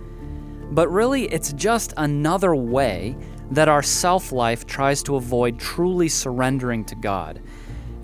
But 0.70 0.88
really, 0.88 1.24
it's 1.26 1.52
just 1.52 1.92
another 1.98 2.54
way 2.54 3.16
that 3.50 3.68
our 3.68 3.82
self 3.82 4.32
life 4.32 4.66
tries 4.66 5.02
to 5.02 5.16
avoid 5.16 5.58
truly 5.58 6.08
surrendering 6.08 6.86
to 6.86 6.94
God. 6.94 7.42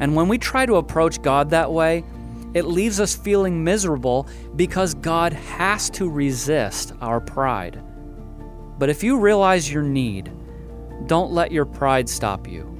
And 0.01 0.15
when 0.15 0.29
we 0.29 0.39
try 0.39 0.67
to 0.67 0.77
approach 0.77 1.23
God 1.23 1.51
that 1.51 1.71
way, 1.71 2.05
it 2.55 2.67
leaves 2.67 3.01
us 3.01 3.17
feeling 3.17 3.65
miserable 3.65 4.29
because 4.55 4.95
God 4.95 5.33
has 5.33 5.91
to 5.91 6.09
resist 6.09 6.93
our 7.01 7.21
pride. 7.21 7.83
But 8.79 8.91
if 8.91 9.03
you 9.03 9.19
realize 9.19 9.73
your 9.73 9.83
need, 9.83 10.33
don't 11.07 11.33
let 11.33 11.53
your 11.53 11.65
pride 11.65 12.09
stop 12.09 12.49
you. 12.49 12.71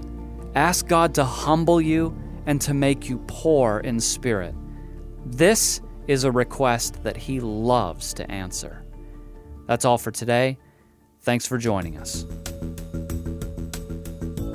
Ask 0.55 0.87
God 0.87 1.15
to 1.15 1.25
humble 1.25 1.81
you 1.81 2.17
and 2.47 2.61
to 2.63 2.75
make 2.75 3.09
you 3.09 3.19
poor 3.27 3.81
in 3.81 3.99
spirit. 3.99 4.55
This 5.27 5.81
is 6.07 6.25
a 6.25 6.31
request 6.31 7.03
that 7.03 7.17
He 7.17 7.41
loves 7.41 8.15
to 8.15 8.31
answer. 8.31 8.85
That's 9.67 9.85
all 9.85 9.99
for 9.99 10.11
today. 10.11 10.59
Thanks 11.23 11.47
for 11.47 11.59
joining 11.59 11.97
us. 11.97 12.27